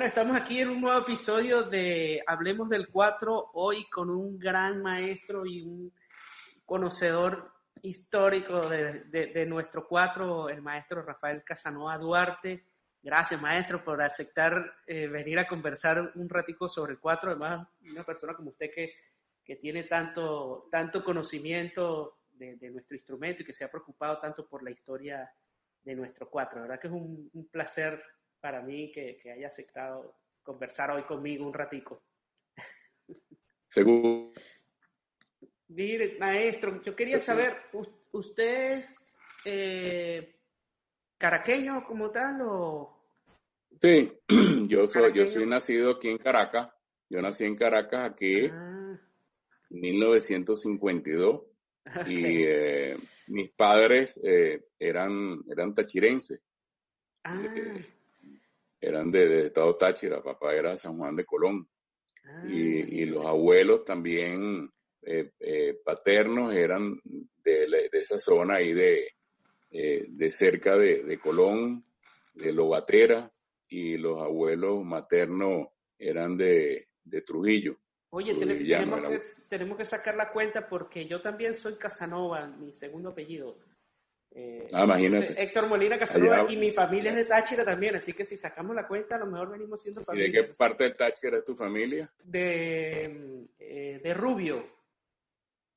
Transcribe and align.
Bueno, 0.00 0.08
estamos 0.08 0.40
aquí 0.40 0.58
en 0.58 0.70
un 0.70 0.80
nuevo 0.80 0.98
episodio 1.00 1.62
de 1.64 2.22
Hablemos 2.26 2.70
del 2.70 2.88
4, 2.88 3.50
hoy 3.52 3.84
con 3.90 4.08
un 4.08 4.38
gran 4.38 4.80
maestro 4.80 5.44
y 5.44 5.60
un 5.60 5.92
conocedor 6.64 7.52
histórico 7.82 8.66
de, 8.66 9.44
nuestro 9.46 9.86
4, 9.86 10.48
el 10.48 10.62
maestro 10.62 11.02
Rafael 11.02 11.44
Casanova 11.44 11.98
Duarte. 11.98 12.64
Gracias, 13.02 13.42
maestro, 13.42 13.84
por 13.84 14.00
aceptar 14.00 14.72
eh, 14.86 15.06
venir 15.06 15.38
a 15.38 15.46
conversar 15.46 16.12
un 16.14 16.30
ratico 16.30 16.66
sobre 16.66 16.92
el 16.92 16.98
4. 16.98 17.32
Además, 17.32 17.68
una 17.82 18.02
persona 18.02 18.32
como 18.32 18.52
usted 18.52 18.70
que, 18.74 18.94
que 19.44 19.56
tiene 19.56 19.82
tanto, 19.82 20.66
tanto 20.70 21.04
conocimiento 21.04 22.20
de, 22.30 22.70
nuestro 22.70 22.96
instrumento 22.96 23.42
y 23.42 23.44
que 23.44 23.52
se 23.52 23.66
ha 23.66 23.70
preocupado 23.70 24.18
tanto 24.18 24.48
por 24.48 24.62
la 24.62 24.70
historia 24.70 25.30
de 25.84 25.94
nuestro 25.94 26.30
4. 26.30 26.56
La 26.56 26.62
verdad 26.62 26.80
que 26.80 26.88
es 26.88 26.94
un, 26.94 27.28
un 27.34 27.48
placer 27.48 28.02
para 28.40 28.62
mí 28.62 28.90
que, 28.92 29.18
que 29.22 29.32
haya 29.32 29.48
aceptado 29.48 30.16
conversar 30.42 30.90
hoy 30.90 31.02
conmigo 31.04 31.46
un 31.46 31.54
ratico. 31.54 32.02
Seguro. 33.68 34.32
Mire, 35.68 36.18
maestro, 36.18 36.82
yo 36.82 36.96
quería 36.96 37.20
saber, 37.20 37.56
¿usted 38.12 38.78
es 38.78 39.14
eh, 39.44 40.36
caraqueño 41.16 41.84
como 41.84 42.10
tal 42.10 42.40
o...? 42.42 42.96
Sí, 43.80 44.12
yo 44.68 44.86
soy, 44.88 45.12
yo 45.14 45.26
soy 45.26 45.46
nacido 45.46 45.92
aquí 45.92 46.08
en 46.08 46.18
Caracas. 46.18 46.70
Yo 47.08 47.22
nací 47.22 47.44
en 47.44 47.56
Caracas 47.56 48.10
aquí 48.10 48.46
ah. 48.46 48.98
en 49.70 49.80
1952 49.80 51.42
y 52.06 52.42
eh, 52.44 52.96
mis 53.28 53.50
padres 53.52 54.20
eh, 54.24 54.64
eran, 54.78 55.42
eran 55.48 55.74
tachirenses. 55.74 56.42
Ah 57.22 57.40
eran 58.80 59.10
de, 59.10 59.46
estado 59.46 59.76
Táchira, 59.76 60.22
papá 60.22 60.54
era 60.54 60.76
San 60.76 60.96
Juan 60.96 61.16
de 61.16 61.24
Colón. 61.24 61.68
Ah, 62.24 62.44
y, 62.46 63.04
los 63.06 63.24
abuelos 63.26 63.84
también 63.84 64.70
eh, 65.02 65.30
eh, 65.40 65.78
paternos 65.84 66.54
eran 66.54 67.00
de, 67.42 67.88
esa 67.92 68.18
zona 68.18 68.56
ahí 68.56 68.72
de, 68.72 69.08
eh, 69.70 70.06
de 70.08 70.30
cerca 70.30 70.76
de, 70.76 71.18
Colón, 71.18 71.84
de 72.34 72.52
Lobatera, 72.52 73.30
y 73.68 73.96
los 73.96 74.20
abuelos 74.20 74.84
maternos 74.84 75.68
eran 75.98 76.36
de, 76.36 76.86
Trujillo. 77.26 77.76
Oye, 78.10 78.34
tenemos, 78.34 79.00
que, 79.00 79.20
tenemos 79.48 79.76
que 79.78 79.84
sacar 79.84 80.14
la 80.16 80.32
cuenta 80.32 80.68
porque 80.68 81.06
yo 81.06 81.20
también 81.20 81.54
soy 81.54 81.76
Casanova, 81.76 82.46
mi 82.46 82.72
segundo 82.72 83.10
apellido. 83.10 83.58
Eh, 84.32 84.68
ah, 84.72 84.84
imagínate. 84.84 85.42
Héctor 85.42 85.66
Molina 85.66 85.98
Casanova 85.98 86.46
y 86.50 86.56
mi 86.56 86.70
familia 86.70 87.10
es 87.10 87.16
de 87.16 87.24
Táchira 87.24 87.64
también, 87.64 87.96
así 87.96 88.12
que 88.12 88.24
si 88.24 88.36
sacamos 88.36 88.76
la 88.76 88.86
cuenta, 88.86 89.16
a 89.16 89.18
lo 89.18 89.26
mejor 89.26 89.50
venimos 89.50 89.82
siendo 89.82 90.04
familia. 90.04 90.28
¿Y 90.28 90.32
de 90.32 90.46
qué 90.46 90.54
parte 90.54 90.84
de 90.84 90.90
Táchira 90.92 91.38
es 91.38 91.44
tu 91.44 91.56
familia? 91.56 92.12
De, 92.22 93.48
eh, 93.58 94.00
de 94.02 94.14
Rubio. 94.14 94.64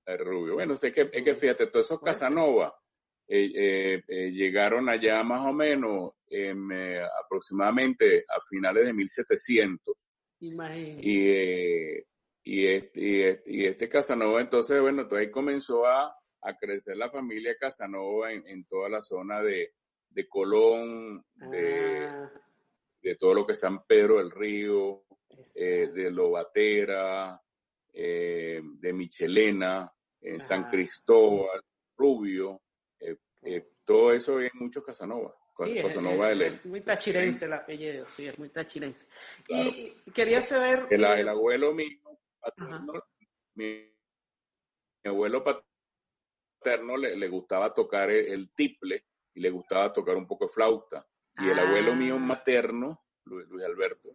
De 0.06 0.18
Rubio. 0.18 0.54
Bueno, 0.54 0.76
sé 0.76 0.92
que, 0.92 1.10
es 1.12 1.24
que 1.24 1.36
fíjate, 1.36 1.68
todos 1.68 1.88
esos 1.88 2.02
Casanova 2.02 2.76
eh, 3.28 4.04
llegaron 4.08 4.88
allá 4.90 5.24
más 5.24 5.42
o 5.48 5.54
menos 5.54 6.14
aproximadamente 7.26 8.24
a 8.30 8.40
finales 8.48 8.86
de 8.86 8.94
1700. 8.94 9.96
Imagínate. 10.42 11.02
Y, 11.02 12.04
y, 12.44 12.68
este, 12.68 13.42
y, 13.48 13.66
este 13.66 13.90
Casanova, 13.90 14.42
entonces, 14.42 14.80
bueno, 14.80 15.04
entonces 15.04 15.28
ahí 15.28 15.32
comenzó 15.32 15.88
a 15.88 16.14
a 16.44 16.58
crecer 16.58 16.98
la 16.98 17.10
familia 17.10 17.56
Casanova 17.58 18.32
en, 18.32 18.66
toda 18.66 18.90
la 18.90 19.02
zona 19.02 19.42
de, 19.42 19.74
Colón, 20.30 21.26
de, 21.36 22.08
ah. 22.08 22.32
de, 23.02 23.16
todo 23.16 23.34
lo 23.34 23.46
que 23.46 23.54
es 23.54 23.60
San 23.60 23.84
Pedro 23.86 24.18
del 24.18 24.32
Río, 24.32 25.04
eh, 25.56 25.90
de 25.94 26.12
Lobatera, 26.12 27.42
eh, 27.92 28.62
de 28.64 28.94
Michelena, 28.94 29.92
en 30.22 30.40
San 30.40 30.66
Cristóbal, 30.66 31.62
Rubio, 31.98 32.62
eh, 33.46 33.74
todo 33.84 34.14
eso 34.14 34.40
es 34.40 34.54
mucho 34.56 34.84
Casanova. 34.84 35.36
Sí, 35.58 35.82
Casanova 35.82 36.32
es, 36.32 36.66
muy 36.66 36.82
tachirense 36.82 37.46
el 37.46 37.54
apellido, 37.54 38.08
sí, 38.10 38.26
es 38.26 38.40
muy 38.40 38.50
tachirense. 38.50 39.08
Y 39.48 39.94
quería 40.12 40.42
saber... 40.42 40.88
El, 40.90 41.06
abuelo 41.06 41.74
mío, 41.74 42.00
mi, 43.56 43.64
mi, 43.66 43.94
abuelo 45.04 45.44
paterno, 45.44 45.73
le, 46.98 47.16
le 47.16 47.28
gustaba 47.28 47.74
tocar 47.74 48.10
el, 48.10 48.52
tiple 48.52 49.04
y 49.34 49.42
le 49.42 49.50
gustaba 49.50 49.90
tocar 49.92 50.16
un 50.16 50.28
poco 50.28 50.46
de 50.46 50.54
flauta. 50.54 51.06
Y 51.38 51.50
el 51.50 51.60
abuelo 51.60 51.96
mío 51.96 52.16
ah. 52.16 52.20
materno, 52.20 53.04
Luis, 53.26 53.48
Alberto, 53.66 54.10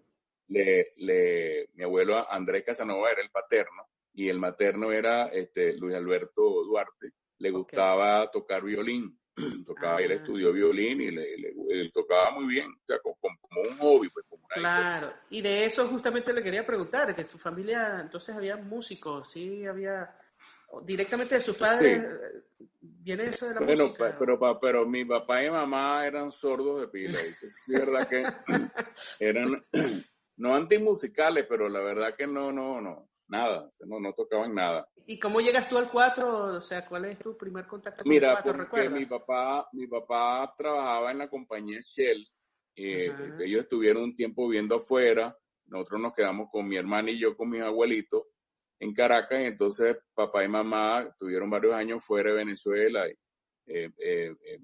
le, 0.48 0.92
le, 0.98 1.68
mi 1.74 1.84
abuelo 1.84 2.30
Andrés 2.30 2.64
Casanova 2.64 3.10
era 3.10 3.22
el 3.22 3.30
paterno 3.30 3.88
y 4.14 4.28
el 4.28 4.38
materno 4.38 4.92
era 4.92 5.28
este, 5.28 5.76
Luis 5.76 5.94
Alberto 5.94 6.64
Duarte. 6.64 7.12
Le 7.38 7.50
gustaba 7.50 8.28
tocar 8.30 8.64
violín, 8.64 9.16
tocaba, 9.66 10.00
ir 10.00 10.10
él 10.10 10.18
ah. 10.18 10.20
estudió 10.20 10.52
violín 10.52 11.00
y 11.00 11.10
le, 11.10 11.90
tocaba 11.92 12.32
muy 12.32 12.46
bien, 12.46 12.66
o 12.68 12.84
sea, 12.86 12.98
como, 12.98 13.16
un 13.70 13.78
hobby. 13.78 14.08
Pues, 14.08 14.26
como 14.28 14.46
claro, 14.48 15.12
y 15.30 15.40
de 15.40 15.64
eso 15.64 15.86
justamente 15.86 16.32
le 16.32 16.42
quería 16.42 16.66
preguntar, 16.66 17.14
que 17.14 17.24
su 17.24 17.38
familia, 17.38 18.00
entonces 18.00 18.34
había 18.34 18.56
músicos, 18.56 19.30
sí, 19.32 19.64
había 19.66 20.12
directamente 20.84 21.36
de 21.36 21.40
sus 21.40 21.56
padres 21.56 22.04
viene 22.80 23.28
eso 23.28 23.48
de 23.48 23.54
la 23.54 23.60
bueno, 23.60 23.94
Pero, 24.18 24.60
pero 24.60 24.86
mi 24.86 25.04
papá 25.04 25.42
y 25.44 25.50
mamá 25.50 26.06
eran 26.06 26.30
sordos 26.30 26.80
de 26.80 26.88
pila. 26.88 27.20
es 27.20 27.64
verdad 27.68 28.08
que 28.08 28.24
eran 29.20 29.64
no 30.36 30.54
antimusicales, 30.54 31.46
pero 31.48 31.68
la 31.68 31.80
verdad 31.80 32.14
que 32.16 32.26
no, 32.26 32.52
no, 32.52 32.80
no, 32.80 33.08
nada, 33.28 33.68
no, 33.86 34.00
no 34.00 34.12
tocaban 34.12 34.54
nada. 34.54 34.88
¿Y 35.06 35.18
cómo 35.18 35.40
llegas 35.40 35.68
tú 35.68 35.78
al 35.78 35.90
4? 35.90 36.56
O 36.56 36.60
sea, 36.60 36.86
¿cuál 36.86 37.06
es 37.06 37.18
tu 37.18 37.36
primer 37.36 37.66
contacto 37.66 38.02
con 38.02 38.10
Mira, 38.10 38.42
el 38.44 38.66
porque 38.66 38.88
mi 38.90 39.06
papá, 39.06 39.68
mi 39.72 39.86
papá 39.86 40.54
trabajaba 40.56 41.10
en 41.10 41.18
la 41.18 41.28
compañía 41.28 41.78
Shell. 41.80 42.26
Eh, 42.76 43.12
ellos 43.40 43.62
estuvieron 43.62 44.04
un 44.04 44.14
tiempo 44.14 44.46
viviendo 44.46 44.76
afuera. 44.76 45.36
Nosotros 45.66 46.00
nos 46.00 46.14
quedamos 46.14 46.48
con 46.52 46.68
mi 46.68 46.76
hermana 46.76 47.10
y 47.10 47.18
yo 47.18 47.36
con 47.36 47.50
mis 47.50 47.62
abuelitos 47.62 48.24
en 48.80 48.94
Caracas, 48.94 49.40
y 49.40 49.44
entonces 49.44 49.96
papá 50.14 50.44
y 50.44 50.48
mamá 50.48 51.14
tuvieron 51.18 51.50
varios 51.50 51.74
años 51.74 52.04
fuera 52.04 52.30
de 52.30 52.36
Venezuela, 52.36 53.06
eh, 53.06 53.16
eh, 53.66 53.90
eh, 53.98 54.60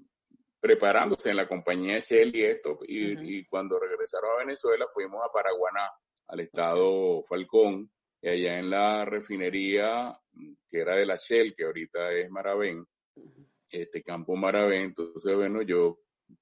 preparándose 0.59 1.29
en 1.29 1.37
la 1.37 1.47
compañía 1.47 1.95
de 1.95 1.99
Shell 2.01 2.35
y 2.35 2.43
esto, 2.43 2.79
y, 2.87 3.45
cuando 3.45 3.79
regresaron 3.79 4.31
a 4.31 4.45
Venezuela 4.45 4.85
fuimos 4.87 5.21
a 5.23 5.31
Paraguaná, 5.31 5.91
al 6.27 6.39
estado 6.39 7.23
Falcón, 7.23 7.91
y 8.21 8.29
allá 8.29 8.57
en 8.57 8.69
la 8.69 9.05
refinería 9.05 10.17
que 10.67 10.79
era 10.79 10.95
de 10.95 11.05
la 11.05 11.15
Shell, 11.15 11.53
que 11.55 11.65
ahorita 11.65 12.11
es 12.13 12.29
Maravén, 12.31 12.85
este 13.69 14.01
campo 14.01 14.35
Maravén, 14.35 14.83
entonces 14.83 15.35
bueno, 15.35 15.61
yo 15.61 15.99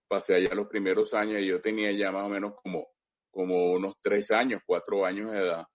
pasé 0.07 0.35
allá 0.35 0.53
los 0.53 0.67
primeros 0.67 1.13
años 1.13 1.41
y 1.41 1.47
yo 1.47 1.59
tenía 1.59 1.91
ya 1.91 2.11
más 2.11 2.25
o 2.25 2.29
menos 2.29 2.53
como, 2.61 2.87
como 3.29 3.71
unos 3.71 3.95
tres 4.01 4.31
años, 4.31 4.61
cuatro 4.65 5.05
años 5.05 5.31
de 5.31 5.39
edad. 5.39 5.65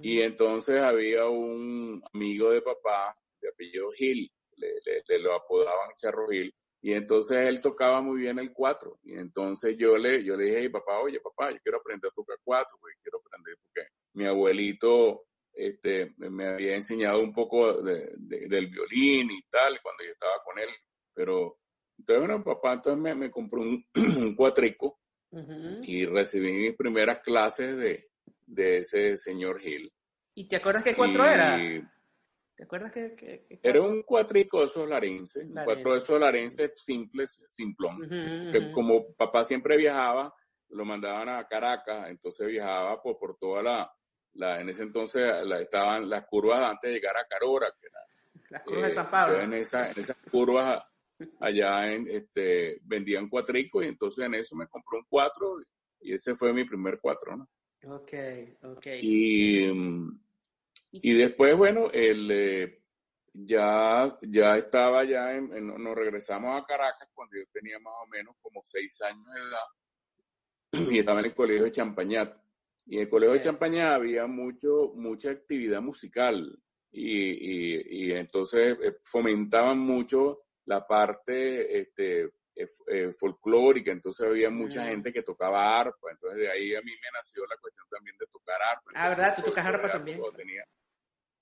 Y 0.00 0.20
entonces 0.20 0.80
había 0.80 1.26
un 1.26 2.02
amigo 2.14 2.50
de 2.50 2.62
papá 2.62 3.16
de 3.40 3.48
apellido 3.48 3.90
Gil, 3.90 4.30
le, 4.56 5.18
lo 5.18 5.34
apodaban 5.34 5.90
Charro 5.96 6.28
Gil, 6.28 6.54
y 6.80 6.92
entonces 6.92 7.48
él 7.48 7.60
tocaba 7.60 8.00
muy 8.00 8.20
bien 8.20 8.38
el 8.38 8.52
cuatro. 8.52 8.98
Y 9.02 9.14
entonces 9.14 9.76
yo 9.76 9.96
le, 9.96 10.22
yo 10.22 10.36
le 10.36 10.44
dije 10.44 10.70
papá, 10.70 11.00
oye 11.00 11.20
papá, 11.20 11.50
yo 11.50 11.58
quiero 11.62 11.78
aprender 11.78 12.08
a 12.10 12.14
tocar 12.14 12.36
cuatro, 12.44 12.76
porque 12.80 12.96
quiero 13.02 13.18
aprender, 13.18 13.56
porque 13.60 13.88
mi 14.14 14.26
abuelito 14.26 15.24
este, 15.52 16.14
me 16.18 16.46
había 16.46 16.76
enseñado 16.76 17.20
un 17.20 17.32
poco 17.32 17.82
del 17.82 18.66
violín 18.68 19.30
y 19.30 19.42
tal, 19.50 19.80
cuando 19.82 20.04
yo 20.04 20.10
estaba 20.10 20.34
con 20.44 20.58
él. 20.58 20.68
Pero 21.12 21.58
entonces, 21.98 22.26
bueno, 22.26 22.44
papá 22.44 22.74
entonces 22.74 23.02
me, 23.02 23.14
me 23.14 23.30
compró 23.30 23.62
un, 23.62 23.84
cuatrico 24.36 25.00
y 25.82 26.06
recibí 26.06 26.52
mis 26.52 26.76
primeras 26.76 27.20
clases 27.20 27.76
de, 27.76 28.06
de 28.46 28.78
ese 28.78 29.16
señor 29.16 29.60
Hill. 29.62 29.92
¿Y 30.34 30.48
te 30.48 30.56
acuerdas 30.56 30.82
qué 30.82 30.94
cuatro 30.94 31.24
era? 31.24 31.58
¿Te 32.56 32.64
acuerdas 32.64 32.90
que, 32.92 33.46
Era 33.62 33.82
un 33.82 34.02
cuatrico 34.02 34.60
de 34.60 34.66
esos 34.66 34.88
larenses, 34.88 35.46
un 35.46 35.62
cuatro 35.62 35.92
de 35.92 35.98
esos 35.98 36.18
larenses 36.18 36.72
simples, 36.74 37.42
simplón. 37.46 38.08
Que 38.50 38.72
como 38.72 39.12
papá 39.14 39.44
siempre 39.44 39.76
viajaba, 39.76 40.32
lo 40.70 40.84
mandaban 40.84 41.28
a 41.28 41.46
Caracas, 41.46 42.08
entonces 42.08 42.46
viajaba 42.46 43.00
por, 43.02 43.18
por 43.18 43.36
toda 43.36 43.62
la, 43.62 43.92
la, 44.34 44.60
en 44.60 44.70
ese 44.70 44.84
entonces 44.84 45.22
estaban 45.60 46.08
las 46.08 46.26
curvas 46.26 46.62
antes 46.62 46.88
de 46.88 46.94
llegar 46.94 47.16
a 47.16 47.26
Carora, 47.26 47.68
que 47.78 47.86
era, 47.86 48.00
las 48.50 48.62
curvas 48.62 48.88
de 48.88 48.94
San 48.94 49.10
Pablo. 49.10 49.40
En, 49.40 49.52
esa, 49.52 49.90
en 49.90 49.98
esas 49.98 50.16
curvas 50.30 50.82
allá 51.40 51.92
en, 51.92 52.08
este, 52.08 52.78
vendían 52.82 53.28
cuatricos 53.28 53.84
y 53.84 53.88
entonces 53.88 54.24
en 54.24 54.34
eso 54.34 54.56
me 54.56 54.66
compró 54.66 54.98
un 54.98 55.04
cuatro 55.08 55.56
y 56.00 56.12
ese 56.12 56.34
fue 56.36 56.52
mi 56.52 56.64
primer 56.64 56.98
cuatro, 57.00 57.36
¿no? 57.36 57.48
Ok, 57.88 58.12
ok. 58.64 58.86
Y, 59.00 59.70
y 60.90 61.14
después, 61.14 61.56
bueno, 61.56 61.88
el, 61.92 62.30
eh, 62.30 62.82
ya, 63.32 64.16
ya 64.22 64.56
estaba 64.56 65.04
ya, 65.04 65.34
en, 65.34 65.66
nos 65.66 65.94
regresamos 65.94 66.60
a 66.60 66.64
Caracas 66.64 67.08
cuando 67.14 67.36
yo 67.36 67.44
tenía 67.52 67.78
más 67.78 67.94
o 68.02 68.06
menos 68.08 68.34
como 68.42 68.60
seis 68.64 69.00
años 69.02 69.24
de 69.32 69.40
edad 69.40 70.90
y 70.92 70.98
estaba 70.98 71.20
en 71.20 71.26
el 71.26 71.34
colegio 71.34 71.64
de 71.64 71.72
Champañat. 71.72 72.36
Y 72.86 72.96
en 72.96 73.02
el 73.02 73.08
Colegio 73.08 73.34
de 73.34 73.40
Champañá 73.40 73.94
había 73.94 74.26
mucho, 74.26 74.92
mucha 74.94 75.30
actividad 75.30 75.80
musical 75.80 76.56
y, 76.92 78.08
y, 78.08 78.12
entonces 78.12 78.78
eh, 78.80 78.96
fomentaban 79.02 79.78
mucho 79.78 80.44
la 80.66 80.86
parte 80.86 81.80
este, 81.80 82.30
eh, 82.56 82.66
eh, 82.88 83.12
folclórica, 83.12 83.92
entonces 83.92 84.26
había 84.26 84.50
mucha 84.50 84.82
mm. 84.82 84.88
gente 84.88 85.12
que 85.12 85.22
tocaba 85.22 85.78
arpa, 85.78 86.10
entonces 86.10 86.40
de 86.40 86.50
ahí 86.50 86.74
a 86.74 86.80
mí 86.80 86.90
me 86.90 87.10
nació 87.12 87.44
la 87.46 87.56
cuestión 87.60 87.86
también 87.90 88.16
de 88.18 88.26
tocar 88.26 88.56
arpa. 88.62 88.90
Ah, 88.94 89.08
¿verdad? 89.10 89.36
¿Tú 89.36 89.42
tocas 89.42 89.66
arpa 89.66 89.92
también? 89.92 90.18
Cuando 90.18 90.36
tenía, 90.36 90.64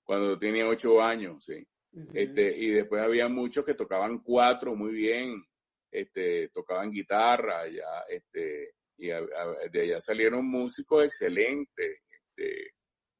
cuando 0.03 0.37
tenía 0.37 0.67
ocho 0.67 1.01
años, 1.01 1.43
sí. 1.43 1.65
este, 2.13 2.57
y 2.57 2.69
después 2.71 3.01
había 3.01 3.27
muchos 3.29 3.63
que 3.63 3.73
tocaban 3.73 4.19
cuatro 4.19 4.75
muy 4.75 4.93
bien, 4.93 5.43
este, 5.89 6.49
tocaban 6.49 6.91
guitarra, 6.91 7.67
ya, 7.67 8.03
este, 8.09 8.75
y 8.97 9.07
de 9.07 9.81
allá 9.81 9.99
salieron 9.99 10.45
músicos 10.45 11.05
excelentes. 11.05 12.01
Este, 12.35 12.73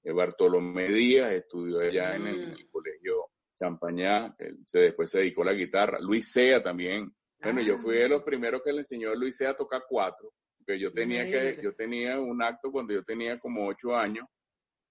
eh, 0.04 0.12
Bartolomé 0.12 0.88
Díaz 0.90 1.32
estudió 1.32 1.80
allá 1.80 2.16
en, 2.16 2.28
el, 2.28 2.52
mm. 2.52 2.68
colegio 2.72 3.30
Champañá, 3.56 4.36
se, 4.66 4.80
después 4.80 5.10
se 5.10 5.20
dedicó 5.20 5.44
a 5.44 5.46
la 5.46 5.54
guitarra. 5.54 6.00
Luis 6.00 6.30
Sea 6.30 6.62
también. 6.62 7.12
Bueno, 7.46 7.62
yo 7.62 7.78
fui 7.78 7.96
de 7.96 8.10
los 8.10 8.24
primeros 8.24 8.62
que 8.64 8.72
le 8.72 8.80
enseñó 8.80 9.12
a 9.12 9.16
Luis 9.16 9.40
a 9.42 9.56
tocar 9.56 9.84
cuatro, 9.88 10.34
porque 10.58 10.80
yo 10.80 10.92
tenía 10.92 11.26
que, 11.26 11.60
yo 11.62 11.76
tenía 11.76 12.20
un 12.20 12.42
acto 12.42 12.72
cuando 12.72 12.92
yo 12.92 13.04
tenía 13.04 13.40
como 13.40 13.68
ocho 13.68 13.96
años 13.96 14.26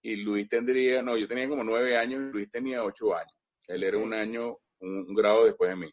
y 0.00 0.16
Luis 0.16 0.48
tendría, 0.48 1.02
no, 1.02 1.16
yo 1.16 1.26
tenía 1.26 1.48
como 1.48 1.64
nueve 1.64 1.96
años 1.96 2.22
y 2.22 2.32
Luis 2.32 2.48
tenía 2.48 2.84
ocho 2.84 3.12
años. 3.14 3.36
Él 3.66 3.82
era 3.82 3.98
un 3.98 4.14
año, 4.14 4.56
un, 4.78 5.14
grado 5.14 5.46
después 5.46 5.70
de 5.70 5.76
mí. 5.76 5.90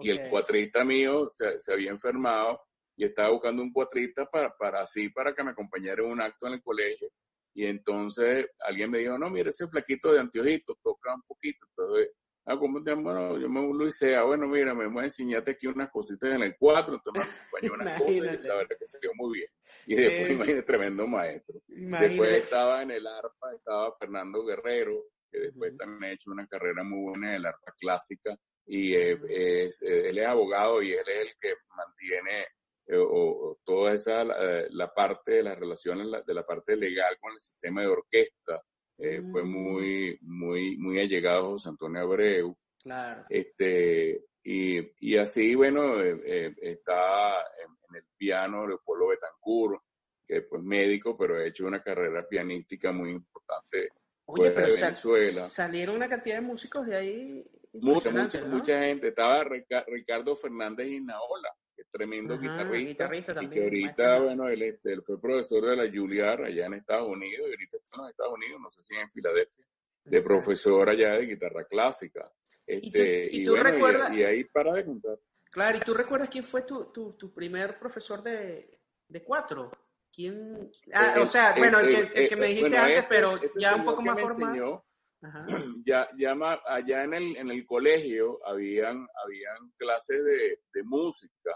Y 0.00 0.10
el 0.10 0.30
cuatrista 0.30 0.82
mío 0.82 1.26
se, 1.28 1.60
se 1.60 1.72
había 1.74 1.90
enfermado 1.90 2.62
y 2.96 3.04
estaba 3.04 3.30
buscando 3.30 3.62
un 3.62 3.72
cuatrista 3.72 4.24
para, 4.24 4.56
para 4.56 4.80
así, 4.80 5.10
para 5.10 5.34
que 5.34 5.44
me 5.44 5.50
acompañara 5.50 6.02
en 6.02 6.10
un 6.10 6.22
acto 6.22 6.46
en 6.46 6.54
el 6.54 6.62
colegio. 6.62 7.10
Y 7.54 7.66
entonces 7.66 8.46
alguien 8.66 8.90
me 8.90 9.00
dijo, 9.00 9.18
no, 9.18 9.28
mire 9.28 9.50
ese 9.50 9.68
flaquito 9.68 10.10
de 10.10 10.20
anteojitos, 10.20 10.78
toca 10.82 11.14
un 11.14 11.22
poquito. 11.22 11.66
Entonces, 11.68 12.12
ah, 12.46 12.58
¿cómo 12.58 12.82
te 12.82 12.94
Bueno, 12.94 13.38
yo 13.38 13.48
me 13.48 13.60
Luis 13.72 13.96
Sea, 13.96 14.24
bueno, 14.24 14.46
mira, 14.46 14.74
me 14.74 14.88
voy 14.88 15.02
a 15.02 15.04
enseñarte 15.04 15.52
aquí 15.52 15.66
unas 15.66 15.90
cositas 15.90 16.34
en 16.34 16.42
el 16.42 16.56
cuatro, 16.58 16.96
entonces 16.96 17.24
me 17.24 17.40
acompañó 17.40 17.74
unas 17.82 18.00
cosas 18.00 18.44
y 18.44 18.46
la 18.46 18.54
verdad 18.54 18.76
que 18.78 18.88
salió 18.88 19.10
muy 19.14 19.38
bien. 19.38 19.48
Y 19.86 19.94
después, 19.96 20.28
eh, 20.28 20.32
imagínate, 20.32 20.62
tremendo 20.62 21.06
maestro. 21.06 21.60
Después 21.66 22.42
estaba 22.42 22.82
en 22.82 22.92
el 22.92 23.06
arpa, 23.06 23.54
estaba 23.54 23.92
Fernando 23.96 24.44
Guerrero, 24.44 25.06
que 25.30 25.38
después 25.38 25.76
también 25.76 26.04
ha 26.04 26.14
hecho 26.14 26.30
una 26.30 26.46
carrera 26.46 26.84
muy 26.84 27.10
buena 27.10 27.30
en 27.30 27.34
el 27.36 27.46
arpa 27.46 27.72
clásica. 27.78 28.36
Y 28.66 28.94
eh, 28.94 29.18
es, 29.28 29.82
eh, 29.82 30.10
él 30.10 30.18
es 30.18 30.26
abogado 30.26 30.82
y 30.82 30.92
él 30.92 31.04
es 31.06 31.26
el 31.26 31.32
que 31.40 31.54
mantiene 31.76 32.46
eh, 32.86 32.96
o, 32.96 33.58
toda 33.64 33.92
esa, 33.92 34.24
la, 34.24 34.92
parte 34.92 35.32
de 35.32 35.42
las 35.42 35.58
relaciones, 35.58 36.06
de 36.24 36.34
la 36.34 36.44
parte 36.44 36.76
legal 36.76 37.16
con 37.20 37.32
el 37.32 37.40
sistema 37.40 37.80
de 37.80 37.88
orquesta, 37.88 38.62
eh, 39.02 39.22
fue 39.30 39.42
muy, 39.42 40.18
muy, 40.22 40.76
muy 40.78 41.00
allegado 41.00 41.46
a 41.46 41.50
José 41.50 41.70
Antonio 41.70 42.02
Abreu. 42.02 42.56
Claro. 42.82 43.24
Este, 43.28 44.24
y, 44.44 44.78
y 45.00 45.16
así, 45.16 45.54
bueno, 45.54 46.00
está 46.00 47.40
en, 47.64 47.96
el 47.96 48.04
piano 48.16 48.66
Leopoldo 48.66 49.08
Betancur, 49.08 49.82
que 50.26 50.38
es 50.38 50.44
pues 50.48 50.62
médico, 50.62 51.16
pero 51.16 51.36
ha 51.36 51.44
hecho 51.44 51.66
una 51.66 51.82
carrera 51.82 52.26
pianística 52.26 52.92
muy 52.92 53.10
importante 53.10 53.88
Oye, 54.24 54.50
pero 54.52 54.68
de 54.68 54.80
Venezuela. 54.80 55.44
salieron 55.44 55.96
una 55.96 56.08
cantidad 56.08 56.36
de 56.36 56.42
músicos 56.42 56.86
de 56.86 56.96
ahí. 56.96 57.44
Mucha, 57.74 58.10
mucha, 58.10 58.44
mucha 58.44 58.78
gente. 58.80 59.08
Estaba 59.08 59.44
Ricardo 59.44 60.36
Fernández 60.36 60.88
y 60.88 61.00
Tremendo 61.92 62.38
guitarrista, 62.38 63.10
y 63.42 63.50
que 63.50 63.64
ahorita, 63.64 64.20
bueno, 64.20 64.48
él, 64.48 64.62
este, 64.62 64.94
él, 64.94 65.02
fue 65.02 65.20
profesor 65.20 65.62
de 65.66 65.76
la 65.76 65.92
Juilliard 65.92 66.44
allá 66.44 66.64
en 66.64 66.72
Estados 66.72 67.06
Unidos, 67.06 67.46
y 67.46 67.50
ahorita 67.50 67.76
está 67.76 67.96
en 67.96 68.00
los 68.00 68.10
Estados 68.10 68.32
Unidos, 68.32 68.60
no 68.62 68.70
sé 68.70 68.80
si 68.80 68.94
en 68.94 69.10
Filadelfia, 69.10 69.66
de 70.04 70.22
profesor 70.22 70.88
allá 70.88 71.12
de 71.16 71.26
guitarra 71.26 71.64
clásica. 71.66 72.32
Este, 72.66 73.28
y, 73.30 73.46
bueno, 73.46 74.14
y, 74.14 74.22
ahí 74.22 74.44
para 74.44 74.72
de 74.72 74.86
contar. 74.86 75.18
Claro, 75.50 75.76
¿y 75.76 75.80
tú 75.82 75.92
recuerdas 75.92 76.30
quién 76.30 76.44
fue 76.44 76.62
tu, 76.62 76.86
tu, 76.86 77.12
tu 77.12 77.34
primer 77.34 77.78
profesor 77.78 78.22
de, 78.22 78.80
de 79.08 79.22
cuatro? 79.22 79.70
¿Quién? 80.10 80.70
Ah, 80.94 81.14
o 81.20 81.28
sea, 81.28 81.54
bueno, 81.58 81.78
el, 81.80 82.10
que, 82.10 82.36
me 82.36 82.48
dijiste 82.48 82.74
antes, 82.74 82.96
este, 82.96 83.08
pero 83.08 83.36
este 83.36 83.60
ya 83.60 83.76
un 83.76 83.84
poco 83.84 84.00
más 84.00 84.18
formal. 84.18 84.80
Ya, 85.86 86.08
ya 86.18 86.34
allá 86.66 87.04
en 87.04 87.14
el, 87.14 87.36
en 87.36 87.50
el 87.50 87.64
colegio 87.64 88.40
habían, 88.44 89.06
habían 89.24 89.70
clases 89.76 90.24
de, 90.24 90.60
de 90.72 90.82
música 90.82 91.52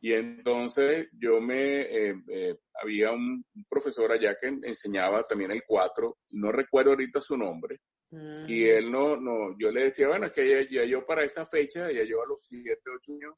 y 0.00 0.12
entonces 0.12 1.08
yo 1.12 1.40
me, 1.40 1.80
eh, 1.80 2.14
eh, 2.28 2.56
había 2.82 3.10
un, 3.10 3.44
profesor 3.68 4.12
allá 4.12 4.36
que 4.40 4.46
enseñaba 4.46 5.24
también 5.24 5.50
el 5.50 5.64
4, 5.66 6.18
no 6.30 6.52
recuerdo 6.52 6.90
ahorita 6.90 7.20
su 7.20 7.36
nombre, 7.36 7.80
y 8.10 8.14
mm. 8.16 8.46
él 8.48 8.90
no, 8.90 9.16
no, 9.16 9.58
yo 9.58 9.70
le 9.70 9.84
decía, 9.84 10.08
bueno, 10.08 10.26
es 10.26 10.32
que 10.32 10.68
ya, 10.70 10.84
yo 10.84 11.04
para 11.04 11.24
esa 11.24 11.46
fecha, 11.46 11.90
ya 11.90 12.04
yo 12.04 12.22
a 12.22 12.26
los 12.26 12.46
7, 12.46 12.80
8 12.96 13.12
años, 13.12 13.34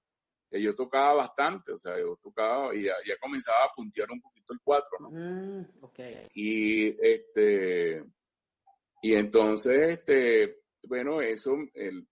ya 0.50 0.58
yo 0.58 0.74
tocaba 0.74 1.14
bastante, 1.14 1.72
o 1.72 1.78
sea, 1.78 1.98
yo 1.98 2.18
tocaba 2.22 2.74
y 2.74 2.84
ya, 2.84 2.94
comenzaba 3.20 3.64
a 3.64 3.74
puntear 3.74 4.10
un 4.10 4.20
poquito 4.20 4.52
el 4.52 4.60
4, 4.62 4.98
¿no? 5.00 5.10
Mm, 5.10 5.66
y 6.34 6.88
este, 7.00 8.04
y 9.02 9.14
entonces, 9.14 9.98
este, 9.98 10.58
bueno, 10.82 11.22
eso, 11.22 11.56
el, 11.74 12.06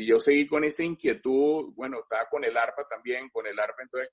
yo 0.00 0.20
seguí 0.20 0.46
con 0.46 0.64
esa 0.64 0.82
inquietud, 0.82 1.72
bueno, 1.74 2.00
estaba 2.00 2.28
con 2.28 2.44
el 2.44 2.56
arpa 2.56 2.86
también, 2.88 3.28
con 3.30 3.46
el 3.46 3.58
arpa 3.58 3.82
entonces 3.82 4.10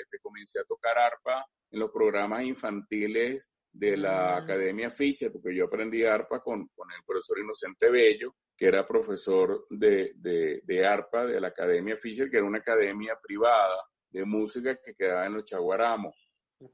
este, 0.00 0.18
comencé 0.20 0.60
a 0.60 0.64
tocar 0.64 0.96
arpa 0.98 1.46
en 1.70 1.80
los 1.80 1.90
programas 1.90 2.44
infantiles 2.44 3.48
de 3.72 3.96
la 3.96 4.40
mm. 4.40 4.44
Academia 4.44 4.90
Fischer, 4.90 5.32
porque 5.32 5.54
yo 5.54 5.64
aprendí 5.64 6.04
arpa 6.04 6.40
con, 6.40 6.68
con, 6.74 6.90
el 6.92 7.04
profesor 7.04 7.40
Inocente 7.40 7.90
Bello, 7.90 8.36
que 8.56 8.66
era 8.66 8.86
profesor 8.86 9.66
de, 9.68 10.12
de, 10.14 10.60
de, 10.62 10.86
arpa 10.86 11.26
de 11.26 11.40
la 11.40 11.48
Academia 11.48 11.96
Fischer, 11.96 12.30
que 12.30 12.36
era 12.36 12.46
una 12.46 12.58
academia 12.58 13.18
privada 13.20 13.78
de 14.10 14.24
música 14.24 14.78
que 14.82 14.94
quedaba 14.94 15.26
en 15.26 15.34
los 15.34 15.44
Chaguaramos. 15.44 16.14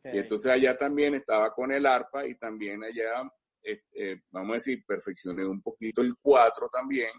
Y 0.04 0.18
entonces 0.18 0.52
allá 0.52 0.76
también 0.76 1.14
estaba 1.14 1.52
con 1.54 1.72
el 1.72 1.86
arpa 1.86 2.26
y 2.26 2.36
también 2.36 2.84
allá, 2.84 3.22
eh, 3.62 3.80
eh, 3.92 4.20
vamos 4.30 4.50
a 4.50 4.54
decir, 4.54 4.84
perfeccioné 4.86 5.46
un 5.46 5.62
poquito 5.62 6.02
el 6.02 6.14
cuatro 6.20 6.68
también 6.68 7.10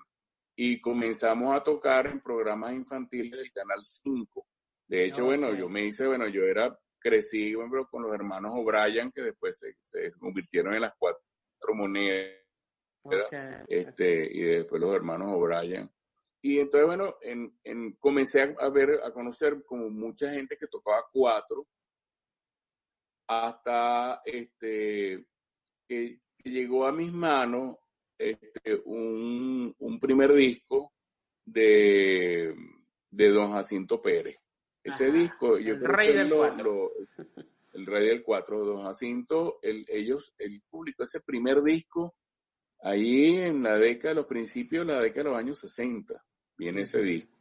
y 0.55 0.79
comenzamos 0.81 1.55
a 1.55 1.63
tocar 1.63 2.07
en 2.07 2.21
programas 2.21 2.73
infantiles 2.73 3.39
del 3.39 3.51
Canal 3.51 3.81
5. 3.81 4.47
De 4.87 5.05
hecho, 5.05 5.25
bueno, 5.25 5.53
yo 5.55 5.69
me 5.69 5.85
hice, 5.85 6.05
bueno, 6.07 6.27
yo 6.27 6.43
era, 6.43 6.77
crecí 6.99 7.55
bueno, 7.55 7.87
con 7.89 8.03
los 8.03 8.13
hermanos 8.13 8.51
O'Brien, 8.55 9.11
que 9.11 9.21
después 9.21 9.57
se, 9.57 9.75
se, 9.85 10.11
convirtieron 10.13 10.73
en 10.73 10.81
las 10.81 10.93
cuatro 10.97 11.21
monedas, 11.73 12.35
este, 13.67 14.29
y 14.31 14.41
después 14.41 14.81
los 14.81 14.93
hermanos 14.93 15.29
O'Brien. 15.31 15.89
Y 16.43 16.59
entonces, 16.59 16.87
bueno, 16.87 17.17
en, 17.21 17.57
en, 17.63 17.93
comencé 17.93 18.55
a, 18.59 18.69
ver, 18.69 18.99
a 19.03 19.11
conocer 19.13 19.63
como 19.63 19.89
mucha 19.89 20.31
gente 20.31 20.57
que 20.57 20.67
tocaba 20.67 21.05
cuatro, 21.11 21.67
hasta 23.27 24.21
este, 24.25 25.25
que 25.87 26.19
llegó 26.43 26.85
a 26.85 26.91
mis 26.91 27.13
manos 27.13 27.77
este, 28.21 28.81
un, 28.85 29.73
un, 29.79 29.99
primer 29.99 30.33
disco 30.33 30.93
de, 31.45 32.53
de 33.09 33.29
Don 33.29 33.51
Jacinto 33.51 34.01
Pérez. 34.01 34.37
Ese 34.83 35.11
disco, 35.11 35.57
yo 35.59 35.75
el 35.75 35.83
rey 35.83 36.13
del 36.13 36.33
el 37.73 37.85
rey 37.85 38.07
del 38.07 38.23
4, 38.23 38.65
Don 38.65 38.83
Jacinto, 38.83 39.59
el, 39.61 39.85
ellos, 39.87 40.33
el 40.37 40.61
público, 40.69 41.03
ese 41.03 41.21
primer 41.21 41.61
disco, 41.61 42.15
ahí 42.81 43.37
en 43.37 43.63
la 43.63 43.77
década, 43.77 44.15
los 44.15 44.25
principios 44.25 44.85
de 44.85 44.93
la 44.93 45.01
década 45.01 45.23
de 45.23 45.29
los 45.29 45.39
años 45.39 45.59
60, 45.59 46.13
viene 46.57 46.81
ese 46.81 46.99
disco. 47.01 47.37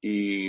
Y, 0.00 0.48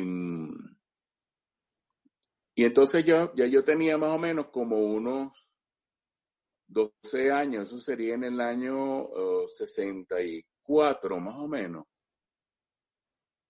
y 2.56 2.64
entonces 2.64 3.04
yo, 3.06 3.34
ya 3.36 3.46
yo 3.46 3.64
tenía 3.64 3.98
más 3.98 4.16
o 4.16 4.18
menos 4.18 4.48
como 4.48 4.80
unos 4.80 5.51
12 6.72 7.32
años, 7.32 7.68
eso 7.68 7.80
sería 7.80 8.16
en 8.16 8.24
el 8.24 8.40
año 8.40 9.10
64 9.48 11.20
más 11.20 11.36
o 11.36 11.48
menos. 11.48 11.86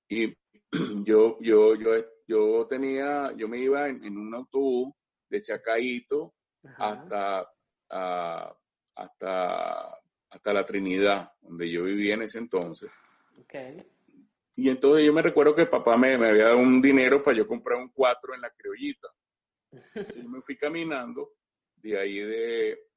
Y 0.10 0.34
yo, 1.06 1.38
yo, 1.40 1.76
yo, 1.76 1.92
yo 2.28 2.68
tenía, 2.68 3.32
yo 3.38 3.48
me 3.48 3.60
iba 3.60 3.88
en, 3.88 4.18
un 4.18 4.34
autobús 4.34 4.94
de 5.30 5.42
Chacaito 5.42 6.34
hasta, 6.78 7.48
hasta, 7.90 9.98
hasta 10.30 10.54
la 10.54 10.66
Trinidad, 10.66 11.32
donde 11.42 11.70
yo 11.70 11.84
vivía 11.84 12.16
en 12.16 12.24
ese 12.24 12.40
entonces. 12.40 12.90
Y 14.56 14.70
entonces 14.70 15.06
yo 15.06 15.14
me 15.14 15.22
recuerdo 15.22 15.56
que 15.56 15.66
papá 15.68 15.96
me, 15.96 16.18
me, 16.18 16.30
había 16.30 16.46
dado 16.46 16.58
un 16.58 16.82
dinero 16.82 17.24
para 17.24 17.38
yo 17.38 17.48
comprar 17.48 17.80
un 17.80 17.90
cuatro 17.90 18.34
en 18.34 18.42
la 18.42 18.50
criollita. 18.50 19.08
y 20.16 20.28
me 20.28 20.42
fui 20.42 20.58
caminando 20.58 21.34
de 21.76 22.00
ahí 22.00 22.20
de, 22.20 22.91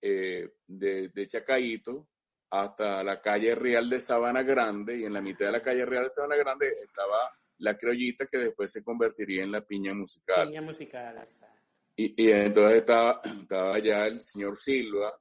eh, 0.00 0.48
de, 0.66 1.08
de, 1.08 1.28
Chacaito 1.28 2.08
hasta 2.50 3.02
la 3.02 3.20
calle 3.20 3.54
Real 3.54 3.88
de 3.88 4.00
Sabana 4.00 4.42
Grande 4.42 4.98
y 4.98 5.04
en 5.04 5.12
la 5.12 5.20
mitad 5.20 5.46
de 5.46 5.52
la 5.52 5.62
calle 5.62 5.84
Real 5.84 6.04
de 6.04 6.10
Sabana 6.10 6.36
Grande 6.36 6.68
estaba 6.82 7.30
la 7.58 7.76
criollita 7.76 8.26
que 8.26 8.38
después 8.38 8.70
se 8.70 8.82
convertiría 8.82 9.42
en 9.42 9.52
la 9.52 9.60
piña 9.60 9.92
musical. 9.94 10.48
Piña 10.48 10.62
musical, 10.62 11.26
y, 12.00 12.30
entonces 12.30 12.78
estaba, 12.78 13.20
estaba 13.24 13.78
ya 13.80 14.06
el 14.06 14.20
señor 14.20 14.56
Silva, 14.56 15.18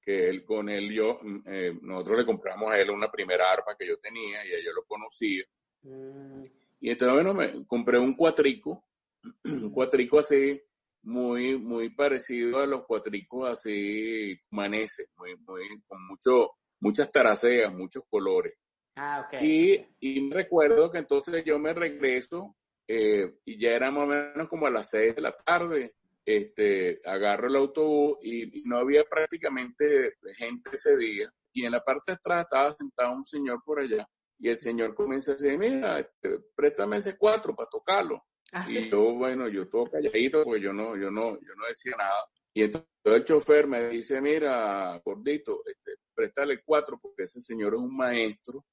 que 0.00 0.28
él 0.28 0.44
con 0.44 0.68
él 0.68 0.92
yo, 0.92 1.18
eh, 1.46 1.76
nosotros 1.82 2.18
le 2.18 2.26
compramos 2.26 2.70
a 2.70 2.78
él 2.78 2.90
una 2.90 3.10
primera 3.10 3.50
arpa 3.50 3.74
que 3.76 3.88
yo 3.88 3.98
tenía 3.98 4.46
y 4.46 4.64
yo 4.64 4.72
lo 4.72 4.84
conocía. 4.84 5.44
Mm. 5.82 6.44
Y 6.78 6.90
entonces, 6.90 7.14
bueno, 7.14 7.34
me 7.34 7.66
compré 7.66 7.98
un 7.98 8.14
cuatrico, 8.14 8.84
un 9.44 9.72
cuatrico 9.72 10.20
así, 10.20 10.62
muy, 11.02 11.58
muy 11.58 11.90
parecido 11.90 12.60
a 12.60 12.66
los 12.66 12.84
cuatricos 12.86 13.48
así 13.50 14.38
maneses, 14.50 15.08
muy, 15.16 15.36
muy, 15.38 15.62
con 15.86 16.06
mucho, 16.06 16.52
muchas 16.80 17.10
taraceas, 17.10 17.72
muchos 17.72 18.04
colores. 18.08 18.54
Ah, 18.96 19.26
y, 19.40 19.80
y 20.00 20.20
me 20.20 20.34
recuerdo 20.34 20.90
que 20.90 20.98
entonces 20.98 21.42
yo 21.44 21.58
me 21.58 21.72
regreso 21.72 22.54
eh, 22.86 23.38
y 23.44 23.58
ya 23.58 23.70
era 23.70 23.90
más 23.90 24.04
o 24.04 24.06
menos 24.06 24.48
como 24.48 24.66
a 24.66 24.70
las 24.70 24.90
seis 24.90 25.14
de 25.14 25.22
la 25.22 25.32
tarde. 25.32 25.94
Este, 26.24 27.00
agarro 27.04 27.48
el 27.48 27.56
autobús 27.56 28.18
y, 28.22 28.62
no 28.64 28.78
había 28.78 29.02
prácticamente 29.04 30.14
gente 30.36 30.70
ese 30.72 30.96
día. 30.96 31.28
Y 31.52 31.64
en 31.64 31.72
la 31.72 31.82
parte 31.82 32.12
de 32.12 32.16
atrás 32.16 32.44
estaba 32.44 32.72
sentado 32.72 33.12
un 33.12 33.24
señor 33.24 33.62
por 33.64 33.80
allá. 33.80 34.06
Y 34.38 34.48
el 34.48 34.56
señor 34.56 34.94
comienza 34.94 35.32
a 35.32 35.34
decir, 35.34 35.58
mira, 35.58 36.00
este, 36.00 36.38
préstame 36.54 36.98
ese 36.98 37.16
cuatro 37.16 37.54
para 37.54 37.70
tocarlo. 37.70 38.24
Ah, 38.54 38.66
y 38.68 38.88
yo, 38.90 39.14
bueno, 39.14 39.48
yo 39.48 39.66
todo 39.68 39.90
calladito, 39.90 40.44
porque 40.44 40.60
yo 40.60 40.74
no, 40.74 40.94
yo 40.96 41.10
no, 41.10 41.40
yo 41.40 41.54
no 41.56 41.66
decía 41.66 41.94
nada. 41.96 42.22
Y 42.52 42.62
entonces 42.64 42.86
el 43.04 43.24
chofer 43.24 43.66
me 43.66 43.88
dice, 43.88 44.20
mira, 44.20 45.00
gordito, 45.02 45.62
este, 45.64 45.92
préstale 46.14 46.62
cuatro, 46.62 46.98
porque 47.00 47.22
ese 47.22 47.40
señor 47.40 47.72
es 47.72 47.80
un 47.80 47.96
maestro. 47.96 48.64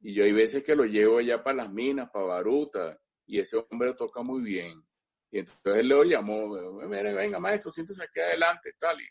Y 0.00 0.12
yo 0.14 0.24
hay 0.24 0.32
veces 0.32 0.62
que 0.62 0.76
lo 0.76 0.84
llevo 0.84 1.18
allá 1.18 1.42
para 1.42 1.58
las 1.58 1.72
minas, 1.72 2.10
para 2.10 2.26
Baruta, 2.26 3.00
y 3.26 3.38
ese 3.38 3.56
hombre 3.56 3.94
toca 3.94 4.22
muy 4.22 4.42
bien. 4.42 4.82
Y 5.30 5.38
entonces 5.38 5.76
él 5.76 5.88
lo 5.88 6.04
llamó, 6.04 6.54
venga 6.86 7.38
maestro, 7.38 7.70
siéntese 7.70 8.04
aquí 8.04 8.20
adelante, 8.20 8.74
tal. 8.78 9.00
Y, 9.00 9.06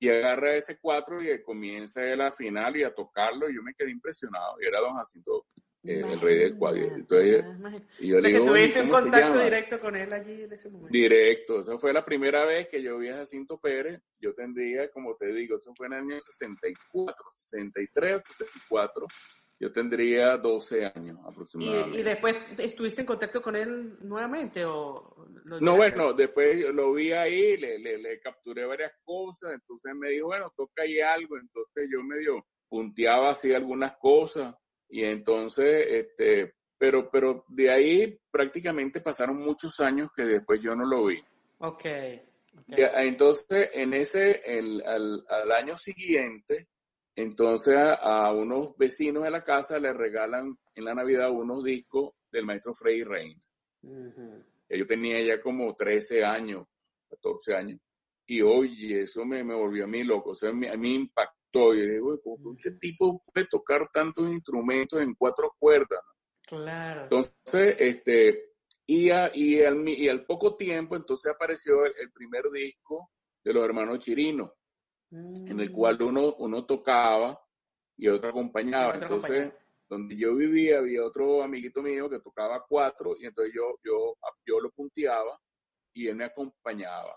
y 0.00 0.10
agarra 0.10 0.54
ese 0.54 0.78
cuatro 0.78 1.22
y 1.22 1.42
comienza 1.42 2.04
él 2.04 2.20
a 2.20 2.30
final 2.30 2.76
y 2.76 2.82
a 2.82 2.94
tocarlo. 2.94 3.48
Y 3.48 3.54
yo 3.54 3.62
me 3.62 3.72
quedé 3.72 3.90
impresionado. 3.90 4.56
Y 4.60 4.66
era 4.66 4.80
don 4.80 4.94
Jacinto 4.96 5.46
eh, 5.86 6.02
el 6.04 6.20
rey 6.20 6.38
del 6.38 6.56
cuadro. 6.56 6.82
Entonces, 6.82 7.44
y 8.00 8.08
yo 8.08 8.18
o 8.18 8.20
sea, 8.20 8.30
que 8.30 8.38
tuviste 8.38 8.82
un 8.82 8.90
contacto 8.90 9.38
directo 9.38 9.80
con 9.80 9.96
él 9.96 10.12
allí 10.12 10.42
en 10.42 10.52
ese 10.52 10.68
momento. 10.68 10.92
Directo, 10.92 11.60
esa 11.60 11.78
fue 11.78 11.92
la 11.92 12.04
primera 12.04 12.44
vez 12.44 12.68
que 12.68 12.82
yo 12.82 12.98
vi 12.98 13.08
a 13.08 13.16
Jacinto 13.16 13.58
Pérez. 13.58 14.00
Yo 14.18 14.34
tendría, 14.34 14.90
como 14.90 15.16
te 15.16 15.32
digo, 15.32 15.56
eso 15.56 15.72
fue 15.76 15.86
en 15.86 15.94
el 15.94 15.98
año 16.00 16.20
64, 16.20 17.24
63 17.28 18.26
64. 18.26 19.06
Yo 19.58 19.72
tendría 19.72 20.36
12 20.36 20.92
años 20.94 21.18
aproximadamente. 21.24 22.00
¿Y, 22.00 22.02
después 22.02 22.36
estuviste 22.58 23.00
en 23.00 23.06
contacto 23.06 23.40
con 23.40 23.56
él 23.56 23.96
nuevamente? 24.00 24.64
o 24.66 25.28
No, 25.60 25.76
bueno, 25.76 26.12
después 26.12 26.58
lo 26.74 26.92
vi 26.92 27.12
ahí, 27.12 27.56
le, 27.56 27.78
le, 27.78 27.96
le, 27.96 28.20
capturé 28.20 28.66
varias 28.66 28.92
cosas, 29.02 29.54
entonces 29.54 29.94
me 29.94 30.10
dijo, 30.10 30.26
bueno, 30.26 30.52
toca 30.54 30.82
ahí 30.82 31.00
algo, 31.00 31.38
entonces 31.38 31.88
yo 31.90 32.02
medio 32.02 32.44
punteaba 32.68 33.30
así 33.30 33.54
algunas 33.54 33.96
cosas 33.96 34.54
y 34.88 35.04
entonces, 35.04 35.86
este, 35.88 36.54
pero, 36.78 37.10
pero 37.10 37.44
de 37.48 37.70
ahí 37.70 38.18
prácticamente 38.30 39.00
pasaron 39.00 39.38
muchos 39.38 39.80
años 39.80 40.10
que 40.14 40.24
después 40.24 40.60
yo 40.60 40.74
no 40.74 40.84
lo 40.84 41.06
vi. 41.06 41.22
Ok. 41.58 41.84
Entonces, 42.68 43.70
en 43.72 43.94
ese, 43.94 44.40
el, 44.44 44.82
al, 44.84 45.24
al, 45.28 45.52
año 45.52 45.76
siguiente, 45.76 46.68
entonces 47.14 47.76
a, 47.76 48.32
unos 48.32 48.76
vecinos 48.76 49.24
de 49.24 49.30
la 49.30 49.44
casa 49.44 49.78
le 49.78 49.92
regalan 49.92 50.56
en 50.74 50.84
la 50.84 50.94
Navidad 50.94 51.30
unos 51.30 51.62
discos 51.64 52.14
del 52.30 52.44
maestro 52.44 52.74
Freddy 52.74 53.04
Reina. 53.04 53.40
Yo 54.68 54.86
tenía 54.86 55.22
ya 55.24 55.40
como 55.40 55.74
13 55.74 56.24
años, 56.24 56.66
14 57.10 57.54
años. 57.54 57.80
Y 58.26 58.42
oye, 58.42 59.02
eso 59.02 59.24
me, 59.24 59.44
me 59.44 59.54
volvió 59.54 59.84
a 59.84 59.86
mí 59.86 60.02
loco. 60.02 60.30
O 60.30 60.34
sea, 60.34 60.50
a 60.50 60.52
mí, 60.52 60.66
a 60.66 60.76
mí 60.76 60.94
impactó 60.94 61.45
y 61.74 61.88
digo, 61.88 62.20
¿cómo 62.22 62.54
este 62.54 62.72
tipo 62.72 63.22
puede 63.32 63.46
tocar 63.46 63.88
tantos 63.92 64.28
instrumentos 64.28 65.00
en 65.00 65.14
cuatro 65.14 65.54
cuerdas? 65.58 66.00
Claro. 66.46 67.02
Entonces, 67.02 67.76
este, 67.78 68.52
y, 68.86 69.06
y, 69.06 69.10
al, 69.62 69.88
y 69.88 70.08
al 70.08 70.24
poco 70.24 70.56
tiempo, 70.56 70.96
entonces 70.96 71.32
apareció 71.32 71.84
el, 71.84 72.12
primer 72.12 72.50
disco 72.50 73.10
de 73.44 73.52
los 73.52 73.64
hermanos 73.64 73.98
Chirino, 73.98 74.54
en 75.10 75.60
el 75.60 75.72
cual 75.72 75.98
mm. 75.98 76.06
uno, 76.06 76.34
uno 76.38 76.64
tocaba 76.64 77.40
y 77.96 78.08
otro 78.08 78.30
acompañaba. 78.30 78.94
entonces, 78.94 79.52
donde 79.88 80.16
yo 80.16 80.34
vivía, 80.34 80.78
había 80.78 81.04
otro 81.04 81.42
amiguito 81.42 81.82
mío 81.82 82.08
que 82.08 82.20
tocaba 82.20 82.64
cuatro, 82.68 83.16
y 83.18 83.26
entonces 83.26 83.52
yo, 83.54 83.78
yo, 83.84 84.16
yo 84.44 84.60
lo 84.60 84.70
punteaba 84.70 85.38
y 85.94 86.08
él 86.08 86.16
me 86.16 86.24
acompañaba. 86.24 87.14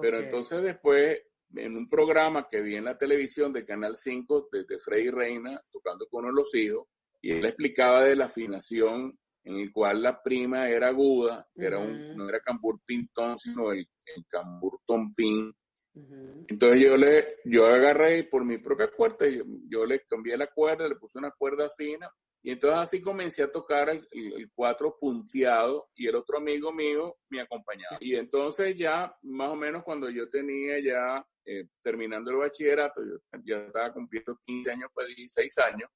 Pero 0.00 0.18
entonces 0.18 0.62
después 0.62 1.20
en 1.56 1.76
un 1.76 1.88
programa 1.88 2.48
que 2.50 2.60
vi 2.60 2.76
en 2.76 2.84
la 2.84 2.96
televisión 2.96 3.52
de 3.52 3.64
Canal 3.64 3.96
5 3.96 4.48
de, 4.52 4.78
Freddy 4.78 5.10
Reina 5.10 5.60
tocando 5.70 6.06
con 6.08 6.24
uno 6.24 6.32
de 6.32 6.40
los 6.40 6.54
hijos 6.54 6.86
y 7.20 7.32
él 7.32 7.44
explicaba 7.44 8.04
de 8.04 8.16
la 8.16 8.26
afinación 8.26 9.18
en 9.44 9.56
el 9.56 9.72
cual 9.72 10.02
la 10.02 10.22
prima 10.22 10.68
era 10.68 10.88
aguda, 10.88 11.48
era 11.54 11.78
un, 11.78 12.16
no 12.16 12.28
era 12.28 12.40
cambur 12.40 12.80
pintón, 12.84 13.38
sino 13.38 13.72
el, 13.72 13.86
cambur 14.28 14.80
tompín. 14.86 15.52
Entonces 15.94 16.80
yo 16.80 16.96
le, 16.96 17.36
yo 17.44 17.66
agarré 17.66 18.24
por 18.24 18.44
mi 18.44 18.58
propia 18.58 18.90
cuerda, 18.90 19.28
yo, 19.28 19.44
yo, 19.68 19.84
le 19.84 20.00
cambié 20.08 20.36
la 20.36 20.46
cuerda, 20.46 20.88
le 20.88 20.96
puse 20.96 21.18
una 21.18 21.32
cuerda 21.32 21.68
fina 21.70 22.10
y 22.44 22.50
entonces 22.50 22.80
así 22.80 23.00
comencé 23.00 23.44
a 23.44 23.52
tocar 23.52 23.88
el, 23.88 24.50
cuatro 24.52 24.98
punteado 24.98 25.88
y 25.94 26.08
el 26.08 26.16
otro 26.16 26.38
amigo 26.38 26.72
mío 26.72 27.16
me 27.28 27.40
acompañaba. 27.40 27.98
Y 28.00 28.16
entonces 28.16 28.76
ya, 28.76 29.16
más 29.22 29.50
o 29.50 29.54
menos 29.54 29.84
cuando 29.84 30.10
yo 30.10 30.28
tenía 30.28 30.80
ya 30.80 31.24
eh, 31.44 31.68
terminando 31.80 32.32
el 32.32 32.38
bachillerato, 32.38 33.00
yo 33.04 33.18
ya 33.44 33.58
estaba 33.66 33.92
cumpliendo 33.92 34.36
15 34.44 34.72
años, 34.72 34.90
pues 34.92 35.06
16 35.14 35.58
años, 35.58 35.88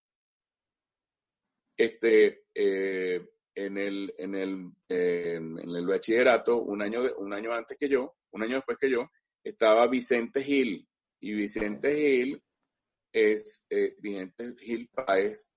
este, 1.76 2.44
eh, 2.54 3.28
en, 3.52 3.78
el, 3.78 4.14
en, 4.16 4.34
el, 4.36 4.70
en 4.88 5.58
el 5.58 5.86
bachillerato, 5.86 6.58
un 6.58 6.80
año, 6.80 7.02
un 7.18 7.32
año 7.32 7.52
antes 7.52 7.76
que 7.76 7.88
yo, 7.88 8.14
un 8.30 8.44
año 8.44 8.56
después 8.56 8.78
que 8.78 8.88
yo, 8.88 9.10
estaba 9.42 9.88
Vicente 9.88 10.44
Gil. 10.44 10.86
Y 11.20 11.34
Vicente 11.34 11.92
Gil 11.92 12.42
es, 13.12 13.64
eh, 13.68 13.96
Vicente 13.98 14.54
Gil 14.60 14.88
Páez 14.94 15.55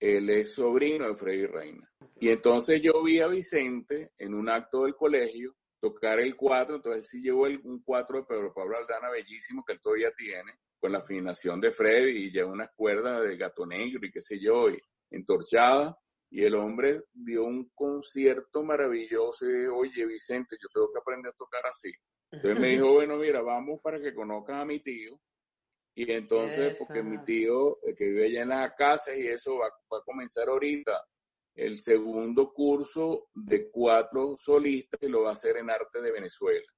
él 0.00 0.30
es 0.30 0.54
sobrino 0.54 1.08
de 1.08 1.16
Freddy 1.16 1.46
Reina. 1.46 1.90
Y 2.20 2.30
entonces 2.30 2.80
yo 2.82 3.02
vi 3.02 3.20
a 3.20 3.28
Vicente 3.28 4.12
en 4.18 4.34
un 4.34 4.48
acto 4.48 4.84
del 4.84 4.94
colegio 4.94 5.54
tocar 5.80 6.18
el 6.20 6.34
cuatro, 6.36 6.76
entonces 6.76 7.08
sí 7.08 7.20
llevó 7.20 7.46
el, 7.46 7.60
un 7.62 7.82
cuatro 7.82 8.18
de 8.18 8.24
Pedro 8.24 8.52
Pablo 8.52 8.76
Aldana 8.76 9.10
bellísimo 9.10 9.64
que 9.64 9.74
él 9.74 9.80
todavía 9.80 10.10
tiene, 10.12 10.52
con 10.78 10.92
la 10.92 10.98
afinación 10.98 11.60
de 11.60 11.70
Freddy 11.70 12.26
y 12.26 12.30
lleva 12.30 12.50
unas 12.50 12.70
cuerdas 12.74 13.22
de 13.22 13.36
gato 13.36 13.64
negro 13.64 14.04
y 14.04 14.10
qué 14.10 14.20
sé 14.20 14.38
yo, 14.40 14.70
y 14.70 14.78
entorchada. 15.10 15.96
Y 16.30 16.44
el 16.44 16.56
hombre 16.56 17.00
dio 17.12 17.44
un 17.44 17.70
concierto 17.74 18.62
maravilloso 18.62 19.46
y 19.46 19.60
dijo, 19.60 19.76
oye 19.76 20.04
Vicente, 20.04 20.56
yo 20.60 20.68
tengo 20.72 20.92
que 20.92 20.98
aprender 20.98 21.32
a 21.32 21.36
tocar 21.36 21.66
así. 21.66 21.90
Entonces 22.30 22.60
me 22.60 22.68
dijo, 22.70 22.92
bueno, 22.92 23.16
mira, 23.16 23.40
vamos 23.40 23.80
para 23.80 24.00
que 24.00 24.14
conozcan 24.14 24.60
a 24.60 24.64
mi 24.64 24.80
tío 24.80 25.18
y 26.00 26.12
entonces, 26.12 26.76
porque 26.78 27.02
mi 27.02 27.18
tío, 27.24 27.76
eh, 27.82 27.92
que 27.92 28.06
vive 28.06 28.26
allá 28.26 28.42
en 28.42 28.50
las 28.50 28.72
casas 28.74 29.16
y 29.18 29.26
eso 29.26 29.58
va, 29.58 29.66
a 29.66 30.04
comenzar 30.04 30.48
ahorita 30.48 31.04
el 31.56 31.82
segundo 31.82 32.52
curso 32.52 33.30
de 33.34 33.68
cuatro 33.68 34.36
solistas 34.38 35.02
y 35.02 35.08
lo 35.08 35.22
va 35.22 35.30
a 35.30 35.32
hacer 35.32 35.56
en 35.56 35.68
arte 35.70 36.00
de 36.00 36.12
Venezuela. 36.12 36.68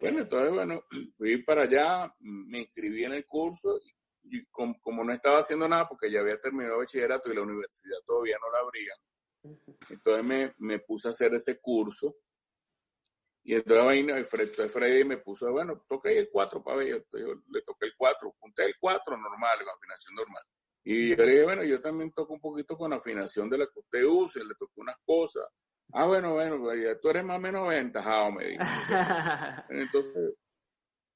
Bueno, 0.00 0.22
entonces, 0.22 0.52
bueno, 0.52 0.82
fui 1.16 1.40
para 1.44 1.62
allá, 1.62 2.12
me 2.18 2.62
inscribí 2.62 3.04
en 3.04 3.12
el 3.12 3.26
curso 3.26 3.78
y, 4.24 4.44
como, 4.46 5.04
no 5.04 5.12
estaba 5.12 5.38
haciendo 5.38 5.68
nada 5.68 5.86
porque 5.88 6.10
ya 6.10 6.18
había 6.18 6.40
terminado 6.40 6.74
el 6.74 6.80
bachillerato 6.80 7.30
y 7.30 7.36
la 7.36 7.42
universidad 7.42 7.98
todavía 8.04 8.38
no 8.40 8.50
la 8.50 8.58
abrían, 8.58 8.98
entonces 9.88 10.24
me, 10.24 10.52
me 10.58 10.80
puse 10.80 11.06
a 11.06 11.10
hacer 11.12 11.32
ese 11.32 11.60
curso 11.60 12.16
y 13.48 13.54
entonces 13.54 13.82
ahí 13.82 14.68
Freddy 14.68 15.04
me 15.04 15.16
puso, 15.16 15.50
bueno, 15.50 15.82
toqué 15.88 16.18
el 16.18 16.28
4 16.30 16.62
para 16.62 16.76
ver, 16.76 17.06
yo 17.14 17.34
le 17.50 17.62
toqué 17.62 17.86
el 17.86 17.94
4, 17.96 18.36
punté 18.38 18.66
el 18.66 18.74
4 18.78 19.16
normal, 19.16 19.58
con 19.64 19.74
afinación 19.74 20.16
normal. 20.16 20.42
Y 20.84 21.16
yo 21.16 21.24
le 21.24 21.30
dije, 21.30 21.44
bueno, 21.44 21.64
yo 21.64 21.80
también 21.80 22.12
toco 22.12 22.34
un 22.34 22.40
poquito 22.40 22.76
con 22.76 22.92
afinación 22.92 23.48
de 23.48 23.56
la 23.56 23.64
que 23.64 23.80
usted 23.80 24.04
usa, 24.04 24.44
le 24.44 24.54
toqué 24.54 24.74
unas 24.82 24.96
cosas. 25.02 25.48
Ah, 25.94 26.04
bueno, 26.04 26.34
bueno, 26.34 26.58
pues 26.60 27.00
tú 27.00 27.08
eres 27.08 27.24
más 27.24 27.38
o 27.38 27.40
menos 27.40 27.62
aventajado, 27.62 28.32
me 28.32 28.48
dijo. 28.48 28.62
Entonces, 29.70 30.34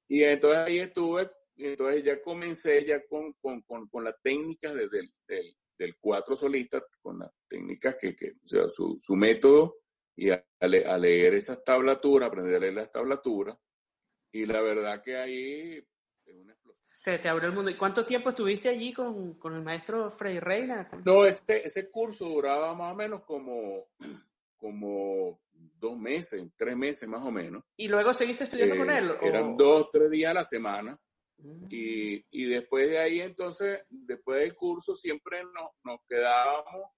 y 0.09 0.25
entonces 0.25 0.59
ahí 0.59 0.79
estuve, 0.79 1.31
y 1.55 1.67
entonces 1.67 2.03
ya 2.03 2.23
comencé 2.23 2.83
ya 2.87 3.07
con, 3.09 3.35
con, 3.43 3.61
con, 3.61 3.89
con 3.89 4.05
las 4.05 4.15
técnicas 4.23 4.73
de, 4.73 4.89
del, 4.89 5.11
del, 5.29 5.55
del 5.77 5.97
cuatro 6.01 6.35
solista, 6.35 6.83
con 7.03 7.19
las 7.19 7.31
técnicas 7.47 7.97
que, 8.01 8.17
que 8.17 8.31
o 8.43 8.49
sea, 8.49 8.69
su, 8.71 8.97
su 8.99 9.15
método 9.17 9.82
y 10.17 10.31
a, 10.31 10.45
leer 10.61 11.35
esas 11.35 11.63
tablaturas, 11.65 12.29
aprender 12.29 12.57
a 12.57 12.61
leer 12.61 12.75
las 12.75 12.93
tablaturas. 12.93 13.57
Y 14.33 14.47
la 14.47 14.61
verdad 14.61 15.03
que 15.03 15.17
ahí 15.17 15.87
es 16.25 16.35
una 16.35 16.53
explosión. 16.53 16.83
Se 16.85 17.19
te 17.19 17.29
abrió 17.29 17.49
el 17.49 17.55
mundo. 17.55 17.71
¿Y 17.71 17.77
cuánto 17.77 18.07
tiempo 18.07 18.31
estuviste 18.31 18.69
allí 18.69 18.93
con, 18.93 19.35
con 19.39 19.55
el 19.55 19.63
maestro 19.63 20.11
Frei 20.11 20.39
Reina? 20.41 20.89
No, 21.05 21.25
ese, 21.25 21.67
ese 21.67 21.91
curso 21.91 22.27
duraba 22.27 22.75
más 22.75 22.93
o 22.93 22.95
menos 22.95 23.23
como, 23.25 23.89
como 24.57 25.41
dos 25.53 25.99
meses, 25.99 26.47
tres 26.57 26.77
meses 26.77 27.09
más 27.09 27.23
o 27.23 27.31
menos. 27.31 27.65
¿Y 27.77 27.89
luego 27.89 28.13
seguiste 28.15 28.45
estudiando 28.45 28.77
con 28.77 28.91
él? 28.91 29.13
Eran 29.21 29.57
dos, 29.57 29.91
tres 29.91 30.11
días 30.11 30.31
a 30.31 30.35
la 30.35 30.45
semana. 30.45 30.99
Mm. 31.39 31.67
Y, 31.71 32.25
y, 32.31 32.45
después 32.45 32.89
de 32.89 32.99
ahí, 32.99 33.21
entonces, 33.21 33.85
después 33.91 34.41
del 34.41 34.55
curso, 34.55 34.95
siempre 34.95 35.43
nos, 35.43 35.73
nos 35.83 36.01
quedábamos 36.09 36.93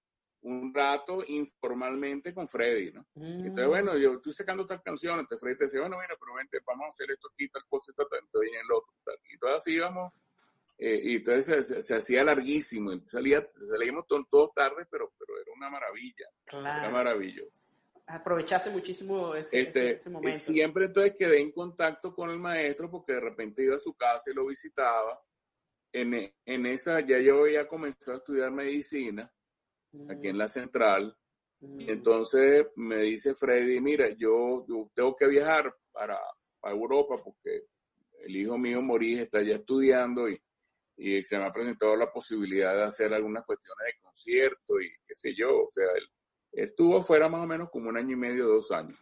un 0.45 0.71
rato 0.73 1.23
informalmente 1.27 2.33
con 2.33 2.47
Freddy, 2.47 2.91
¿no? 2.91 3.05
Entonces, 3.15 3.67
bueno, 3.67 3.93
mm. 3.93 3.97
yo 3.97 4.13
estoy 4.13 4.33
sacando 4.33 4.65
tal 4.65 4.81
canción, 4.81 5.19
entonces 5.19 5.39
Freddy 5.41 5.57
te 5.57 5.63
decía, 5.65 5.81
bueno, 5.81 5.97
mira, 5.97 6.15
pero 6.19 6.35
vente, 6.35 6.59
vamos 6.65 6.85
a 6.85 6.87
hacer 6.89 7.09
esto 7.11 7.29
aquí, 7.33 7.49
tal 7.49 7.63
cosa, 7.67 7.91
tal, 7.93 8.05
entonces 8.21 8.51
en 8.53 8.59
el 8.59 8.71
otro, 8.71 8.93
tal. 9.03 9.15
Y 9.27 9.33
entonces 9.33 9.55
así 9.61 9.73
íbamos, 9.73 10.13
eh, 10.77 11.01
y 11.03 11.15
entonces 11.15 11.85
se, 11.85 11.95
hacía 11.95 12.23
larguísimo, 12.23 12.91
salía, 13.05 13.47
salíamos 13.69 14.05
todos, 14.07 14.53
tarde, 14.53 14.85
pero, 14.89 15.11
pero 15.17 15.33
era 15.41 15.51
una 15.55 15.69
maravilla, 15.69 16.27
claro. 16.45 16.79
era 16.79 16.89
maravilloso. 16.91 17.51
Aprovechaste 18.05 18.69
muchísimo 18.69 19.33
ese, 19.33 19.61
este, 19.61 19.93
ese, 19.93 20.11
momento. 20.11 20.37
Siempre 20.37 20.85
entonces 20.85 21.15
quedé 21.17 21.41
en 21.41 21.51
contacto 21.51 22.13
con 22.13 22.29
el 22.29 22.37
maestro 22.37 22.91
porque 22.91 23.13
de 23.13 23.19
repente 23.19 23.63
iba 23.63 23.75
a 23.77 23.79
su 23.79 23.95
casa 23.95 24.29
y 24.29 24.35
lo 24.35 24.45
visitaba. 24.45 25.19
En, 25.91 26.13
en 26.45 26.65
esa 26.67 26.99
ya 26.99 27.17
yo 27.19 27.39
había 27.39 27.67
comenzado 27.67 28.17
a 28.17 28.19
estudiar 28.19 28.51
medicina 28.51 29.31
aquí 30.09 30.27
en 30.27 30.37
la 30.37 30.47
central. 30.47 31.15
Y 31.61 31.89
entonces 31.89 32.67
me 32.75 33.01
dice 33.01 33.33
Freddy, 33.33 33.79
mira, 33.79 34.09
yo, 34.17 34.65
tengo 34.93 35.15
que 35.15 35.27
viajar 35.27 35.73
para, 35.91 36.19
Europa 36.63 37.15
porque 37.23 37.65
el 38.21 38.35
hijo 38.35 38.57
mío 38.57 38.81
Moris 38.81 39.19
está 39.19 39.43
ya 39.43 39.53
estudiando 39.53 40.27
y, 40.27 40.41
y, 40.97 41.21
se 41.21 41.37
me 41.37 41.45
ha 41.45 41.51
presentado 41.51 41.95
la 41.95 42.11
posibilidad 42.11 42.75
de 42.75 42.83
hacer 42.83 43.13
algunas 43.13 43.45
cuestiones 43.45 43.85
de 43.85 44.01
concierto 44.01 44.81
y 44.81 44.89
qué 45.05 45.13
sé 45.13 45.35
yo. 45.35 45.61
O 45.63 45.67
sea, 45.67 45.85
él, 45.95 46.07
estuvo 46.55 47.01
fuera 47.01 47.29
más 47.29 47.43
o 47.43 47.47
menos 47.47 47.69
como 47.69 47.89
un 47.89 47.97
año 47.97 48.13
y 48.13 48.19
medio, 48.19 48.47
dos 48.47 48.71
años. 48.71 48.97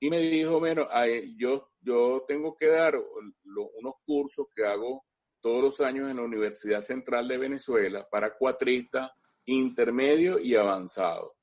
Y 0.00 0.10
me 0.10 0.18
dijo, 0.18 0.58
bueno, 0.58 0.88
yo, 1.36 1.70
yo 1.80 2.24
tengo 2.26 2.56
que 2.56 2.66
dar 2.66 2.96
unos 2.96 3.94
cursos 4.04 4.46
que 4.54 4.64
hago 4.64 5.04
todos 5.40 5.62
los 5.62 5.80
años 5.80 6.10
en 6.10 6.16
la 6.16 6.22
Universidad 6.22 6.80
Central 6.80 7.28
de 7.28 7.38
Venezuela 7.38 8.06
para 8.10 8.36
cuatristas 8.36 9.10
intermedio 9.46 10.38
y 10.38 10.54
avanzado. 10.54 11.34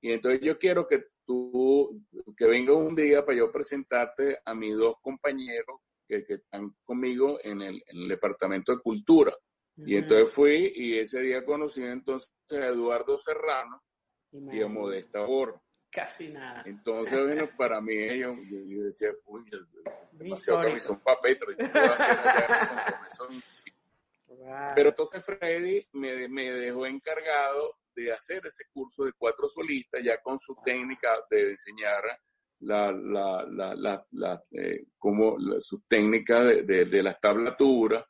Y 0.00 0.12
entonces 0.12 0.40
yo 0.42 0.58
quiero 0.58 0.86
que 0.86 1.04
tú, 1.24 2.02
que 2.36 2.46
venga 2.46 2.72
un 2.72 2.94
día 2.94 3.24
para 3.24 3.38
yo 3.38 3.50
presentarte 3.50 4.38
a 4.44 4.54
mis 4.54 4.76
dos 4.76 4.96
compañeros 5.00 5.80
que, 6.06 6.24
están 6.28 6.74
conmigo 6.84 7.38
en 7.42 7.62
el, 7.62 7.82
departamento 8.08 8.72
de 8.72 8.82
cultura. 8.82 9.32
Y 9.78 9.96
entonces 9.96 10.32
fui 10.32 10.72
y 10.74 10.98
ese 10.98 11.20
día 11.20 11.44
conocí 11.44 11.82
entonces 11.82 12.30
a 12.50 12.68
Eduardo 12.68 13.18
Serrano 13.18 13.82
y 14.32 14.62
a 14.62 14.68
Modesta 14.68 15.20
Borro. 15.20 15.62
Casi 15.90 16.28
nada. 16.28 16.62
Entonces, 16.66 17.18
bueno, 17.22 17.48
para 17.56 17.80
mí 17.80 18.18
yo, 18.18 18.34
yo, 18.50 18.82
decía, 18.82 19.10
uy, 19.24 19.42
demasiado 20.12 20.62
camisón 20.62 21.00
papel, 21.00 21.38
pero 21.38 21.52
entonces 24.76 25.24
Freddy 25.24 25.86
me, 25.92 26.28
me, 26.28 26.52
dejó 26.52 26.86
encargado 26.86 27.76
de 27.94 28.12
hacer 28.12 28.46
ese 28.46 28.64
curso 28.72 29.04
de 29.04 29.12
cuatro 29.16 29.48
solistas 29.48 30.02
ya 30.04 30.20
con 30.20 30.38
su 30.38 30.54
técnica 30.64 31.18
de 31.30 31.50
diseñar 31.50 32.02
la, 32.60 32.92
la, 32.92 33.44
la, 33.48 34.06
la, 34.10 34.42
eh, 34.52 34.86
como 34.98 35.36
su 35.60 35.82
técnica 35.82 36.42
de, 36.42 36.62
de, 36.62 37.02
las 37.02 37.20
tablaturas. 37.20 38.04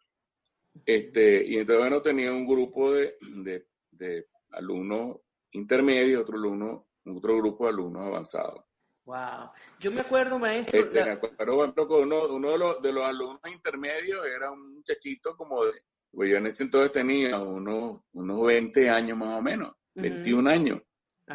Este, 0.84 1.44
y 1.46 1.58
entonces, 1.58 1.80
bueno, 1.80 2.02
tenía 2.02 2.32
un 2.32 2.46
grupo 2.46 2.92
de, 2.92 3.16
de, 3.20 3.66
de 3.90 4.28
alumnos 4.52 5.18
intermedios, 5.52 6.22
otro, 6.22 6.36
alumno, 6.36 6.88
otro 7.04 7.36
grupo 7.38 7.64
de 7.64 7.70
alumnos 7.70 8.06
avanzados. 8.06 8.64
Wow. 9.04 9.50
Yo 9.78 9.92
me 9.92 10.00
acuerdo, 10.00 10.38
maestro. 10.38 10.80
Este, 10.80 11.04
Me 11.04 11.12
acuerdo, 11.12 11.74
que 11.74 11.94
uno, 11.94 12.26
uno 12.28 12.50
de, 12.50 12.58
los, 12.58 12.82
de 12.82 12.92
los 12.92 13.04
alumnos 13.04 13.40
intermedios 13.52 14.26
era 14.26 14.50
un 14.50 14.74
muchachito 14.74 15.36
como 15.36 15.64
de 15.64 15.72
pues 16.16 16.30
yo 16.30 16.38
en 16.38 16.46
ese 16.46 16.62
entonces 16.62 16.92
tenía 16.92 17.38
unos, 17.38 18.00
unos 18.14 18.46
20 18.46 18.88
años 18.88 19.18
más 19.18 19.38
o 19.38 19.42
menos, 19.42 19.74
21 19.94 20.48
años. 20.48 20.80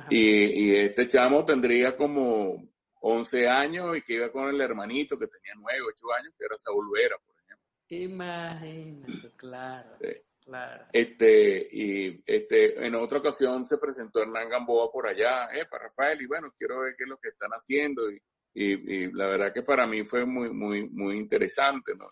Y, 0.09 0.69
y, 0.69 0.75
este 0.75 1.07
chamo 1.07 1.45
tendría 1.45 1.95
como 1.95 2.67
11 3.01 3.47
años 3.47 3.95
y 3.95 4.01
que 4.01 4.13
iba 4.13 4.31
con 4.31 4.49
el 4.49 4.59
hermanito 4.59 5.19
que 5.19 5.27
tenía 5.27 5.53
9, 5.55 5.79
8 5.87 6.05
años, 6.17 6.33
que 6.35 6.45
era 6.45 6.57
Saúl 6.57 6.89
Vera, 6.91 7.15
por 7.23 7.35
ejemplo. 7.37 7.67
Imagínate, 7.89 9.31
claro. 9.37 9.97
Claro. 10.43 10.85
Este, 10.91 11.67
y 11.71 12.23
este, 12.25 12.83
en 12.83 12.95
otra 12.95 13.19
ocasión 13.19 13.67
se 13.67 13.77
presentó 13.77 14.23
Hernán 14.23 14.49
Gamboa 14.49 14.91
por 14.91 15.05
allá, 15.05 15.47
eh, 15.53 15.67
para 15.69 15.83
Rafael, 15.89 16.19
y 16.19 16.25
bueno, 16.25 16.51
quiero 16.57 16.79
ver 16.79 16.95
qué 16.97 17.03
es 17.03 17.09
lo 17.09 17.19
que 17.19 17.29
están 17.29 17.51
haciendo. 17.51 18.09
Y, 18.09 18.19
y, 18.55 18.95
y, 18.95 19.11
la 19.11 19.27
verdad 19.27 19.53
que 19.53 19.61
para 19.61 19.85
mí 19.85 20.03
fue 20.05 20.25
muy, 20.25 20.49
muy, 20.49 20.89
muy 20.89 21.17
interesante, 21.17 21.93
¿no? 21.95 22.09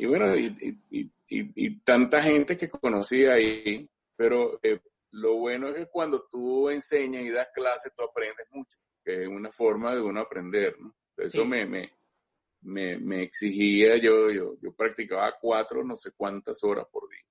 Y 0.00 0.06
bueno, 0.06 0.36
y, 0.36 0.78
y, 0.90 1.10
y, 1.28 1.80
tanta 1.80 2.22
gente 2.22 2.56
que 2.56 2.70
conocí 2.70 3.24
ahí, 3.24 3.84
pero 4.14 4.60
eh, 4.62 4.78
lo 5.10 5.38
bueno 5.38 5.70
es 5.70 5.74
que 5.74 5.86
cuando 5.86 6.24
tú 6.30 6.70
enseñas 6.70 7.22
y 7.24 7.30
das 7.30 7.48
clases, 7.52 7.92
tú 7.96 8.04
aprendes 8.04 8.46
mucho, 8.52 8.78
que 9.04 9.22
es 9.22 9.28
una 9.28 9.50
forma 9.50 9.92
de 9.96 10.00
uno 10.00 10.20
aprender, 10.20 10.76
¿no? 10.78 10.94
Eso 11.16 11.44
me, 11.44 11.66
me, 11.66 11.90
me, 12.60 12.96
me, 12.96 13.22
exigía, 13.22 13.96
yo, 13.96 14.30
yo, 14.30 14.54
yo 14.62 14.72
practicaba 14.72 15.34
cuatro, 15.40 15.82
no 15.82 15.96
sé 15.96 16.12
cuántas 16.16 16.62
horas 16.62 16.86
por 16.92 17.08
día. 17.10 17.24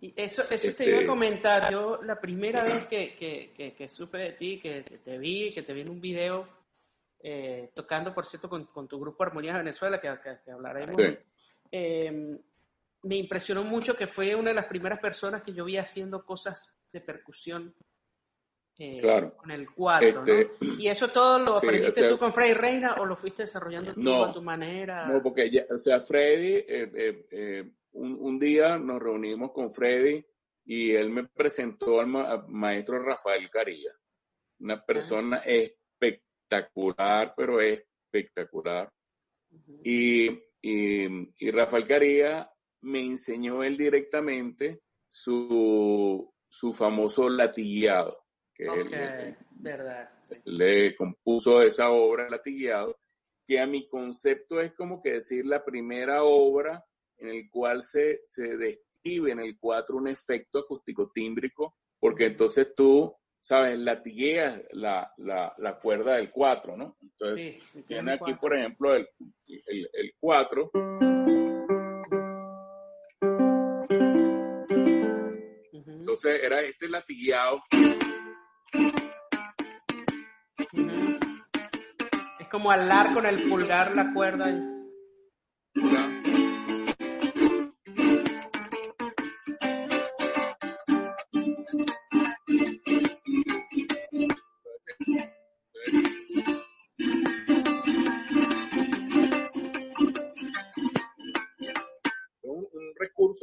Y 0.00 0.14
eso, 0.16 0.42
eso 0.42 0.76
te 0.76 0.84
iba 0.84 0.98
a 0.98 1.00
este, 1.00 1.06
comentar. 1.08 1.72
Yo 1.72 1.98
la 2.02 2.20
primera 2.20 2.62
vez 2.62 2.86
que, 2.86 3.16
que, 3.16 3.74
que, 3.76 3.88
supe 3.88 4.18
de 4.18 4.32
ti, 4.34 4.60
que 4.60 5.00
te 5.04 5.18
vi, 5.18 5.52
que 5.52 5.64
te 5.64 5.72
vi 5.72 5.80
en 5.80 5.88
un 5.88 6.00
video 6.00 6.48
eh, 7.18 7.72
tocando, 7.74 8.14
por 8.14 8.24
cierto, 8.26 8.48
con, 8.48 8.66
con, 8.66 8.86
tu 8.86 9.00
grupo 9.00 9.24
Armonía 9.24 9.54
de 9.54 9.58
Venezuela, 9.58 10.00
que, 10.00 10.08
que, 10.44 10.52
hablaremos. 10.52 10.96
Eh, 11.70 12.38
me 13.02 13.16
impresionó 13.16 13.64
mucho 13.64 13.94
que 13.94 14.06
fue 14.06 14.34
una 14.34 14.50
de 14.50 14.56
las 14.56 14.66
primeras 14.66 14.98
personas 14.98 15.44
que 15.44 15.52
yo 15.52 15.64
vi 15.64 15.76
haciendo 15.76 16.24
cosas 16.24 16.76
de 16.92 17.00
percusión 17.00 17.74
eh, 18.80 19.00
con 19.36 19.50
el 19.50 19.68
cuatro, 19.72 20.22
este, 20.24 20.52
¿Y 20.78 20.86
eso 20.86 21.08
todo 21.08 21.40
lo 21.40 21.56
aprendiste 21.56 22.08
tú 22.08 22.16
con 22.16 22.32
Freddy 22.32 22.52
Reina 22.52 22.94
o 23.00 23.04
lo 23.04 23.16
fuiste 23.16 23.42
desarrollando 23.42 23.92
tú 23.92 24.22
a 24.22 24.32
tu 24.32 24.40
manera? 24.40 25.08
No, 25.08 25.20
porque 25.20 25.50
ya, 25.50 25.64
o 25.68 25.78
sea, 25.78 25.98
Freddy, 25.98 26.64
eh, 26.68 27.24
eh, 27.32 27.70
un, 27.94 28.38
día 28.38 28.78
nos 28.78 29.02
reunimos 29.02 29.50
con 29.50 29.72
Freddy 29.72 30.24
y 30.64 30.92
él 30.92 31.10
me 31.10 31.26
presentó 31.26 31.98
al 31.98 32.06
maestro 32.46 33.02
Rafael 33.02 33.50
Caría, 33.50 33.90
una 34.60 34.74
ah. 34.74 34.86
persona 34.86 35.38
espectacular, 35.38 37.34
pero 37.36 37.60
espectacular. 37.60 38.92
y, 39.82 40.30
y, 40.60 41.06
y 41.38 41.50
Rafael 41.50 41.86
Caría 41.86 42.50
me 42.82 43.00
enseñó 43.00 43.62
él 43.62 43.76
directamente 43.76 44.82
su, 45.08 46.32
su 46.48 46.72
famoso 46.72 47.28
latigueado. 47.28 48.24
Que 48.54 48.64
él, 48.64 49.36
verdad. 49.50 50.10
le 50.44 50.96
compuso 50.96 51.62
esa 51.62 51.90
obra, 51.90 52.28
latigueado, 52.28 52.98
que 53.46 53.60
a 53.60 53.66
mi 53.66 53.88
concepto 53.88 54.60
es 54.60 54.74
como 54.74 55.00
que 55.00 55.12
decir 55.14 55.46
la 55.46 55.64
primera 55.64 56.24
obra 56.24 56.84
en 57.18 57.28
el 57.28 57.48
cual 57.50 57.82
se, 57.82 58.20
se 58.22 58.56
describe 58.56 59.32
en 59.32 59.40
el 59.40 59.58
4 59.58 59.96
un 59.96 60.08
efecto 60.08 60.58
acústico 60.60 61.10
tímbrico, 61.12 61.76
porque 61.98 62.26
entonces 62.26 62.74
tú, 62.76 63.14
sabes, 63.40 63.78
latigueas 63.78 64.62
la, 64.72 65.12
la, 65.18 65.54
la 65.58 65.78
cuerda 65.78 66.16
del 66.16 66.30
4, 66.30 66.76
¿no? 66.76 66.96
Entonces, 67.02 67.62
tiene 67.86 68.12
aquí, 68.12 68.34
por 68.34 68.54
ejemplo, 68.54 68.94
el 68.94 69.08
4. 70.20 70.70
El, 70.72 70.88
Entonces 75.86 76.42
era 76.42 76.62
este 76.62 76.88
latigueado. 76.88 77.62
Es 82.40 82.48
como 82.50 82.70
alar 82.70 83.14
con 83.14 83.26
el 83.26 83.48
pulgar 83.48 83.94
la 83.94 84.12
cuerda. 84.12 84.77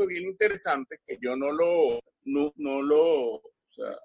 Bien 0.06 0.26
interesante 0.26 1.00
que 1.06 1.18
yo 1.22 1.36
no 1.36 1.52
lo, 1.52 2.00
no, 2.26 2.54
no 2.58 2.82
lo, 2.82 3.36
o 3.36 3.54
sea, 3.68 3.98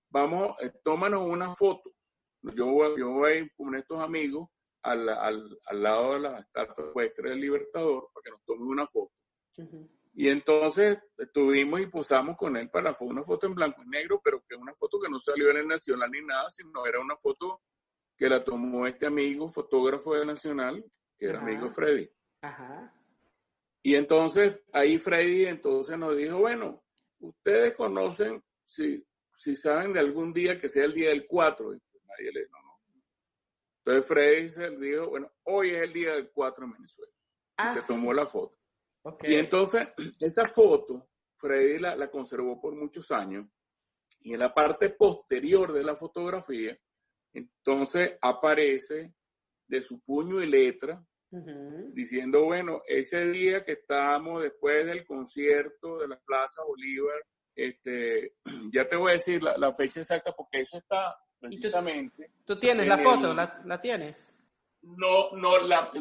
vamos, 0.09 0.55
eh, 0.61 0.71
tómanos 0.83 1.29
una 1.29 1.53
foto. 1.53 1.93
Yo 2.41 2.67
voy, 2.67 2.99
yo 2.99 3.11
voy 3.11 3.49
con 3.55 3.75
estos 3.75 3.99
amigos 3.99 4.49
al, 4.83 5.09
al, 5.09 5.59
al 5.65 5.83
lado 5.83 6.13
de 6.13 6.19
la 6.21 6.39
estatua 6.39 6.89
ecuestre 6.89 7.29
del 7.31 7.41
Libertador 7.41 8.09
para 8.13 8.23
que 8.23 8.31
nos 8.31 8.43
tome 8.45 8.63
una 8.63 8.87
foto. 8.87 9.13
Y 10.19 10.29
entonces 10.29 10.97
estuvimos 11.15 11.79
y 11.79 11.85
posamos 11.85 12.35
con 12.37 12.57
él 12.57 12.71
para 12.71 12.95
una 13.01 13.23
foto 13.23 13.45
en 13.45 13.53
blanco 13.53 13.83
y 13.83 13.87
negro, 13.87 14.19
pero 14.23 14.43
que 14.49 14.55
una 14.55 14.73
foto 14.73 14.99
que 14.99 15.11
no 15.11 15.19
salió 15.19 15.51
en 15.51 15.57
el 15.57 15.67
Nacional 15.67 16.09
ni 16.09 16.25
nada, 16.25 16.49
sino 16.49 16.87
era 16.87 16.99
una 16.99 17.15
foto 17.15 17.61
que 18.17 18.27
la 18.27 18.43
tomó 18.43 18.87
este 18.87 19.05
amigo, 19.05 19.47
fotógrafo 19.47 20.15
del 20.15 20.25
Nacional, 20.25 20.83
que 21.15 21.27
era 21.27 21.39
amigo 21.39 21.69
Freddy. 21.69 22.09
Ajá. 22.41 22.91
Y 23.83 23.93
entonces 23.93 24.59
ahí 24.73 24.97
Freddy 24.97 25.45
entonces 25.45 25.95
nos 25.99 26.17
dijo, 26.17 26.39
bueno, 26.39 26.83
ustedes 27.19 27.75
conocen, 27.75 28.43
si, 28.63 29.07
si 29.35 29.53
saben 29.53 29.93
de 29.93 29.99
algún 29.99 30.33
día 30.33 30.57
que 30.57 30.67
sea 30.67 30.85
el 30.85 30.95
día 30.95 31.09
del 31.09 31.27
4, 31.27 31.73
nadie 31.73 32.31
le 32.31 32.41
no, 32.49 32.57
no. 32.63 33.03
Entonces 33.85 34.07
Freddy 34.07 34.49
se 34.49 34.71
dijo, 34.77 35.09
bueno, 35.09 35.31
hoy 35.43 35.75
es 35.75 35.81
el 35.83 35.93
día 35.93 36.13
del 36.15 36.31
4 36.31 36.65
en 36.65 36.71
Venezuela. 36.71 37.11
y 37.11 37.53
ah, 37.57 37.67
se 37.67 37.85
tomó 37.85 38.11
la 38.13 38.25
foto. 38.25 38.57
Y 39.23 39.35
entonces, 39.35 39.87
esa 40.19 40.45
foto, 40.45 41.09
Freddy 41.35 41.79
la, 41.79 41.95
la, 41.95 42.09
conservó 42.09 42.59
por 42.59 42.75
muchos 42.75 43.11
años 43.11 43.47
y 44.21 44.33
en 44.33 44.39
la 44.39 44.53
parte 44.53 44.89
posterior 44.89 45.71
de 45.71 45.83
la 45.83 45.95
fotografía, 45.95 46.77
entonces 47.33 48.17
aparece 48.21 49.13
de 49.67 49.81
su 49.81 49.99
puño 50.01 50.41
y 50.41 50.47
letra, 50.47 51.03
diciendo, 51.93 52.45
bueno, 52.45 52.81
ese 52.87 53.29
día 53.29 53.63
que 53.65 53.73
estábamos 53.73 54.43
después 54.43 54.85
del 54.85 55.05
concierto 55.05 55.99
de 55.99 56.07
la 56.07 56.19
Plaza 56.19 56.63
Bolívar, 56.65 57.21
este, 57.53 58.35
ya 58.73 58.87
te 58.87 58.95
voy 58.95 59.09
a 59.09 59.13
decir 59.13 59.43
la, 59.43 59.73
fecha 59.73 59.99
exacta 59.99 60.31
porque 60.31 60.61
eso 60.61 60.77
está 60.77 61.17
precisamente. 61.39 62.31
¿Tú, 62.45 62.57
tienes 62.57 62.87
la 62.87 62.97
foto? 62.97 63.33
¿La, 63.33 63.61
¿La, 63.65 63.81
tienes? 63.81 64.39
No, 64.81 65.31
no, 65.33 65.57
la, 65.59 65.91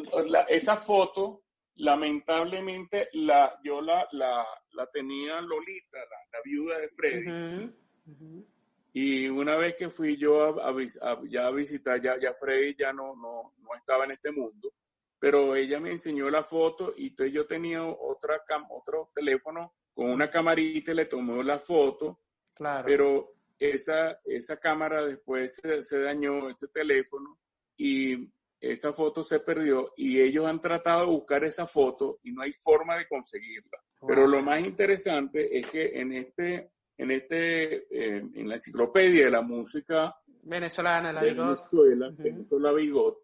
esa 0.47 0.77
foto 0.77 1.43
lamentablemente 1.77 3.09
la, 3.13 3.59
yo 3.63 3.81
la, 3.81 4.07
la, 4.11 4.45
la 4.71 4.87
tenía 4.87 5.41
Lolita, 5.41 5.97
la, 5.97 6.41
viuda 6.43 6.79
de 6.79 6.89
Freddy. 6.89 7.71
Y 8.93 9.27
una 9.27 9.55
vez 9.57 9.75
que 9.75 9.89
fui 9.89 10.17
yo 10.17 10.59
a, 10.59 10.69
a, 10.69 11.21
ya 11.27 11.47
a 11.47 11.51
visitar, 11.51 12.01
ya, 12.01 12.19
ya 12.19 12.33
Freddy 12.33 12.75
ya 12.77 12.91
no, 12.93 13.15
no, 13.15 13.53
no 13.59 13.75
estaba 13.75 14.05
en 14.05 14.11
este 14.11 14.31
mundo, 14.31 14.73
pero 15.19 15.55
ella 15.55 15.79
me 15.79 15.91
enseñó 15.91 16.29
la 16.29 16.43
foto 16.43 16.93
y 16.97 17.07
entonces 17.09 17.33
yo 17.33 17.45
tenía 17.45 17.83
otra 17.85 18.43
otro 18.69 19.11
teléfono 19.13 19.75
con 19.93 20.09
una 20.09 20.29
camarita 20.29 20.91
y 20.91 20.95
le 20.95 21.05
tomó 21.05 21.43
la 21.43 21.59
foto. 21.59 22.19
Claro. 22.53 22.85
Pero 22.87 23.33
esa, 23.59 24.17
esa 24.25 24.57
cámara 24.57 25.05
después 25.05 25.55
se, 25.55 25.83
se 25.83 25.99
dañó, 25.99 26.49
ese 26.49 26.67
teléfono, 26.67 27.37
y 27.75 28.29
esa 28.59 28.93
foto 28.93 29.23
se 29.23 29.39
perdió 29.39 29.93
y 29.95 30.19
ellos 30.19 30.45
han 30.45 30.59
tratado 30.59 31.01
de 31.01 31.11
buscar 31.11 31.43
esa 31.43 31.65
foto 31.65 32.19
y 32.23 32.31
no 32.31 32.41
hay 32.41 32.53
forma 32.53 32.97
de 32.97 33.07
conseguirla. 33.07 33.79
Pero 34.05 34.27
lo 34.27 34.41
más 34.41 34.59
interesante 34.61 35.57
es 35.57 35.69
que 35.69 35.99
en 35.99 36.13
este, 36.13 36.71
en 36.97 37.11
este, 37.11 37.87
eh, 37.89 38.23
en 38.33 38.47
la 38.47 38.55
enciclopedia 38.55 39.25
de 39.25 39.31
la 39.31 39.41
música 39.41 40.15
venezolana, 40.43 41.13
la 41.13 41.21
de 41.21 41.33
Venezuela, 41.33 42.11
Venezuela 42.17 42.71
Bigot, 42.71 43.19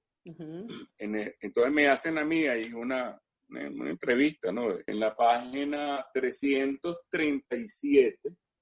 entonces 0.98 1.72
me 1.72 1.88
hacen 1.88 2.18
a 2.18 2.26
mí 2.26 2.48
ahí 2.48 2.74
una, 2.74 3.20
una, 3.50 3.90
entrevista, 3.90 4.52
¿no? 4.52 4.76
En 4.86 5.00
la 5.00 5.16
página 5.16 6.06
337, 6.14 8.20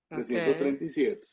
337. 0.10 1.28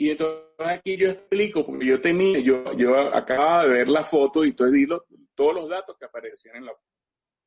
Y 0.00 0.08
entonces 0.12 0.46
aquí 0.66 0.96
yo 0.96 1.10
explico, 1.10 1.66
porque 1.66 1.84
yo 1.84 2.00
tenía, 2.00 2.38
yo, 2.40 2.72
yo 2.72 3.14
acababa 3.14 3.64
de 3.64 3.68
ver 3.68 3.90
la 3.90 4.02
foto 4.02 4.42
y 4.42 4.48
entonces 4.48 4.72
di 4.72 4.86
todos 5.34 5.54
los 5.54 5.68
datos 5.68 5.94
que 5.98 6.06
aparecían 6.06 6.56
en 6.56 6.64
la 6.64 6.72
foto. 6.72 6.86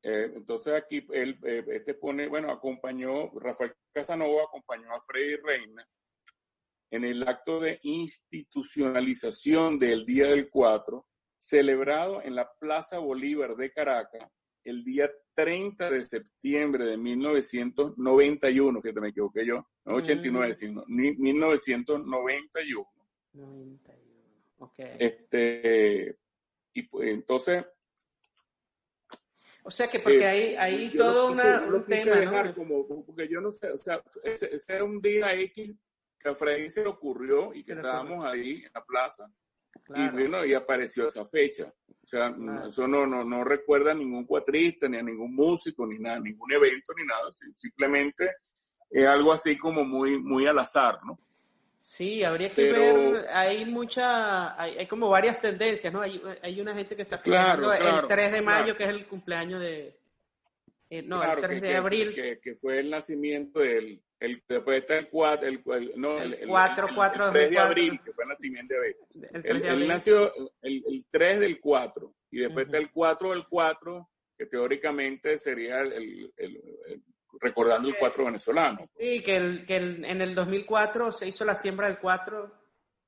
Eh, 0.04 0.32
entonces 0.36 0.72
aquí 0.72 1.04
él, 1.12 1.36
eh, 1.42 1.64
este 1.70 1.94
pone, 1.94 2.28
bueno, 2.28 2.52
acompañó, 2.52 3.28
Rafael 3.40 3.74
Casanova 3.92 4.44
acompañó 4.44 4.94
a 4.94 5.00
Freddy 5.00 5.34
Reina 5.42 5.84
en 6.92 7.02
el 7.02 7.26
acto 7.26 7.58
de 7.58 7.80
institucionalización 7.82 9.76
del 9.76 10.06
Día 10.06 10.28
del 10.28 10.48
Cuatro, 10.48 11.08
celebrado 11.36 12.22
en 12.22 12.36
la 12.36 12.48
Plaza 12.60 13.00
Bolívar 13.00 13.56
de 13.56 13.72
Caracas 13.72 14.30
el 14.64 14.82
día 14.82 15.10
30 15.34 15.90
de 15.90 16.02
septiembre 16.02 16.86
de 16.86 16.96
1991, 16.96 18.80
que 18.80 18.92
me 18.92 19.08
equivoqué 19.08 19.46
yo, 19.46 19.66
no 19.84 19.96
89, 19.96 20.48
mm. 20.48 20.54
sino 20.54 20.84
1991. 20.86 22.88
91, 23.32 24.04
ok. 24.58 24.78
Este, 24.98 26.16
y 26.72 26.82
pues 26.82 27.10
entonces... 27.10 27.64
O 29.66 29.70
sea 29.70 29.88
que 29.88 30.00
porque 30.00 30.18
eh, 30.18 30.58
ahí, 30.58 30.94
todo 30.94 31.30
una, 31.30 31.62
un 31.62 31.86
tema, 31.86 32.16
dejar 32.16 32.54
como, 32.54 32.86
porque 32.86 33.26
yo 33.26 33.40
no 33.40 33.50
sé, 33.50 33.70
o 33.70 33.78
sea, 33.78 34.02
ese, 34.22 34.50
era 34.68 34.84
un 34.84 35.00
día 35.00 35.32
X 35.32 35.74
que 36.18 36.28
a 36.28 36.34
Freddy 36.34 36.68
se 36.68 36.82
le 36.82 36.88
ocurrió 36.88 37.54
y 37.54 37.64
que 37.64 37.72
estábamos 37.72 38.26
ahí 38.26 38.62
en 38.62 38.70
la 38.74 38.84
plaza 38.84 39.26
y 39.88 40.08
bueno, 40.10 40.44
y 40.44 40.54
apareció 40.54 41.06
esa 41.06 41.24
fecha. 41.24 41.72
O 42.02 42.06
sea, 42.06 42.34
eso 42.68 42.86
no, 42.86 43.06
no, 43.06 43.24
no 43.24 43.44
recuerda 43.44 43.92
a 43.92 43.94
ningún 43.94 44.24
cuatrista, 44.24 44.88
ni 44.88 44.98
a 44.98 45.02
ningún 45.02 45.34
músico, 45.34 45.86
ni 45.86 45.98
nada, 45.98 46.20
ningún 46.20 46.52
evento, 46.52 46.92
ni 46.96 47.04
nada. 47.04 47.30
Simplemente 47.30 48.30
es 48.90 49.06
algo 49.06 49.32
así 49.32 49.56
como 49.56 49.84
muy, 49.84 50.18
muy 50.18 50.46
al 50.46 50.58
azar, 50.58 50.98
¿no? 51.04 51.18
Sí, 51.78 52.24
habría 52.24 52.54
que 52.54 52.72
ver, 52.72 53.28
hay 53.28 53.66
mucha, 53.66 54.60
hay, 54.60 54.78
hay, 54.78 54.86
como 54.86 55.10
varias 55.10 55.40
tendencias, 55.40 55.92
¿no? 55.92 56.00
Hay, 56.00 56.20
hay 56.42 56.58
una 56.58 56.74
gente 56.74 56.96
que 56.96 57.02
está 57.02 57.18
claro, 57.18 57.72
el 57.72 58.08
3 58.08 58.32
de 58.32 58.40
mayo, 58.40 58.74
que 58.74 58.84
es 58.84 58.88
el 58.88 59.06
cumpleaños 59.06 59.60
de, 59.60 59.98
eh, 60.88 61.02
no, 61.02 61.22
el 61.22 61.40
3 61.40 61.60
de 61.60 61.76
abril. 61.76 62.14
Que, 62.14 62.38
que, 62.40 62.54
fue 62.54 62.78
el 62.78 62.90
nacimiento 62.90 63.58
del, 63.58 64.00
el, 64.24 64.42
después 64.48 64.80
está 64.80 64.98
el 64.98 65.08
4, 65.08 65.48
el, 65.48 65.92
no, 65.96 66.20
el, 66.20 66.46
4, 66.46 66.88
4, 66.94 67.32
3 67.32 67.50
de 67.50 67.58
abril, 67.58 68.00
que 68.04 68.12
fue 68.12 68.24
el 68.24 68.28
nacimiento 68.28 68.74
de 68.74 68.80
Abel. 68.80 69.62
Él 69.64 69.88
nació 69.88 70.32
el, 70.62 71.04
3 71.10 71.40
del 71.40 71.60
4, 71.60 72.14
y 72.30 72.40
después 72.40 72.66
está 72.66 72.78
el 72.78 72.90
4 72.90 73.30
del 73.30 73.46
4, 73.48 74.10
que 74.36 74.46
teóricamente 74.46 75.38
sería 75.38 75.80
el, 75.80 76.32
recordando 77.40 77.88
el 77.88 77.96
4 77.98 78.24
venezolano. 78.24 78.80
Sí, 78.98 79.22
que, 79.22 79.36
el, 79.36 79.66
que 79.66 79.76
en 79.76 80.20
el 80.20 80.34
2004 80.34 81.12
se 81.12 81.28
hizo 81.28 81.44
la 81.44 81.54
siembra 81.54 81.88
del 81.88 81.98
4, 81.98 82.64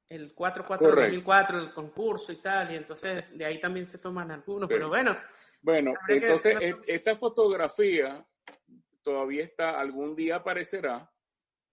el 0.09 0.35
4-4 0.35 0.79
del 0.79 0.95
2004, 0.95 1.59
el 1.59 1.73
concurso 1.73 2.33
y 2.33 2.41
tal, 2.41 2.73
y 2.73 2.77
entonces 2.77 3.25
de 3.33 3.45
ahí 3.45 3.61
también 3.61 3.89
se 3.89 3.99
toman 3.99 4.31
algunos, 4.31 4.69
pero 4.69 4.89
bueno. 4.89 5.17
Bueno, 5.61 5.95
entonces 6.09 6.77
esta 6.87 7.17
fotografía 7.17 8.25
todavía 9.07 9.45
está, 9.45 9.79
algún 9.79 10.16
día 10.16 10.37
aparecerá 10.37 11.09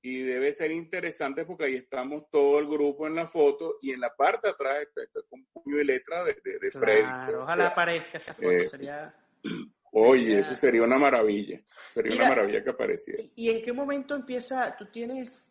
y 0.04 0.22
debe 0.22 0.52
ser 0.52 0.70
interesante 0.70 1.46
porque 1.46 1.66
ahí 1.66 1.76
estamos 1.76 2.30
todo 2.30 2.60
el 2.60 2.68
grupo 2.68 3.08
en 3.08 3.16
la 3.16 3.26
foto 3.26 3.78
y 3.82 3.92
en 3.92 4.02
la 4.02 4.14
parte 4.16 4.48
de 4.48 4.54
atrás 4.54 4.88
está, 4.96 5.20
con 5.28 5.44
puño 5.46 5.82
y 5.82 5.84
letra 5.84 6.24
de, 6.24 6.36
de, 6.44 6.70
Freddy. 6.72 7.34
ojalá 7.34 7.68
aparezca 7.70 8.20
esa 8.20 8.36
foto, 8.36 8.52
eh, 8.52 8.68
sería... 8.68 9.16
Oye, 9.96 10.40
eso 10.40 10.56
sería 10.56 10.84
una 10.84 10.98
maravilla, 10.98 11.60
sería 11.90 12.16
una 12.16 12.30
maravilla 12.30 12.64
que 12.64 12.70
apareciera. 12.72 13.24
¿Y 13.36 13.50
en 13.50 13.62
qué 13.64 13.74
momento 13.74 14.16
empieza, 14.16 14.76
tú 14.76 14.88
tienes, 14.88 15.46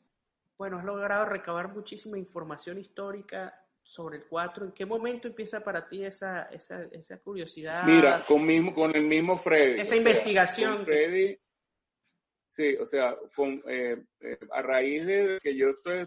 bueno, 0.58 0.78
has 0.78 0.84
logrado 0.84 1.26
recabar 1.26 1.68
muchísima 1.68 2.18
información 2.18 2.78
histórica 2.78 3.56
sobre 3.82 4.16
el 4.16 4.24
4, 4.24 4.66
¿en 4.66 4.72
qué 4.72 4.84
momento 4.84 5.28
empieza 5.28 5.60
para 5.60 5.88
ti 5.88 6.04
esa, 6.04 6.44
esa, 6.44 6.84
esa 6.92 7.18
curiosidad? 7.18 7.84
Mira, 7.84 8.20
con, 8.26 8.44
mismo, 8.44 8.74
con 8.74 8.96
el 8.96 9.04
mismo 9.04 9.36
Freddy. 9.36 9.80
Esa 9.80 9.96
investigación. 9.96 10.76
Con 10.76 10.84
Freddy, 10.86 11.38
sí, 12.52 12.76
o 12.76 12.84
sea, 12.84 13.16
con, 13.34 13.62
eh, 13.66 13.96
eh, 14.20 14.38
a 14.50 14.60
raíz 14.60 15.06
de 15.06 15.38
que 15.42 15.56
yo, 15.56 15.70
estoy, 15.70 16.06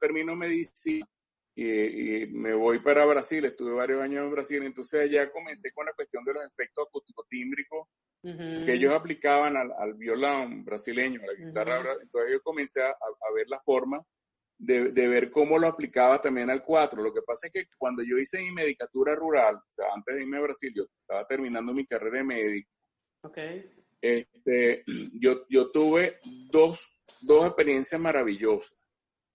termino 0.00 0.34
medicina 0.34 1.06
y, 1.54 2.26
me 2.26 2.54
voy 2.54 2.80
para 2.80 3.04
Brasil, 3.04 3.44
estuve 3.44 3.72
varios 3.72 4.02
años 4.02 4.24
en 4.24 4.32
Brasil, 4.32 4.62
entonces 4.64 5.08
ya 5.12 5.30
comencé 5.30 5.70
con 5.72 5.86
la 5.86 5.92
cuestión 5.92 6.24
de 6.24 6.34
los 6.34 6.44
efectos 6.44 6.88
acústico-tímbricos 6.88 7.86
que 8.22 8.72
ellos 8.72 8.92
aplicaban 8.94 9.56
al, 9.56 9.70
al, 9.78 9.94
violón 9.94 10.64
brasileño, 10.64 11.20
a 11.22 11.26
la 11.26 11.34
guitarra, 11.34 11.92
entonces 12.00 12.32
yo 12.32 12.42
comencé 12.42 12.82
a, 12.82 12.88
a 12.88 13.32
ver 13.34 13.48
la 13.48 13.60
forma 13.60 14.02
de, 14.58 14.92
de, 14.92 15.08
ver 15.08 15.30
cómo 15.30 15.58
lo 15.58 15.68
aplicaba 15.68 16.20
también 16.20 16.48
al 16.48 16.64
4. 16.64 17.02
Lo 17.02 17.12
que 17.12 17.20
pasa 17.20 17.48
es 17.48 17.52
que 17.52 17.66
cuando 17.76 18.02
yo 18.02 18.16
hice 18.16 18.40
mi 18.40 18.50
medicatura 18.50 19.14
rural, 19.14 19.56
o 19.56 19.72
sea, 19.72 19.86
antes 19.94 20.14
de 20.14 20.22
irme 20.22 20.38
a 20.38 20.40
Brasil, 20.40 20.72
yo 20.74 20.84
estaba 20.84 21.26
terminando 21.26 21.74
mi 21.74 21.84
carrera 21.84 22.16
de 22.18 22.24
médico. 22.24 22.70
Okay. 23.24 23.83
Este, 24.04 24.84
yo, 25.18 25.46
yo 25.48 25.70
tuve 25.70 26.18
dos, 26.50 26.78
experiencias 27.26 27.98
maravillosas. 27.98 28.76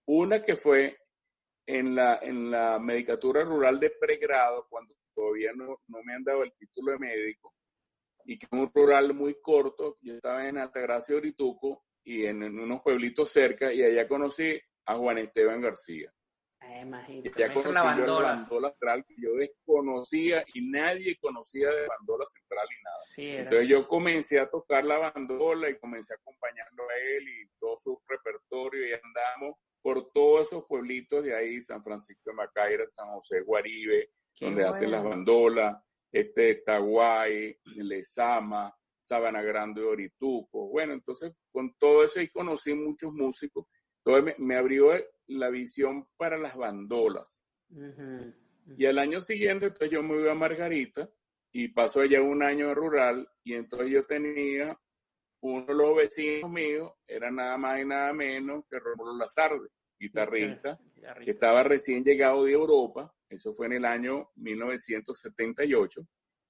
Una 0.06 0.44
que 0.44 0.56
fue 0.56 0.96
en 1.66 1.96
la, 1.96 2.20
en 2.22 2.52
la 2.52 2.78
medicatura 2.78 3.44
rural 3.44 3.80
de 3.80 3.90
pregrado, 4.00 4.68
cuando 4.70 4.94
todavía 5.16 5.54
no, 5.56 5.80
no 5.88 6.04
me 6.04 6.14
han 6.14 6.24
dado 6.24 6.44
el 6.44 6.54
título 6.54 6.92
de 6.92 7.00
médico, 7.00 7.56
y 8.26 8.38
que 8.38 8.46
es 8.46 8.52
un 8.52 8.72
rural 8.72 9.16
muy 9.16 9.42
corto. 9.42 9.98
Yo 10.02 10.14
estaba 10.14 10.48
en 10.48 10.60
Altagracia, 10.60 11.16
Orituco, 11.16 11.86
y 12.04 12.28
en, 12.28 12.44
unos 12.44 12.84
pueblitos 12.84 13.32
cerca, 13.32 13.74
y 13.74 13.82
allá 13.82 14.08
conocí 14.08 14.60
a 14.86 14.96
Juan 14.96 15.18
Esteban 15.18 15.62
García. 15.62 16.12
Eh, 16.70 16.82
imagínate, 16.82 17.32
ya 17.38 17.54
conocí 17.54 17.74
la 17.74 17.84
bandola. 17.84 18.20
yo 18.20 18.24
bandola 18.24 18.70
central 18.70 19.06
que 19.08 19.16
yo 19.18 19.34
desconocía 19.34 20.46
y 20.54 20.70
nadie 20.70 21.18
conocía 21.20 21.70
de 21.70 21.88
bandola 21.88 22.26
central 22.26 22.68
y 22.70 22.84
nada. 22.84 23.40
Entonces 23.42 23.68
yo 23.68 23.88
comencé 23.88 24.40
a 24.40 24.50
tocar 24.50 24.86
la 24.86 24.98
bandola 24.98 25.70
y 25.70 25.80
comencé 25.80 26.14
a 26.14 26.18
acompañarlo 26.18 26.84
a 26.90 26.96
él 26.96 27.28
y 27.28 27.50
todo 27.60 27.76
su 27.78 28.00
repertorio 28.08 28.88
y 28.88 28.94
andamos 28.94 29.56
por 29.82 30.12
todos 30.12 30.48
esos 30.48 30.66
pueblitos 30.66 31.24
de 31.24 31.36
ahí, 31.36 31.60
San 31.62 31.84
Francisco 31.84 32.30
de 32.30 32.34
Macaira, 32.34 32.86
San 32.86 33.10
José 33.10 33.42
Guaribe, 33.42 34.12
donde 34.40 34.66
hacen 34.66 34.92
las 34.92 35.04
bandolas, 35.04 35.76
este 36.12 36.56
Taguay, 36.56 37.58
Lezama, 37.78 38.76
Sabana 39.00 39.42
Grande, 39.42 39.82
Orituco. 39.82 40.68
Bueno, 40.68 40.94
entonces 40.94 41.34
con 41.52 41.74
todo 41.80 42.04
eso 42.04 42.20
ahí 42.20 42.30
conocí 42.30 42.74
muchos 42.74 43.12
músicos 43.14 43.66
entonces 44.06 44.40
me, 44.40 44.56
abrió 44.56 44.94
la 45.30 45.50
visión 45.50 46.08
para 46.18 46.38
las 46.38 46.56
bandolas. 46.56 47.42
Y 48.78 48.86
al 48.86 49.00
año 49.00 49.22
siguiente, 49.22 49.68
entonces 49.68 49.92
yo 49.92 50.04
me 50.04 50.18
voy 50.18 50.30
a 50.30 50.36
Margarita 50.36 51.10
y 51.52 51.70
pasó 51.70 52.02
allá 52.02 52.22
un 52.22 52.44
año 52.44 52.74
rural 52.74 53.28
y 53.44 53.54
entonces 53.54 53.90
yo 53.90 54.06
tenía 54.06 54.78
uno 55.42 55.66
de 55.66 55.74
los 55.74 55.96
vecinos 55.96 56.52
míos, 56.52 56.92
era 57.08 57.32
nada 57.32 57.58
más 57.58 57.80
y 57.80 57.86
nada 57.86 58.14
menos 58.14 58.66
que 58.70 58.80
Rómulo 58.80 59.16
Lazarde, 59.16 59.70
guitarrista, 59.98 60.80
que 61.24 61.32
estaba 61.32 61.64
recién 61.64 62.04
llegado 62.04 62.46
de 62.46 62.52
Europa, 62.54 63.14
eso 63.30 63.54
fue 63.54 63.68
en 63.68 63.74
el 63.74 63.86
año 63.86 64.30
1978. 64.36 66.02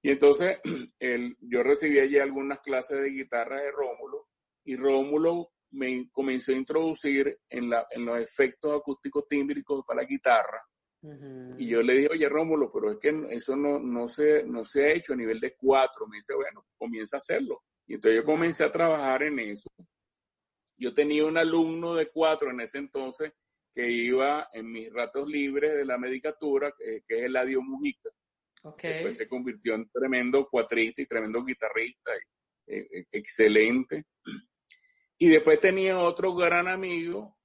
Y 0.02 0.10
entonces 0.10 0.58
él, 0.98 1.36
yo 1.40 1.62
recibí 1.62 1.98
allí 1.98 2.18
algunas 2.18 2.60
clases 2.60 3.00
de 3.00 3.10
guitarra 3.10 3.60
de 3.60 3.70
Rómulo 3.70 4.28
y 4.64 4.76
Rómulo 4.76 5.52
me 5.72 6.08
comenzó 6.10 6.52
a 6.52 6.56
introducir 6.56 7.38
en, 7.48 7.70
la, 7.70 7.86
en 7.90 8.04
los 8.04 8.18
efectos 8.18 8.80
acústicos 8.80 9.26
tímbricos 9.28 9.84
para 9.86 10.02
la 10.02 10.08
guitarra. 10.08 10.60
Y 11.56 11.66
yo 11.66 11.80
le 11.80 11.94
dije, 11.94 12.08
oye 12.12 12.28
Rómulo, 12.28 12.70
pero 12.70 12.92
es 12.92 12.98
que 12.98 13.08
eso 13.30 13.56
no, 13.56 13.78
no, 13.78 14.06
se, 14.06 14.44
no 14.44 14.64
se 14.66 14.84
ha 14.84 14.92
hecho 14.92 15.14
a 15.14 15.16
nivel 15.16 15.40
de 15.40 15.56
cuatro. 15.56 16.06
Me 16.06 16.16
dice, 16.16 16.34
bueno, 16.34 16.66
comienza 16.76 17.16
a 17.16 17.18
hacerlo. 17.18 17.62
Y 17.86 17.94
entonces 17.94 18.20
yo 18.20 18.24
comencé 18.26 18.64
a 18.64 18.70
trabajar 18.70 19.22
en 19.22 19.38
eso. 19.38 19.70
Yo 20.76 20.92
tenía 20.92 21.24
un 21.24 21.38
alumno 21.38 21.94
de 21.94 22.10
cuatro 22.10 22.50
en 22.50 22.60
ese 22.60 22.78
entonces 22.78 23.32
que 23.74 23.90
iba 23.90 24.48
en 24.52 24.70
mis 24.70 24.92
ratos 24.92 25.26
libres 25.26 25.74
de 25.74 25.84
la 25.84 25.96
medicatura, 25.96 26.72
que, 26.76 26.96
es 26.96 27.04
es 27.08 27.22
Eladio 27.24 27.62
Mujica. 27.62 28.10
Okay. 28.62 28.92
Después 28.94 29.16
se 29.16 29.28
convirtió 29.28 29.74
en 29.74 29.88
tremendo 29.88 30.46
cuatrista 30.50 31.00
y 31.00 31.06
tremendo 31.06 31.42
guitarrista, 31.42 32.12
eh, 32.66 32.86
eh, 32.90 33.04
excelente. 33.10 34.04
Y 35.22 35.28
después 35.28 35.60
tenía 35.60 35.98
otro 35.98 36.34
gran 36.34 36.66
amigo 36.66 37.36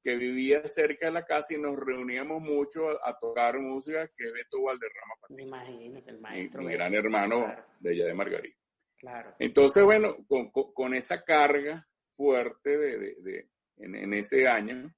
que 0.00 0.14
vivía 0.14 0.68
cerca 0.68 1.06
de 1.06 1.12
la 1.12 1.24
casa 1.24 1.52
y 1.52 1.58
nos 1.58 1.76
reuníamos 1.76 2.40
mucho 2.40 2.90
a, 3.04 3.18
tocar 3.18 3.58
música, 3.58 4.06
que 4.16 4.26
es 4.26 4.32
Beto 4.32 4.62
Valderrama 4.62 5.14
Imagínate, 5.30 6.10
el 6.12 6.20
maestro. 6.20 6.62
Mi, 6.62 6.74
gran 6.74 6.94
hermano 6.94 7.52
de 7.80 7.92
ella 7.92 8.06
de 8.06 8.14
Margarita. 8.14 8.56
Claro. 8.98 9.34
Entonces, 9.40 9.82
bueno, 9.82 10.16
con, 10.28 10.50
con, 10.50 10.94
esa 10.94 11.24
carga 11.24 11.84
fuerte 12.12 12.78
de, 12.78 12.98
de, 12.98 13.16
de 13.20 13.50
en, 13.78 13.96
en, 13.96 14.14
ese 14.14 14.46
año, 14.46 14.94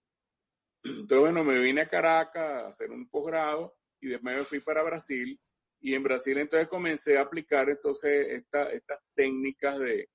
entonces, 0.85 1.18
bueno, 1.18 1.42
me 1.42 1.59
vine 1.59 1.81
a 1.81 1.88
Caracas 1.88 2.64
a 2.64 2.68
hacer 2.68 2.90
un 2.90 3.09
posgrado 3.09 3.79
y 3.99 4.09
después 4.09 4.37
me 4.37 4.44
fui 4.44 4.61
para 4.61 4.83
Brasil. 4.83 5.40
Y 5.81 5.94
en 5.94 6.03
Brasil 6.03 6.37
entonces 6.37 6.68
comencé 6.68 7.16
a 7.16 7.22
aplicar 7.22 7.70
entonces 7.70 8.27
esta, 8.29 8.70
estas 8.72 9.01
técnicas 9.14 9.79
de, 9.79 10.11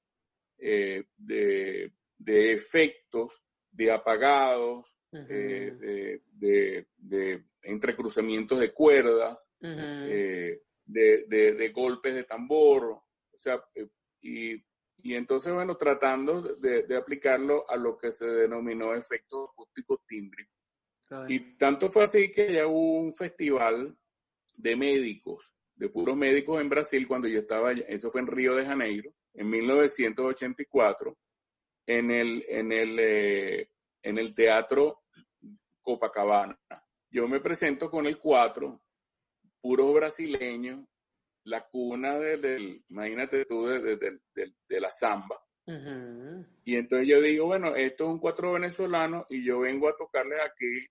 eh, 0.60 1.04
de 1.18 1.92
de 2.24 2.54
efectos, 2.54 3.44
de 3.72 3.92
apagados, 3.92 4.86
eh, 5.12 6.22
de, 6.32 6.88
de, 6.98 7.44
entrecruzamientos 7.64 8.60
de 8.60 8.74
cuerdas, 8.74 9.52
eh, 9.62 10.62
de, 10.86 11.72
golpes 11.74 12.16
de 12.16 12.24
tambor, 12.24 12.84
o 12.86 13.04
sea, 13.38 13.62
eh, 13.76 13.88
y, 14.22 14.54
y, 15.04 15.16
entonces, 15.16 15.54
bueno, 15.54 15.76
tratando 15.76 16.42
de, 16.42 16.96
aplicarlo 16.96 17.70
a 17.70 17.76
lo 17.76 17.98
que 17.98 18.12
se 18.12 18.28
denominó 18.28 18.94
efecto 18.94 19.52
acústico 19.52 20.02
tímbrico. 20.08 20.52
Y 21.28 21.58
tanto 21.58 21.90
fue 21.90 22.04
así 22.04 22.32
que 22.32 22.54
ya 22.54 22.68
hubo 22.68 23.00
un 23.00 23.14
festival 23.14 23.98
de 24.56 24.76
médicos, 24.78 25.52
de 25.76 25.90
puros 25.90 26.16
médicos 26.16 26.62
en 26.62 26.70
Brasil, 26.70 27.06
cuando 27.06 27.28
yo 27.28 27.40
estaba, 27.40 27.74
eso 27.74 28.12
fue 28.12 28.22
en 28.22 28.28
Río 28.28 28.56
de 28.56 28.66
Janeiro, 28.66 29.12
en 29.34 29.50
1984, 29.50 31.18
en 31.98 32.10
el, 32.12 32.46
en 32.48 32.72
el, 32.72 33.00
eh, 33.00 33.70
en 34.02 34.18
el 34.18 34.34
Teatro 34.34 35.04
Copacabana. 35.82 36.58
Yo 37.10 37.28
me 37.28 37.42
presento 37.42 37.90
con 37.90 38.06
el 38.06 38.18
4, 38.18 38.82
puro 39.60 39.94
brasileño, 39.94 40.88
la 41.44 41.68
cuna 41.68 42.18
del, 42.18 42.84
imagínate 42.88 43.46
tú, 43.46 43.66
de, 43.66 43.98
de, 43.98 44.80
la 44.80 44.92
samba. 44.92 45.38
Y 46.66 46.76
entonces 46.76 47.08
yo 47.08 47.22
digo, 47.22 47.46
bueno, 47.48 47.76
esto 47.76 48.06
es 48.06 48.10
un 48.10 48.20
cuatro 48.20 48.54
venezolano 48.54 49.26
y 49.30 49.46
yo 49.46 49.60
vengo 49.60 49.88
a 49.88 49.96
tocarles 49.96 50.40
aquí 50.42 50.86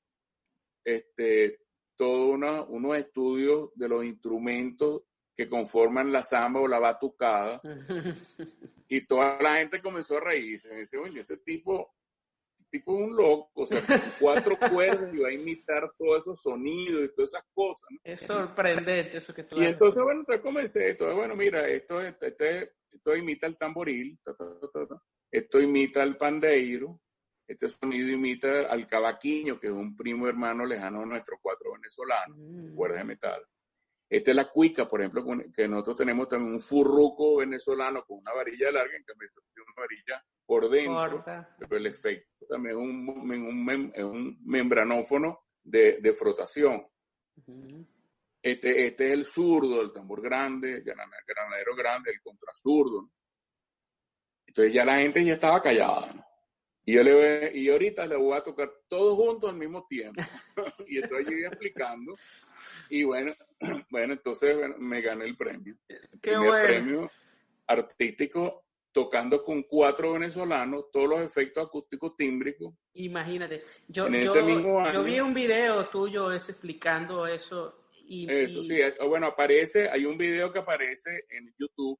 este, 0.84 1.60
todos 1.96 2.38
unos 2.68 2.96
estudios 2.96 3.70
de 3.74 3.88
los 3.88 4.04
instrumentos 4.04 5.02
que 5.40 5.48
conforman 5.48 6.12
la 6.12 6.22
samba 6.22 6.60
o 6.60 6.68
la 6.68 6.78
batucada. 6.78 7.62
y 8.88 9.06
toda 9.06 9.38
la 9.40 9.56
gente 9.56 9.80
comenzó 9.80 10.18
a 10.18 10.20
reírse. 10.20 10.74
Dice, 10.74 10.98
oye, 10.98 11.20
este 11.20 11.38
tipo, 11.38 11.94
tipo 12.70 12.92
un 12.92 13.16
loco, 13.16 13.62
o 13.62 13.66
sea, 13.66 13.80
cuatro 14.20 14.58
cuerdas 14.70 15.14
y 15.14 15.16
va 15.16 15.28
a 15.28 15.32
imitar 15.32 15.90
todos 15.96 16.18
esos 16.18 16.42
sonidos 16.42 17.06
y 17.06 17.14
todas 17.14 17.30
esas 17.30 17.44
cosas. 17.54 17.88
Es 18.04 18.20
sorprendente 18.20 19.16
eso 19.16 19.32
que 19.32 19.44
tú 19.44 19.58
Y 19.58 19.64
entonces, 19.64 20.02
bueno, 20.02 20.20
entonces 20.20 20.44
comencé, 20.44 20.90
esto, 20.90 21.14
bueno, 21.16 21.34
mira, 21.34 21.66
esto, 21.66 22.02
este, 22.02 22.74
esto 22.90 23.16
imita 23.16 23.46
el 23.46 23.56
tamboril, 23.56 24.18
esto 25.30 25.58
imita 25.58 26.02
el 26.02 26.18
pandeiro, 26.18 27.00
este 27.46 27.66
sonido 27.70 28.10
imita 28.10 28.68
al 28.68 28.86
cavaquinho, 28.86 29.58
que 29.58 29.68
es 29.68 29.72
un 29.72 29.96
primo 29.96 30.28
hermano 30.28 30.66
lejano 30.66 31.00
de 31.00 31.06
nuestros 31.06 31.40
cuatro 31.40 31.72
venezolanos, 31.72 32.36
mm. 32.36 32.76
cuerdas 32.76 32.98
de 32.98 33.04
metal. 33.04 33.42
Esta 34.10 34.32
es 34.32 34.36
la 34.36 34.50
cuica, 34.50 34.88
por 34.88 35.00
ejemplo, 35.00 35.24
que 35.54 35.68
nosotros 35.68 35.96
tenemos 35.98 36.28
también 36.28 36.54
un 36.54 36.60
furruco 36.60 37.36
venezolano 37.36 38.04
con 38.04 38.18
una 38.18 38.32
varilla 38.32 38.72
larga, 38.72 38.96
en 38.96 39.04
cambio 39.04 39.28
tiene 39.30 39.66
una 39.68 39.82
varilla 39.82 40.24
por 40.44 40.68
dentro, 40.68 41.24
pero 41.60 41.76
el 41.76 41.86
efecto 41.86 42.44
también 42.48 42.72
es 42.72 42.82
un, 42.82 43.08
un, 43.08 44.04
un 44.04 44.38
membranófono 44.44 45.44
de, 45.62 45.98
de 46.00 46.12
frotación. 46.12 46.84
este, 48.42 48.86
este 48.86 49.06
es 49.06 49.12
el 49.12 49.24
zurdo, 49.24 49.80
el 49.80 49.92
tambor 49.92 50.20
grande, 50.20 50.78
el 50.78 50.82
granadero 50.82 51.76
grande, 51.76 52.10
el 52.10 52.20
contrazurdo. 52.20 53.12
Entonces 54.44 54.74
ya 54.74 54.84
la 54.84 54.98
gente 54.98 55.24
ya 55.24 55.34
estaba 55.34 55.62
callada. 55.62 56.26
Y 56.84 56.94
yo 56.94 57.04
le 57.04 57.56
y 57.56 57.70
ahorita 57.70 58.04
le 58.06 58.16
voy 58.16 58.36
a 58.36 58.42
tocar 58.42 58.72
todos 58.88 59.14
juntos 59.14 59.50
al 59.50 59.56
mismo 59.56 59.86
tiempo. 59.86 60.20
y 60.88 60.98
entonces 60.98 61.26
yo 61.28 61.32
iba 61.32 61.48
explicando. 61.48 62.16
Y 62.90 63.04
bueno, 63.04 63.34
bueno, 63.90 64.12
entonces 64.14 64.56
me 64.78 65.00
gané 65.00 65.24
el 65.24 65.36
premio. 65.36 65.76
El 65.88 66.08
Qué 66.20 66.36
bueno. 66.36 66.66
premio 66.66 67.10
artístico 67.66 68.64
tocando 68.92 69.44
con 69.44 69.62
cuatro 69.62 70.14
venezolanos 70.14 70.90
todos 70.92 71.08
los 71.08 71.20
efectos 71.22 71.66
acústicos 71.68 72.16
tímbricos. 72.16 72.74
Imagínate, 72.94 73.62
yo, 73.86 74.06
En 74.08 75.04
vi 75.04 75.20
un 75.20 75.32
video 75.32 75.88
tuyo 75.88 76.32
es 76.32 76.48
explicando 76.48 77.26
eso. 77.26 77.76
Y, 78.04 78.28
Eso 78.28 78.58
y- 78.60 78.68
sí, 78.68 78.80
es- 78.80 78.98
bueno, 78.98 79.28
aparece, 79.28 79.88
hay 79.88 80.04
un 80.04 80.18
video 80.18 80.52
que 80.52 80.58
aparece 80.58 81.10
en 81.30 81.54
YouTube 81.56 81.96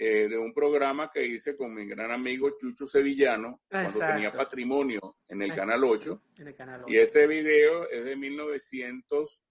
eh, 0.00 0.28
de 0.28 0.38
un 0.38 0.54
programa 0.54 1.10
que 1.12 1.26
hice 1.26 1.56
con 1.56 1.74
mi 1.74 1.84
gran 1.84 2.12
amigo 2.12 2.50
Chucho 2.56 2.86
Sevillano 2.86 3.60
cuando 3.68 3.98
tenía 3.98 4.30
patrimonio 4.30 5.16
en 5.26 5.42
el 5.42 5.50
Exacto. 5.50 5.72
Canal 5.72 5.84
8. 5.84 6.22
en 6.38 6.46
el 6.46 6.54
canal. 6.54 6.84
Y 6.86 6.96
ese 6.98 7.26
video 7.26 7.88
es 7.90 8.04
de 8.04 8.14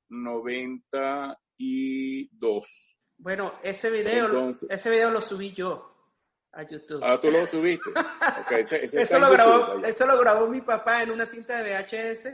1992. 0.09 2.97
Bueno, 3.19 3.53
ese 3.63 3.89
video, 3.89 4.25
Entonces- 4.25 4.69
ese 4.69 4.89
video 4.89 5.09
lo 5.11 5.21
subí 5.21 5.53
yo 5.53 5.93
a 6.53 6.63
YouTube. 6.63 7.01
Ah, 7.03 7.19
tú 7.19 7.29
lo 7.31 7.45
subiste. 7.47 7.89
Ok, 7.91 8.51
ese- 8.51 8.85
ese 8.85 9.01
eso, 9.15 9.19
lo 9.19 9.29
grabó, 9.31 9.67
YouTube, 9.73 9.85
eso 9.85 10.05
lo 10.05 10.19
grabó 10.19 10.47
mi 10.47 10.61
papá 10.61 11.03
en 11.03 11.11
una 11.11 11.25
cinta 11.25 11.61
de 11.61 11.71
VHS 11.73 12.29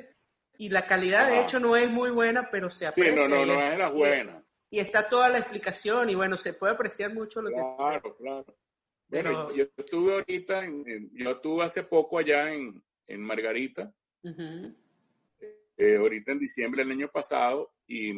y 0.57 0.69
la 0.69 0.86
calidad 0.86 1.27
de 1.27 1.38
Ajá. 1.38 1.45
hecho 1.45 1.59
no 1.59 1.75
es 1.75 1.89
muy 1.89 2.12
buena, 2.12 2.49
pero 2.51 2.69
se 2.69 2.91
Sí, 2.91 3.01
aprecia. 3.01 3.27
no, 3.27 3.27
no, 3.27 3.43
y 3.43 3.47
no 3.47 3.62
es 3.62 3.77
la 3.77 3.89
buena. 3.89 4.43
Y 4.69 4.79
está 4.79 5.07
toda 5.07 5.29
la 5.29 5.39
explicación 5.39 6.09
y 6.09 6.15
bueno, 6.15 6.36
se 6.38 6.53
puede 6.53 6.73
apreciar 6.73 7.13
mucho 7.13 7.41
lo 7.41 7.49
que... 7.49 7.55
Claro, 7.55 8.15
claro. 8.17 8.45
Bueno, 9.09 9.47
Pero- 9.47 9.55
yo 9.55 9.65
estuve 9.77 10.13
ahorita, 10.13 10.65
en- 10.65 10.83
en- 10.88 11.09
yo 11.13 11.31
estuve 11.31 11.63
hace 11.63 11.83
poco 11.83 12.17
allá 12.17 12.51
en, 12.53 12.83
en 13.07 13.21
Margarita, 13.21 13.91
Ujú. 14.23 14.73
Eh, 15.84 15.98
ahorita 15.98 16.32
en 16.32 16.39
diciembre 16.39 16.84
del 16.84 16.91
año 16.93 17.10
pasado, 17.10 17.74
y, 17.88 18.10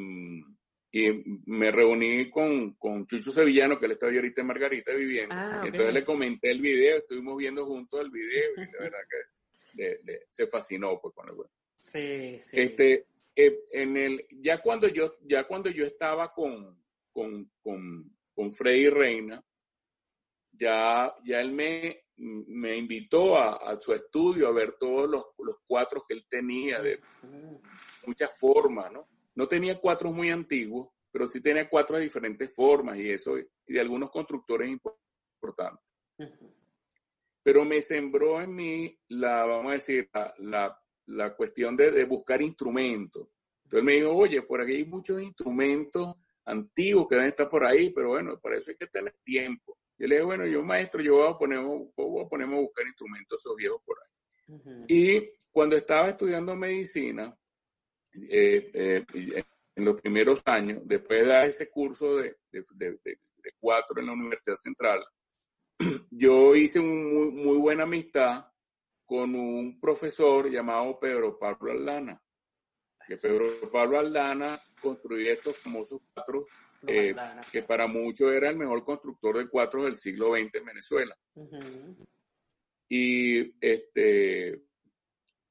y 0.91 1.23
me 1.45 1.71
reuní 1.71 2.30
con, 2.30 2.73
con 2.75 3.06
Chucho 3.08 3.32
Sevillano, 3.32 3.78
que 3.80 3.86
él 3.86 3.91
estaba 3.93 4.12
ahorita 4.13 4.41
en 4.41 4.47
Margarita 4.47 4.93
viviendo. 4.93 5.36
Ah, 5.36 5.62
entonces 5.65 5.93
le 5.93 6.06
comenté 6.06 6.51
el 6.51 6.62
video, 6.62 6.97
estuvimos 6.97 7.36
viendo 7.38 7.65
juntos 7.65 7.99
el 8.01 8.12
video, 8.12 8.51
y 8.58 8.71
la 8.71 8.80
verdad 8.80 8.99
que 9.10 9.78
le- 9.82 9.99
le- 10.04 10.21
se 10.30 10.47
fascinó 10.47 10.99
pues, 11.01 11.13
con 11.13 11.28
el 11.30 11.36
güey. 11.36 11.49
Sí, 11.80 12.39
sí. 12.43 12.60
Este, 12.60 13.08
eh, 13.36 13.60
en 13.73 13.97
el, 13.97 14.25
ya 14.41 14.62
cuando 14.62 14.88
yo, 14.88 15.17
ya 15.23 15.43
cuando 15.45 15.69
yo 15.69 15.84
estaba 15.86 16.34
con, 16.34 16.82
con, 17.12 17.51
con, 17.62 18.10
con 18.34 18.51
Freddy 18.51 18.88
Reina, 18.89 19.43
ya, 20.54 21.13
ya 21.25 21.41
él 21.41 21.51
me, 21.51 22.04
me 22.17 22.78
invitó 22.78 23.38
a, 23.38 23.56
a 23.56 23.80
su 23.82 23.93
estudio 23.93 24.47
a 24.47 24.51
ver 24.51 24.75
todos 24.80 25.10
los, 25.10 25.25
los 25.39 25.58
cuatros 25.67 26.04
que 26.08 26.13
él 26.15 26.25
tenía 26.30 26.82
de 26.82 26.99
muchas 28.06 28.38
formas, 28.38 28.91
¿no? 28.91 29.08
No 29.36 29.47
tenía 29.47 29.80
cuatros 29.80 30.13
muy 30.13 30.30
antiguos, 30.30 30.89
pero 31.12 31.28
sí 31.28 31.41
tenía 31.41 31.69
cuatro 31.69 31.97
de 31.97 32.04
diferentes 32.04 32.54
formas 32.54 32.97
y 32.97 33.10
eso, 33.10 33.38
y 33.38 33.47
de 33.67 33.80
algunos 33.80 34.10
constructores 34.12 34.69
importantes 34.69 35.86
pero 37.43 37.63
me 37.63 37.82
sembró 37.82 38.41
en 38.41 38.56
mí 38.56 38.97
la, 39.10 39.45
vamos 39.45 39.69
a 39.69 39.73
decir, 39.75 40.10
la, 40.12 40.34
la, 40.39 40.84
la 41.06 41.36
cuestión 41.36 41.78
de, 41.78 41.91
de 41.91 42.04
buscar 42.06 42.41
instrumentos. 42.41 43.28
Entonces 43.63 43.86
me 43.86 43.93
dijo, 43.93 44.12
oye, 44.15 44.41
por 44.41 44.62
aquí 44.62 44.73
hay 44.73 44.86
muchos 44.86 45.21
instrumentos 45.21 46.15
antiguos 46.45 47.08
que 47.08 47.15
deben 47.15 47.30
estar 47.30 47.47
por 47.47 47.63
ahí, 47.63 47.91
pero 47.91 48.10
bueno, 48.10 48.39
para 48.39 48.58
eso 48.58 48.71
hay 48.71 48.78
que 48.78 48.88
tener 48.88 49.15
tiempo. 49.23 49.78
Yo 49.97 50.08
le 50.08 50.15
dije, 50.15 50.25
bueno, 50.25 50.45
yo 50.45 50.62
maestro, 50.63 51.01
yo 51.01 51.15
voy 51.15 51.29
a, 51.34 51.38
poner, 51.38 51.60
voy 51.60 52.23
a 52.23 52.27
ponerme 52.27 52.58
a 52.58 52.62
buscar 52.62 52.86
instrumentos 52.86 53.39
esos 53.41 53.55
viejos 53.55 53.81
por 53.86 53.97
ahí. 53.99 54.55
Ujú. 54.55 54.86
Y 54.88 55.29
cuando 55.51 55.75
estaba 55.77 56.10
estudiando 56.10 56.55
medicina, 56.55 57.36
eh, 58.13 58.71
eh, 58.73 59.43
en 59.75 59.86
los 59.86 59.99
primeros 60.01 60.41
años, 60.45 60.81
después 60.86 61.21
de 61.21 61.27
dar 61.27 61.47
ese 61.47 61.69
curso 61.69 62.17
de, 62.17 62.38
de, 62.51 62.63
de- 62.75 62.99
de- 63.03 63.19
cuatro 63.60 63.99
en 63.99 64.08
la 64.08 64.13
Universidad 64.13 64.55
Central, 64.55 65.05
yo 66.12 66.55
hice 66.55 66.79
un 66.79 67.13
muy, 67.13 67.31
muy 67.31 67.58
buena 67.58 67.84
amistad 67.84 68.45
con 69.05 69.36
un 69.36 69.79
profesor 69.79 70.49
llamado 70.49 70.99
Pedro 70.99 71.38
Pablo 71.38 71.71
Aldana. 71.71 72.19
Que 73.08 73.17
Pedro 73.17 73.69
Pablo 73.71 73.99
Aldana 73.99 74.60
construía 74.81 75.34
estos 75.34 75.58
famosos 75.60 76.01
cuatros, 76.13 76.45
No, 76.47 76.74
eh, 76.87 77.15
que 77.51 77.63
para 77.63 77.87
muchos 77.87 78.31
era 78.31 78.49
el 78.49 78.57
mejor 78.57 78.83
constructor 78.83 79.37
de 79.37 79.49
cuatros 79.49 79.85
del 79.85 79.95
siglo 79.95 80.33
XX 80.35 80.55
en 80.55 80.65
Venezuela. 80.65 81.15
Y 82.89 83.53
este 83.65 84.61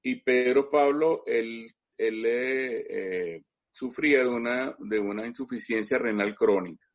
y 0.02 0.16
Pedro 0.22 0.70
Pablo 0.70 1.22
él, 1.26 1.66
él 1.96 2.24
eh, 2.26 2.86
eh, 2.88 3.42
sufría 3.70 4.20
de 4.20 4.28
una 4.28 4.76
de 4.78 4.98
una 4.98 5.26
insuficiencia 5.26 5.98
renal 5.98 6.34
crónica. 6.34 6.86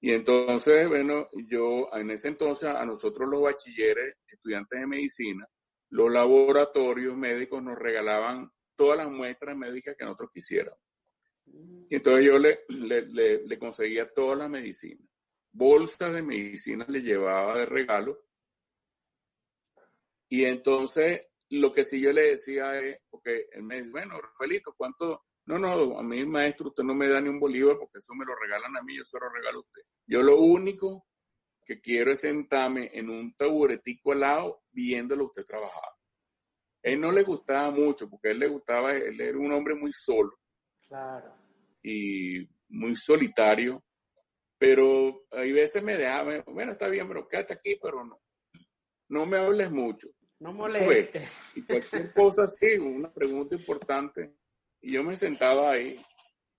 Y 0.00 0.12
entonces 0.12 0.88
bueno 0.88 1.26
yo 1.48 1.88
en 1.92 2.10
ese 2.10 2.28
entonces 2.28 2.68
a 2.68 2.84
nosotros 2.84 3.28
los 3.28 3.42
bachilleres 3.42 4.16
estudiantes 4.26 4.80
de 4.80 4.86
medicina 4.86 5.46
los 5.90 6.10
laboratorios 6.10 7.16
médicos 7.16 7.62
nos 7.62 7.78
regalaban 7.78 8.50
todas 8.76 8.98
las 8.98 9.10
muestras 9.10 9.56
médicas 9.56 9.96
que 9.98 10.04
nosotros 10.04 10.30
quisiéramos 10.32 10.78
y 11.90 11.96
entonces 11.96 12.24
yo 12.24 12.38
le, 12.38 12.60
le, 12.68 13.06
le, 13.06 13.46
le 13.46 13.58
conseguía 13.58 14.04
todas 14.04 14.38
las 14.38 14.50
medicinas 14.50 15.06
bolsas 15.50 16.12
de 16.12 16.22
medicina 16.22 16.84
le 16.88 17.00
llevaba 17.00 17.58
de 17.58 17.66
regalo 17.66 18.28
y 20.28 20.44
entonces, 20.44 21.26
lo 21.50 21.72
que 21.72 21.84
sí 21.84 22.00
yo 22.00 22.12
le 22.12 22.30
decía 22.30 22.78
es, 22.78 22.98
porque 23.08 23.46
él 23.52 23.62
me 23.62 23.78
dice, 23.78 23.90
bueno, 23.90 24.20
Rafaelito, 24.20 24.74
¿cuánto? 24.76 25.24
No, 25.46 25.58
no, 25.58 25.98
a 25.98 26.02
mí, 26.02 26.24
maestro, 26.26 26.68
usted 26.68 26.84
no 26.84 26.94
me 26.94 27.08
da 27.08 27.20
ni 27.20 27.30
un 27.30 27.40
bolívar 27.40 27.78
porque 27.78 27.98
eso 27.98 28.14
me 28.14 28.26
lo 28.26 28.34
regalan 28.34 28.76
a 28.76 28.82
mí, 28.82 28.98
yo 28.98 29.04
se 29.04 29.18
lo 29.18 29.30
regalo 29.30 29.58
a 29.58 29.62
usted. 29.62 29.82
Yo 30.06 30.22
lo 30.22 30.38
único 30.38 31.06
que 31.64 31.80
quiero 31.80 32.12
es 32.12 32.20
sentarme 32.20 32.90
en 32.92 33.08
un 33.08 33.34
taburetico 33.34 34.12
al 34.12 34.20
lado 34.20 34.62
viéndolo 34.70 35.24
usted 35.26 35.44
trabajar. 35.44 35.90
Él 36.82 37.00
no 37.00 37.10
le 37.10 37.22
gustaba 37.22 37.70
mucho 37.70 38.08
porque 38.10 38.30
él 38.30 38.38
le 38.38 38.48
gustaba, 38.48 38.94
él 38.94 39.18
era 39.18 39.38
un 39.38 39.52
hombre 39.52 39.74
muy 39.74 39.92
solo 39.92 40.38
Claro. 40.86 41.34
Y 41.82 42.48
muy 42.68 42.96
solitario, 42.96 43.82
pero 44.58 45.24
hay 45.30 45.52
veces 45.52 45.82
me 45.82 45.96
dejaba, 45.96 46.42
bueno, 46.46 46.72
está 46.72 46.88
bien, 46.88 47.06
pero 47.08 47.28
quédate 47.28 47.54
aquí, 47.54 47.76
pero 47.80 48.04
no, 48.04 48.20
no 49.08 49.26
me 49.26 49.38
hables 49.38 49.70
mucho. 49.70 50.08
No 50.40 50.52
moleste. 50.52 51.28
Y 51.54 51.62
cualquier 51.62 52.12
cosa 52.12 52.44
así, 52.44 52.76
una 52.78 53.12
pregunta 53.12 53.54
importante. 53.56 54.34
Y 54.80 54.92
yo 54.92 55.02
me 55.02 55.16
sentaba 55.16 55.72
ahí 55.72 55.98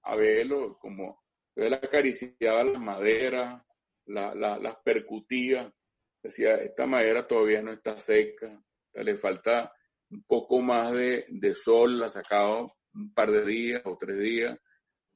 a 0.04 0.16
verlo, 0.16 0.78
como 0.80 1.24
yo 1.56 1.70
le 1.70 1.76
acariciaba 1.76 2.64
las 2.64 2.82
maderas, 2.82 3.62
la- 4.06 4.34
la- 4.36 4.58
las 4.60 4.76
percutía. 4.84 5.74
Decía, 6.22 6.56
esta 6.56 6.86
madera 6.88 7.26
todavía 7.28 7.62
no 7.62 7.72
está 7.72 7.98
seca, 8.00 8.62
le 8.94 9.16
falta 9.18 9.72
un 10.10 10.24
poco 10.24 10.60
más 10.60 10.92
de, 10.94 11.26
de 11.30 11.54
sol, 11.54 12.00
la 12.00 12.10
sacaba 12.10 12.64
un 12.94 13.14
par 13.14 13.32
de 13.32 13.46
días 13.46 13.82
o 13.86 13.96
tres 13.98 14.18
días. 14.20 14.60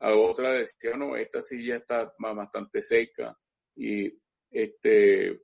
A 0.04 0.14
otra 0.16 0.54
decía, 0.54 0.97
no, 0.97 1.16
esta 1.16 1.41
sí 1.41 1.66
ya 1.66 1.76
está 1.76 2.14
ba- 2.20 2.34
bastante 2.34 2.82
seca. 2.82 3.38
Y 3.76 4.14
este 4.51 5.41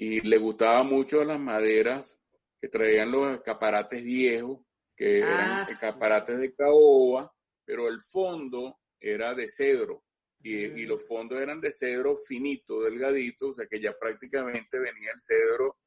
y 0.00 0.20
le 0.20 0.38
gustaba 0.38 0.82
mucho 0.84 1.24
las 1.24 1.40
maderas 1.40 2.20
que 2.60 2.68
traían 2.68 3.10
los 3.10 3.32
escaparates 3.34 4.02
viejos, 4.04 4.60
que 4.96 5.22
Ah, 5.22 5.26
eran 5.34 5.66
sí. 5.66 5.72
escaparates 5.72 6.38
de 6.38 6.54
caoba, 6.54 7.32
pero 7.64 7.88
el 7.88 8.00
fondo 8.02 8.78
era 9.00 9.34
de 9.34 9.48
cedro. 9.48 10.04
Y, 10.42 10.66
y 10.82 10.84
Mm. 10.86 10.88
los 10.88 11.06
fondos 11.06 11.40
eran 11.40 11.60
de 11.60 11.72
cedro 11.72 12.16
finito, 12.16 12.82
delgadito, 12.82 13.48
o 13.48 13.54
sea 13.54 13.66
que 13.66 13.80
ya 13.80 13.92
prácticamente 13.98 14.78
venía 14.78 15.10
el 15.12 15.18
cedro 15.18 15.78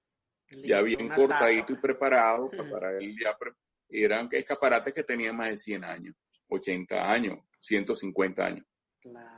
ya 0.49 0.82
bien 0.82 1.08
cortadito 1.08 1.72
y 1.72 1.78
preparado 1.78 2.49
pa- 2.52 2.64
Mm. 2.64 2.70
para 2.70 2.97
él 2.97 3.16
ya 3.18 3.38
pre- 3.38 3.54
eran 3.89 4.28
escaparates 4.32 4.93
que 4.93 5.04
tenían 5.04 5.38
más 5.38 5.52
de 5.52 5.58
100 5.58 5.84
años, 5.86 6.16
80 6.52 7.10
años, 7.12 7.39
150 7.60 8.45
años. 8.45 8.66
Claro. 8.99 9.30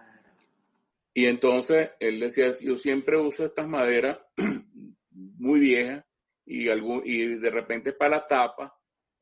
Y 1.13 1.25
entonces 1.27 1.91
él 1.99 2.19
decía, 2.19 2.49
yo 2.61 2.75
siempre 2.75 3.17
uso 3.17 3.45
estas 3.45 3.67
maderas 3.67 4.19
muy 5.11 5.59
viejas 5.59 6.03
y, 6.45 6.69
algún, 6.69 7.03
y 7.05 7.37
de 7.37 7.49
repente 7.51 7.93
para 7.93 8.17
la 8.17 8.27
tapa, 8.27 8.73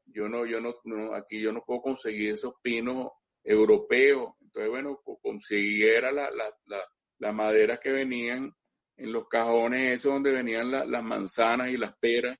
yo 0.06 0.28
no, 0.30 0.46
yo 0.46 0.60
no, 0.62 0.74
no, 0.86 1.14
aquí 1.14 1.40
yo 1.40 1.52
no 1.52 1.64
puedo 1.66 1.82
conseguir 1.82 2.34
esos 2.34 2.54
pinos 2.62 3.10
europeos. 3.44 4.34
Entonces, 4.42 4.70
bueno, 4.70 5.00
co- 5.04 5.20
consiguiera 5.22 6.12
la, 6.12 6.32
la, 6.32 6.46
la, 6.66 6.80
las 7.20 7.34
maderas 7.34 7.80
que 7.80 7.92
venían 7.92 8.54
en 8.98 9.12
los 9.12 9.28
cajones, 9.28 9.96
esos 9.96 10.14
donde 10.14 10.32
venían 10.32 10.72
la- 10.72 10.86
las 10.86 11.04
manzanas 11.04 11.70
y 11.70 11.78
las 11.78 11.96
peras 11.98 12.38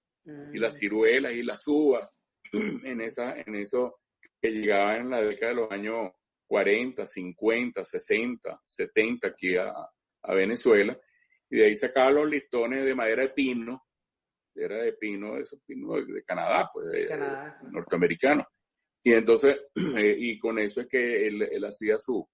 y 0.54 0.60
las 0.60 0.76
Mm. 0.76 0.78
ciruelas 0.78 1.34
y 1.34 1.44
las 1.44 1.68
uvas, 1.68 2.10
en, 2.54 3.02
esa, 3.02 3.40
en 3.40 3.56
eso 3.56 4.01
que 4.42 4.50
llegaban 4.50 5.02
en 5.02 5.10
la 5.12 5.22
década 5.22 5.52
de 5.52 5.56
los 5.62 5.72
años 5.72 6.12
40, 6.48 7.06
50, 7.06 7.84
60, 7.84 8.60
70 8.66 9.28
aquí 9.28 9.56
a, 9.56 9.72
a 10.24 10.34
Venezuela, 10.34 10.98
y 11.50 11.58
de 11.58 11.66
ahí 11.66 11.76
sacaban 11.76 12.16
los 12.16 12.30
listones 12.30 12.84
de 12.84 12.96
madera 12.96 13.24
de 13.24 13.30
pino 13.30 13.84
era 14.56 14.78
de 14.78 14.94
pino, 14.94 15.36
de, 15.36 15.46
pino 15.66 15.96
de 15.96 16.24
Canadá, 16.24 16.70
pues, 16.74 16.88
de, 16.88 17.18
norteamericano. 17.72 18.48
Y 19.04 19.14
entonces, 19.14 19.60
y 19.76 20.38
con 20.38 20.60
eso 20.60 20.82
es 20.82 20.88
que 20.88 21.28
él, 21.28 21.66
hacía 21.66 21.98
su, 21.98 22.28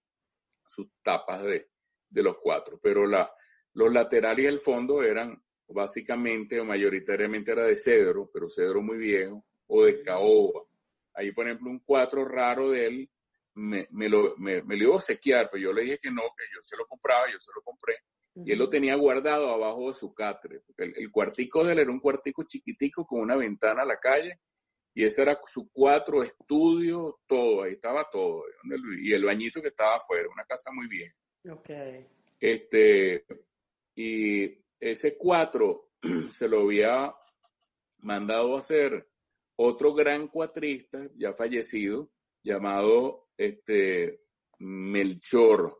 sus 0.67 0.87
tapas 1.01 1.43
de, 1.43 1.69
de 2.09 2.23
los 2.23 2.37
cuatro. 2.41 2.79
Pero 2.81 3.05
la, 3.05 3.31
los 3.73 3.91
laterales 3.91 4.45
y 4.45 4.47
el 4.47 4.59
fondo 4.59 5.03
eran 5.03 5.41
básicamente 5.69 6.59
o 6.59 6.65
mayoritariamente 6.65 7.51
era 7.51 7.65
de 7.65 7.75
cedro, 7.75 8.29
pero 8.33 8.49
cedro 8.49 8.81
muy 8.81 8.97
viejo, 8.97 9.45
o 9.67 9.85
de 9.85 10.01
caoba. 10.01 10.61
Ahí, 11.17 11.31
por 11.31 11.47
ejemplo, 11.47 11.69
un 11.69 11.79
cuatro 11.79 12.23
raro 12.25 12.69
de 12.69 12.85
él 12.85 13.09
me, 13.55 13.87
me, 13.89 14.07
lo, 14.07 14.37
me, 14.37 14.61
me, 14.61 14.77
lo 14.77 14.83
iba 14.83 14.95
a 14.97 15.01
sequear, 15.01 15.49
pero 15.51 15.63
yo 15.63 15.73
le 15.73 15.81
dije 15.81 15.99
que 15.99 16.11
no, 16.11 16.21
que 16.37 16.45
yo 16.53 16.61
se 16.61 16.77
lo 16.77 16.85
compraba, 16.85 17.25
yo 17.31 17.39
se 17.39 17.51
lo 17.55 17.61
compré. 17.63 17.95
Y 18.45 18.51
él 18.51 18.59
lo 18.59 18.69
tenía 18.69 18.93
guardado 18.95 19.49
abajo 19.49 19.87
de 19.87 19.95
su 19.95 20.13
catre. 20.13 20.61
El, 20.77 20.93
el, 20.95 21.11
cuartico 21.11 21.63
de 21.63 21.73
él 21.73 21.79
era 21.79 21.91
un 21.91 21.99
cuartico 21.99 22.43
chiquitico 22.43 23.03
con 23.03 23.21
una 23.21 23.35
ventana 23.35 23.81
a 23.81 23.85
la 23.85 23.99
calle. 23.99 24.39
Y 24.93 25.03
ese 25.05 25.23
era 25.23 25.39
su 25.47 25.71
cuatro 25.71 26.21
estudio, 26.21 27.19
todo, 27.27 27.63
ahí 27.63 27.73
estaba 27.73 28.07
todo. 28.11 28.43
Y 29.01 29.11
el 29.11 29.25
bañito 29.25 29.59
que 29.59 29.69
estaba 29.69 29.95
afuera, 29.95 30.27
una 30.31 30.45
casa 30.45 30.71
muy 30.71 30.87
bien. 30.87 31.11
Okay. 31.49 32.07
Este, 32.39 33.25
y 33.95 34.63
ese 34.79 35.17
cuatro 35.17 35.89
se 36.31 36.47
lo 36.47 36.61
había 36.61 37.13
mandado 37.99 38.55
a 38.55 38.59
hacer 38.59 39.06
otro 39.57 39.93
gran 39.93 40.27
cuatrista 40.27 41.09
ya 41.15 41.33
fallecido 41.33 42.09
llamado 42.43 43.27
este 43.35 44.21
Melchor 44.59 45.77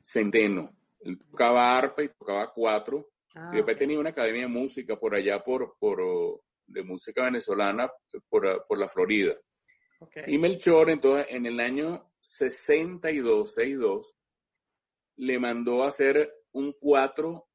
Centeno. 0.00 0.76
Él 1.00 1.18
tocaba 1.18 1.76
arpa 1.76 2.02
y 2.02 2.08
tocaba 2.08 2.52
cuatro. 2.52 3.10
y 3.52 3.56
después 3.56 3.76
tenía 3.76 3.98
una 3.98 4.10
academia 4.10 4.42
de 4.42 4.48
música 4.48 4.98
por 4.98 5.14
allá, 5.14 5.42
por, 5.42 5.76
por 5.78 6.00
de 6.66 6.82
música 6.82 7.24
venezolana, 7.24 7.90
por, 8.28 8.66
por 8.66 8.78
la 8.78 8.88
Florida. 8.88 9.34
Y 10.26 10.38
Melchor, 10.38 10.90
entonces, 10.90 11.26
en 11.30 11.46
el 11.46 11.60
año 11.60 12.12
62, 12.20 13.54
62, 13.54 14.16
le 15.16 15.38
mandó 15.38 15.82
a 15.82 15.88
hacer 15.88 16.32
un 16.52 16.72
cuatro 16.72 17.48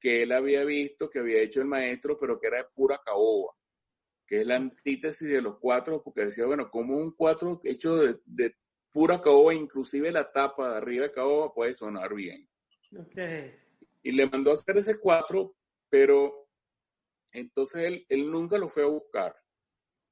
que 0.00 0.24
él 0.24 0.32
había 0.32 0.64
visto, 0.64 1.08
que 1.08 1.20
había 1.20 1.40
hecho 1.40 1.60
el 1.60 1.68
maestro, 1.68 2.18
pero 2.18 2.40
que 2.40 2.48
era 2.48 2.58
de 2.58 2.68
pura 2.74 3.00
caoba, 3.04 3.54
que 4.26 4.40
es 4.40 4.46
la 4.46 4.56
antítesis 4.56 5.28
de 5.28 5.42
los 5.42 5.58
cuatro, 5.58 6.02
porque 6.02 6.24
decía, 6.24 6.46
bueno, 6.46 6.70
como 6.70 6.96
un 6.96 7.12
cuatro 7.12 7.60
hecho 7.64 7.96
de, 7.96 8.18
de 8.24 8.54
pura 8.92 9.20
caoba, 9.20 9.54
inclusive 9.54 10.10
la 10.10 10.30
tapa 10.30 10.70
de 10.70 10.76
arriba 10.76 11.06
de 11.06 11.12
caoba 11.12 11.52
puede 11.52 11.72
sonar 11.72 12.14
bien. 12.14 12.48
Y 14.02 14.12
le 14.12 14.26
mandó 14.26 14.50
a 14.50 14.54
hacer 14.54 14.78
ese 14.78 14.98
cuatro, 14.98 15.54
pero 15.88 16.48
entonces 17.32 17.84
él, 17.84 18.06
él 18.08 18.30
nunca 18.30 18.58
lo 18.58 18.68
fue 18.68 18.82
a 18.82 18.88
buscar. 18.88 19.34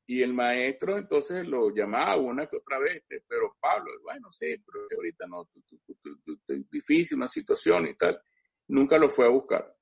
Y 0.07 0.23
el 0.23 0.35
maestro 0.35 0.99
entonces 0.99 1.47
lo 1.47 1.71
llamaba 1.71 2.17
una 2.17 2.47
que 2.47 2.57
otra 2.57 2.79
vez, 2.81 2.97
este, 2.97 3.23
pero 3.29 3.57
Pablo, 3.61 3.93
bueno, 4.03 4.31
sí, 4.33 4.57
pero 4.67 4.87
ahorita 4.97 5.27
no, 5.29 5.49
es 6.49 6.71
difícil 6.71 7.19
una 7.19 7.29
situación 7.29 7.87
y 7.87 7.95
tal. 7.95 8.21
Nunca 8.67 8.99
lo 8.99 9.09
fue 9.09 9.27
a 9.27 9.31
buscar. 9.31 9.73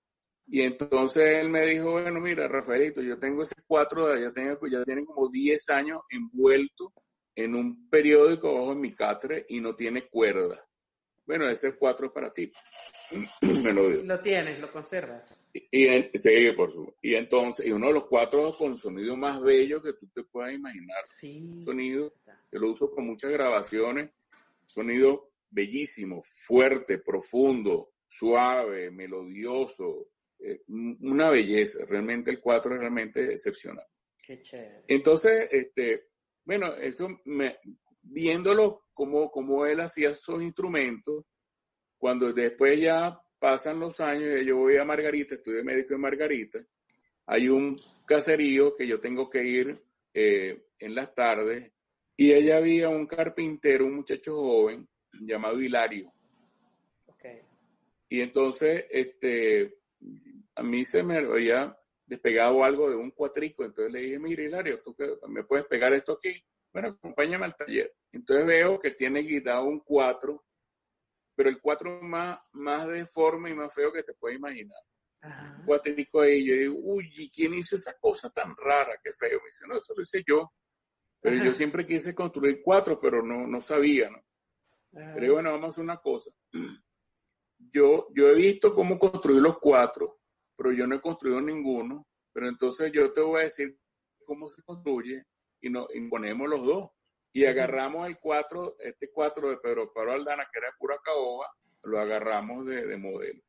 Y 0.51 0.63
entonces 0.63 1.23
él 1.41 1.51
me 1.51 1.67
dijo, 1.67 1.93
bueno, 1.93 2.21
mira, 2.21 2.49
Rafaelito, 2.49 3.03
yo 3.03 3.19
tengo 3.19 3.43
ese 3.43 3.55
cuatro, 3.67 4.19
ya, 4.19 4.33
tengo, 4.33 4.59
ya 4.67 4.83
tienen 4.83 5.05
como 5.05 5.29
10 5.29 5.69
años 5.71 6.01
envuelto 6.09 6.93
en 7.35 7.55
un 7.55 7.89
periódico 7.91 8.49
abajo 8.49 8.73
en 8.73 8.81
mi 8.81 8.95
catre 8.95 9.45
y 9.49 9.61
no 9.61 9.77
tiene 9.77 10.09
cuerda. 10.09 10.65
Bueno, 11.27 11.47
ese 11.51 11.77
cuatro 11.77 12.07
es 12.07 12.13
para 12.13 12.33
ti. 12.33 12.51
me 13.63 13.75
lo, 13.75 13.91
lo 13.91 14.21
tienes, 14.21 14.59
lo 14.59 14.73
conservas. 14.73 15.23
Y, 15.53 15.87
sí, 16.19 16.53
por 16.57 16.73
su, 16.73 16.95
y 17.03 17.15
entonces, 17.15 17.67
y 17.67 17.71
uno 17.71 17.89
de 17.89 17.95
los 17.95 18.07
cuatro 18.07 18.57
con 18.57 18.79
sonido 18.79 19.15
más 19.17 19.43
bello 19.43 19.83
que 19.83 19.93
tú 19.93 20.09
te 20.09 20.23
puedas 20.23 20.55
imaginar. 20.55 21.03
Sí. 21.05 21.61
Sonido, 21.61 22.15
yo 22.51 22.59
lo 22.59 22.73
uso 22.73 22.91
con 22.91 23.07
muchas 23.07 23.31
grabaciones, 23.31 24.11
sonido 24.65 25.31
bellísimo, 25.51 26.23
fuerte, 26.23 26.99
profundo, 26.99 27.91
suave, 28.07 28.91
melodioso, 28.91 30.07
eh, 30.41 30.63
una 30.69 31.31
belleza. 31.31 31.85
Realmente 31.87 32.31
el 32.31 32.41
cuatro 32.41 32.75
es 32.75 32.81
realmente 32.81 33.33
excepcional. 33.33 33.87
Qué 34.23 34.43
chévere. 34.43 34.85
Entonces, 34.87 35.49
este, 35.51 36.09
bueno, 36.45 36.75
eso 36.75 37.09
me, 37.25 37.59
viéndolo 38.03 38.85
como, 38.93 39.31
como 39.31 39.67
él 39.67 39.81
hacía 39.81 40.11
esos 40.11 40.43
instrumentos, 40.43 41.25
cuando 41.97 42.33
después 42.33 42.81
ya 42.81 43.21
pasan 43.39 43.81
los 43.81 44.01
años, 44.01 44.41
yo 44.45 44.57
voy 44.57 44.77
a 44.77 44.85
Margarita, 44.85 45.35
estudio 45.35 45.65
médico 45.65 45.95
en 45.95 46.01
Margarita, 46.01 46.59
hay 47.27 47.49
un 47.49 47.81
caserío 48.07 48.75
que 48.75 48.87
yo 48.87 48.99
tengo 48.99 49.29
que 49.29 49.45
ir 49.45 49.83
eh, 50.15 50.67
en 50.79 50.95
las 50.95 51.15
tardes, 51.15 51.73
y 52.17 52.33
allá 52.33 52.57
había 52.57 52.89
un 52.89 53.07
carpintero, 53.07 53.87
un 53.87 53.97
muchacho 53.97 54.35
joven, 54.35 54.89
llamado 55.21 55.61
Hilario. 55.61 56.13
Okay. 57.07 57.43
Y 58.09 58.21
entonces, 58.21 58.87
este, 58.91 59.78
a 60.55 60.63
mí 60.63 60.85
se 60.85 61.03
me 61.03 61.19
había 61.19 61.77
despegado 62.07 62.65
algo 62.65 62.89
de 62.89 62.97
un 62.97 63.11
cuatrico, 63.11 63.65
entonces 63.65 63.93
le 63.93 64.01
dije, 64.01 64.19
mira 64.19 64.43
Hilario, 64.43 64.83
¿tú 64.83 64.97
me 65.29 65.45
puedes 65.45 65.67
pegar 65.67 65.93
esto 65.93 66.13
aquí? 66.13 66.43
Bueno, 66.73 66.89
acompáñame 66.91 67.45
al 67.45 67.57
taller. 67.57 67.95
Entonces 68.13 68.47
veo 68.47 68.79
que 68.79 68.93
tiene 68.93 69.21
guitarra 69.21 69.63
un 69.63 69.81
4, 69.81 70.45
pero 71.35 71.51
el 71.51 71.61
4 71.61 72.03
más, 72.03 72.41
más 72.53 72.89
deforme 72.89 73.51
y 73.51 73.55
más 73.55 73.73
feo 73.73 73.93
que 73.93 74.03
te 74.03 74.15
puedes 74.15 74.39
imaginar. 74.39 74.79
Un 75.23 75.65
cuatrico 75.65 76.21
ahí, 76.21 76.47
yo 76.47 76.55
digo, 76.55 76.75
uy, 76.79 77.31
¿quién 77.35 77.55
hizo 77.55 77.77
esa 77.77 77.95
cosa 77.99 78.31
tan 78.31 78.55
rara? 78.57 78.99
Qué 79.03 79.13
feo. 79.13 79.41
Me 79.41 79.47
dice, 79.47 79.67
no, 79.67 79.77
eso 79.77 79.93
lo 79.97 80.03
hice 80.03 80.23
yo. 80.27 80.53
Pero 81.21 81.45
yo 81.45 81.53
siempre 81.53 81.85
quise 81.85 82.15
construir 82.15 82.61
cuatro, 82.63 83.01
pero 83.01 83.23
no, 83.23 83.47
no 83.47 83.61
sabía, 83.61 84.09
¿no? 84.09 84.23
Pero 84.91 85.35
bueno, 85.35 85.51
vamos 85.51 85.67
a 85.67 85.69
hacer 85.69 85.85
una 85.85 85.99
cosa. 85.99 86.31
Yo, 87.59 88.09
yo 88.15 88.29
he 88.29 88.35
visto 88.35 88.73
cómo 88.75 88.99
construir 88.99 89.43
los 89.43 89.59
cuatro, 89.59 90.21
pero 90.57 90.73
yo 90.73 90.87
no 90.87 90.97
he 90.97 91.01
construido 91.01 91.41
ninguno. 91.41 92.07
Pero 92.33 92.49
entonces 92.49 92.93
yo 92.93 93.13
te 93.13 93.21
voy 93.21 93.41
a 93.41 93.45
decir 93.45 93.77
cómo 94.25 94.49
se 94.49 94.63
construye 94.63 95.25
y 95.61 95.71
nos 95.71 95.93
imponemos 95.95 96.49
los 96.49 96.65
dos. 96.65 96.91
Y 97.33 97.45
agarramos 97.45 98.07
el 98.07 98.19
4, 98.19 98.75
este 98.79 99.11
4 99.11 99.51
de 99.51 99.57
Pedro 99.59 99.93
Pablo 99.93 100.13
Aldana, 100.13 100.49
que 100.53 100.59
era 100.59 100.75
pura 100.79 100.99
caoba, 101.03 101.47
lo 101.83 101.99
agarramos 101.99 102.65
de, 102.67 102.87
de 102.87 102.97
modelo. 102.97 103.43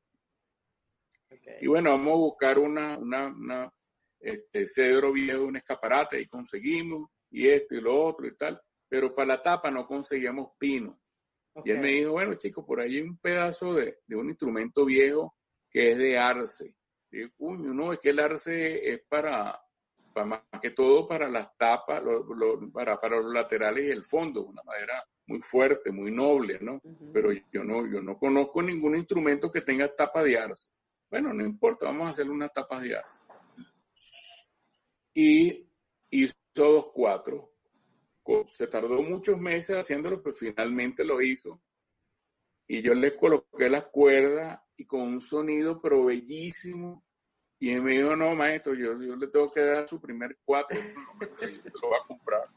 Y 1.62 1.68
bueno, 1.68 1.92
vamos 1.92 2.14
a 2.14 2.18
buscar 2.18 2.60
una, 2.60 2.98
una, 2.98 3.28
una 3.28 3.74
este, 4.20 4.68
cedro 4.68 5.12
viejo, 5.14 5.44
un 5.44 5.58
escaparate, 5.58 6.20
y 6.20 6.28
conseguimos, 6.28 7.10
y 7.30 7.48
esto 7.48 7.76
y 7.76 7.82
lo 7.82 8.06
otro 8.06 8.28
y 8.28 8.36
tal. 8.36 8.60
Pero 8.88 9.14
para 9.14 9.28
la 9.28 9.42
tapa 9.42 9.70
no 9.70 9.86
conseguíamos 9.86 10.52
pino. 10.58 11.00
Y 11.66 11.72
él 11.72 11.80
me 11.80 11.90
dijo, 11.90 12.12
bueno, 12.12 12.36
chicos, 12.36 12.66
por 12.66 12.82
ahí 12.82 12.98
hay 12.98 13.02
un 13.02 13.18
pedazo 13.18 13.74
de, 13.74 14.00
de 14.06 14.16
un 14.16 14.30
instrumento 14.30 14.86
viejo 14.86 15.36
que 15.70 15.92
es 15.92 15.98
de 15.98 16.18
arce. 16.18 16.76
Y 17.12 17.28
puño, 17.28 17.74
no, 17.74 17.94
es 17.94 18.00
que 18.00 18.10
el 18.10 18.20
arce 18.20 18.94
es 18.94 19.02
para, 19.08 19.60
más 20.26 20.42
que 20.62 20.72
todo 20.72 21.08
para 21.08 21.30
las 21.30 21.56
tapas, 21.58 22.02
para, 22.74 23.00
para 23.00 23.20
los 23.20 23.34
laterales 23.34 23.86
y 23.86 23.92
el 23.92 24.04
fondo, 24.04 24.46
una 24.46 24.64
madera 24.64 25.04
muy 25.28 25.42
fuerte, 25.42 25.92
muy 25.92 26.12
noble, 26.12 26.60
¿no? 26.60 26.82
Pero 27.14 27.32
yo 27.52 27.64
no, 27.64 27.86
yo 27.86 28.02
no 28.02 28.18
conozco 28.18 28.62
ningún 28.62 28.96
instrumento 28.96 29.52
que 29.52 29.62
tenga 29.62 29.94
tapa 29.96 30.24
de 30.24 30.38
arce. 30.38 30.70
Bueno, 31.10 31.34
no 31.34 31.44
importa, 31.44 31.86
vamos 31.86 32.08
a 32.08 32.10
hacer 32.12 32.30
unas 32.30 32.52
tapas 32.52 32.82
de 32.82 32.96
arce. 32.96 33.22
Y 35.14 35.68
hizo 36.10 36.36
dos 36.54 36.88
cuatro. 36.94 37.52
Se 38.48 38.68
tardó 38.68 39.02
muchos 39.02 39.38
meses 39.38 39.78
haciéndolo, 39.78 40.22
pero 40.22 40.36
finalmente 40.36 41.04
lo 41.04 41.22
hizo. 41.22 41.62
Y 42.68 42.82
yo 42.82 42.94
le 42.94 43.16
coloqué 43.16 43.70
las 43.70 43.86
cuerdas 43.86 44.60
y 44.78 44.86
con 44.86 45.02
un 45.02 45.22
sonido 45.22 45.82
pero 45.82 46.06
bellísimo 46.06 47.04
y 47.60 47.74
él 47.74 47.82
me 47.82 47.92
dijo, 47.92 48.16
no, 48.16 48.34
maestro, 48.36 48.74
yo, 48.74 49.02
yo 49.02 49.16
le 49.18 49.28
tengo 49.28 49.52
que 49.52 49.60
dar 49.60 49.88
su 49.88 50.00
primer 50.00 50.38
cuatro, 50.46 50.80
lo 51.84 51.90
va 51.90 51.98
a 51.98 52.08
comprar. 52.08 52.48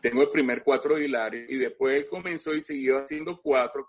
Tengo 0.00 0.22
el 0.22 0.30
primer 0.30 0.62
cuatro 0.64 0.94
de 0.96 1.04
Hilario 1.04 1.44
y 1.46 1.58
después 1.58 1.96
él 1.96 2.08
comenzó 2.08 2.54
y 2.54 2.62
siguió 2.62 3.00
haciendo 3.00 3.38
cuatro. 3.38 3.86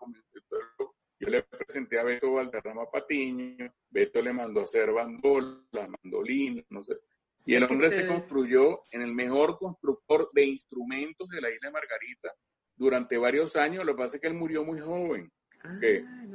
Yo 1.17 1.29
le 1.29 1.43
presenté 1.43 1.99
a 1.99 2.03
Beto 2.03 2.33
Valderrama 2.33 2.89
Patiño, 2.91 3.73
Beto 3.89 4.21
le 4.21 4.33
mandó 4.33 4.59
a 4.59 4.63
hacer 4.63 4.91
bandolas, 4.91 5.89
mandolinas, 6.03 6.65
no 6.69 6.83
sé. 6.83 6.97
Y 7.45 7.55
el 7.55 7.63
hombre 7.63 7.89
se 7.89 8.07
construyó 8.07 8.83
en 8.91 9.01
el 9.01 9.13
mejor 9.13 9.57
constructor 9.57 10.29
de 10.33 10.45
instrumentos 10.45 11.27
de 11.29 11.41
la 11.41 11.49
isla 11.49 11.69
de 11.69 11.73
Margarita 11.73 12.33
durante 12.75 13.17
varios 13.17 13.55
años. 13.55 13.85
Lo 13.85 13.93
que 13.93 13.97
pasa 13.97 14.17
es 14.17 14.21
que 14.21 14.27
él 14.27 14.33
murió 14.33 14.63
muy 14.63 14.79
joven. 14.79 15.31
Ah, 15.63 15.79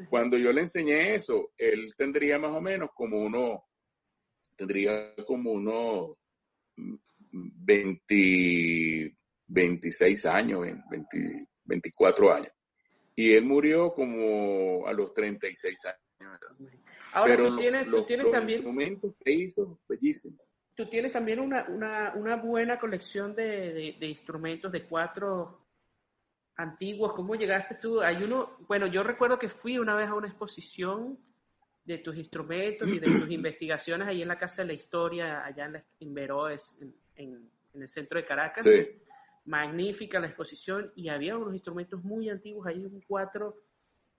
cuando 0.08 0.36
yo 0.36 0.52
le 0.52 0.62
enseñé 0.62 1.14
eso, 1.14 1.52
él 1.56 1.94
tendría 1.96 2.38
más 2.38 2.52
o 2.52 2.60
menos 2.60 2.90
como 2.94 3.18
uno 3.18 3.64
tendría 4.56 5.14
como 5.26 5.52
unos 5.52 6.16
20, 7.30 9.16
26 9.48 10.26
años, 10.26 10.60
20, 10.90 11.48
24 11.64 12.32
años. 12.32 12.52
Y 13.14 13.32
él 13.32 13.44
murió 13.44 13.92
como 13.92 14.86
a 14.86 14.92
los 14.92 15.12
36 15.12 15.84
años. 15.84 16.40
Ahora 17.12 17.36
tú 17.36 17.56
tienes, 17.56 17.86
tú 17.86 18.04
tienes 18.04 18.30
también... 18.30 18.58
instrumentos 18.58 19.14
que 19.24 19.32
hizo, 19.32 19.80
bellísimo. 19.88 20.38
Tú 20.76 20.86
tienes 20.86 21.10
también 21.10 21.40
una, 21.40 21.64
una, 21.68 22.12
una 22.14 22.36
buena 22.36 22.78
colección 22.78 23.34
de, 23.34 23.72
de, 23.72 23.96
de 23.98 24.06
instrumentos 24.06 24.70
de 24.70 24.84
cuatro 24.84 25.66
antiguos. 26.56 27.14
¿Cómo 27.14 27.34
llegaste 27.34 27.76
tú? 27.76 28.00
Hay 28.00 28.22
uno, 28.22 28.58
bueno, 28.68 28.86
yo 28.86 29.02
recuerdo 29.02 29.38
que 29.38 29.48
fui 29.48 29.78
una 29.78 29.96
vez 29.96 30.08
a 30.08 30.14
una 30.14 30.28
exposición 30.28 31.18
de 31.84 31.98
tus 31.98 32.16
instrumentos 32.16 32.88
y 32.88 32.98
de 32.98 33.06
tus 33.06 33.30
investigaciones 33.30 34.08
ahí 34.08 34.22
en 34.22 34.28
la 34.28 34.38
Casa 34.38 34.62
de 34.62 34.68
la 34.68 34.74
Historia, 34.74 35.44
allá 35.44 35.66
en, 35.66 35.72
la, 35.72 35.84
en 36.00 36.54
en, 37.16 37.50
el 37.82 37.88
centro 37.88 38.18
de 38.18 38.26
Caracas. 38.26 38.64
Sí. 38.64 39.02
Magnífica 39.44 40.18
la 40.18 40.26
exposición 40.26 40.92
y 40.96 41.08
había 41.08 41.38
unos 41.38 41.54
instrumentos 41.54 42.02
muy 42.02 42.28
antiguos, 42.28 42.66
ahí 42.66 42.84
un 42.84 43.00
cuatro. 43.06 43.62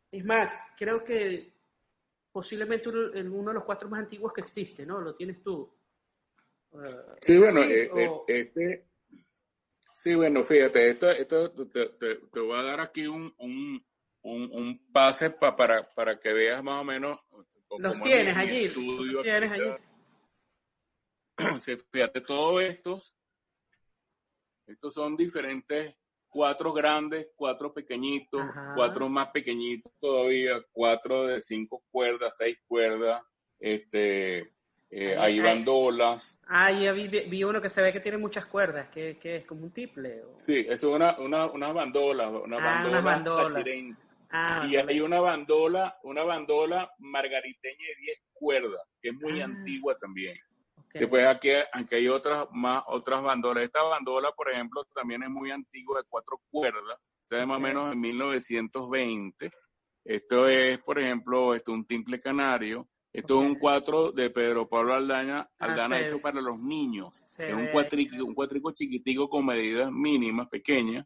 Es 0.10 0.26
más, 0.26 0.58
creo 0.78 1.04
que 1.04 1.54
posiblemente 2.32 2.88
uno, 2.88 3.12
uno 3.36 3.50
de 3.50 3.56
los 3.56 3.66
cuatro 3.66 3.90
más 3.90 4.00
antiguos 4.00 4.32
que 4.32 4.42
existe, 4.42 4.86
¿no? 4.86 5.02
Lo 5.02 5.16
tienes 5.16 5.44
tú. 5.44 5.70
Sí, 7.22 7.38
bueno, 7.38 7.64
sí, 7.64 7.72
eh, 7.72 8.08
o... 8.08 8.26
este, 8.28 8.88
sí, 9.94 10.16
bueno, 10.16 10.44
fíjate, 10.44 10.90
esto, 10.90 11.10
esto 11.10 11.52
te, 11.68 11.90
te, 11.90 12.16
te 12.32 12.40
voy 12.40 12.60
a 12.60 12.64
dar 12.64 12.82
aquí 12.82 13.08
un, 13.08 13.34
un, 13.38 13.86
un, 14.22 14.52
un 14.52 14.92
pase 14.92 15.30
pa, 15.32 15.56
para, 15.56 15.88
para 15.96 16.20
que 16.20 16.34
veas 16.34 16.64
más 16.64 16.82
o 16.82 16.84
menos 16.84 17.20
los 17.80 18.02
tienes 18.02 18.36
allí. 18.36 18.70
Los 18.70 19.24
tienes 19.24 19.52
allí. 19.52 19.72
Fíjate, 21.92 22.22
todos 22.22 22.64
estos, 22.64 23.16
estos 24.66 24.94
son 24.94 25.16
diferentes, 25.16 25.96
cuatro 26.28 26.74
grandes, 26.74 27.28
cuatro 27.36 27.74
pequeñitos, 27.74 28.42
Ajá. 28.42 28.74
cuatro 28.76 29.08
más 29.10 29.30
pequeñitos 29.32 29.92
todavía, 30.00 30.64
cuatro 30.72 31.28
de 31.28 31.42
cinco 31.42 31.84
cuerdas, 31.92 32.36
seis 32.38 32.58
cuerdas, 32.68 33.22
este, 33.60 34.54
eh, 34.90 35.16
hay 35.18 35.40
bandolas. 35.40 36.40
Ah, 36.48 36.72
ya 36.72 36.94
vi, 36.94 37.08
vi, 37.08 37.44
uno 37.44 37.62
que 37.62 37.70
se 37.70 37.82
ve 37.82 37.92
que 37.92 38.00
tiene 38.00 38.18
muchas 38.18 38.46
cuerdas, 38.46 38.88
que, 38.90 39.18
que 39.18 39.38
es 39.38 39.46
como 39.46 39.64
un 39.64 39.72
tiple. 39.72 40.24
O... 40.24 40.40
Sí, 40.40 40.66
eso 40.68 40.90
es 40.90 40.96
una, 40.96 41.18
una, 41.20 41.46
unas 41.48 41.74
bandolas, 41.74 42.32
una 42.32 42.58
ah, 42.58 43.02
bandola. 43.02 43.64
Ah, 44.30 44.66
y 44.70 44.76
hay 44.76 45.00
una 45.00 45.20
bandola, 45.20 46.00
una 46.04 46.24
bandola 46.24 46.92
margariteña 47.00 47.88
de 47.88 48.02
10 48.02 48.20
cuerdas, 48.34 48.82
que 49.02 49.10
es 49.10 49.16
muy 49.16 49.42
ah, 49.42 49.46
antigua 49.46 49.98
también. 49.98 50.38
Okay. 50.88 51.02
Después 51.02 51.26
aquí, 51.26 51.50
aquí, 51.74 51.96
hay 51.96 52.08
otras 52.08 52.48
más 52.52 52.84
otras 52.88 53.22
bandolas. 53.22 53.64
Esta 53.64 53.84
bandola, 53.84 54.32
por 54.32 54.50
ejemplo, 54.52 54.86
también 54.94 55.24
es 55.24 55.30
muy 55.30 55.52
antigua, 55.52 56.00
de 56.00 56.06
cuatro 56.08 56.40
cuerdas, 56.50 57.12
se 57.22 57.36
ve 57.36 57.42
okay. 57.42 57.50
más 57.50 57.58
o 57.58 57.62
menos 57.62 57.94
en 57.94 58.00
1920. 58.00 59.52
Esto 60.06 60.48
es, 60.48 60.80
por 60.80 61.00
ejemplo, 61.00 61.54
esto 61.54 61.72
es 61.72 61.78
un 61.78 61.86
timple 61.86 62.22
canario. 62.22 62.88
Esto 63.18 63.38
okay. 63.38 63.48
es 63.48 63.54
un 63.54 63.60
cuatro 63.60 64.12
de 64.12 64.30
Pedro 64.30 64.68
Pablo 64.70 64.94
Aldana 64.94 65.50
ah, 65.60 66.00
hecho 66.00 66.20
para 66.20 66.40
los 66.40 66.60
niños. 66.60 67.14
Es 67.40 67.54
un 67.54 67.68
cuatrico, 67.68 68.24
un 68.24 68.34
cuatrico 68.34 68.72
chiquitico 68.72 69.28
con 69.28 69.46
medidas 69.46 69.92
mínimas, 69.92 70.48
pequeñas. 70.50 71.06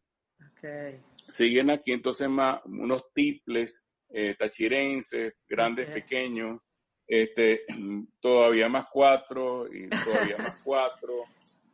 Okay 0.57 0.99
siguen 1.31 1.69
aquí 1.71 1.91
entonces 1.91 2.29
más 2.29 2.61
unos 2.65 3.11
tiples 3.13 3.83
eh, 4.09 4.35
tachirenses, 4.37 5.35
grandes, 5.47 5.89
okay. 5.89 6.01
pequeños, 6.01 6.59
este, 7.07 7.61
todavía 8.19 8.67
más 8.67 8.87
cuatro 8.91 9.67
y 9.73 9.87
todavía 9.89 10.37
más 10.37 10.61
cuatro. 10.65 11.23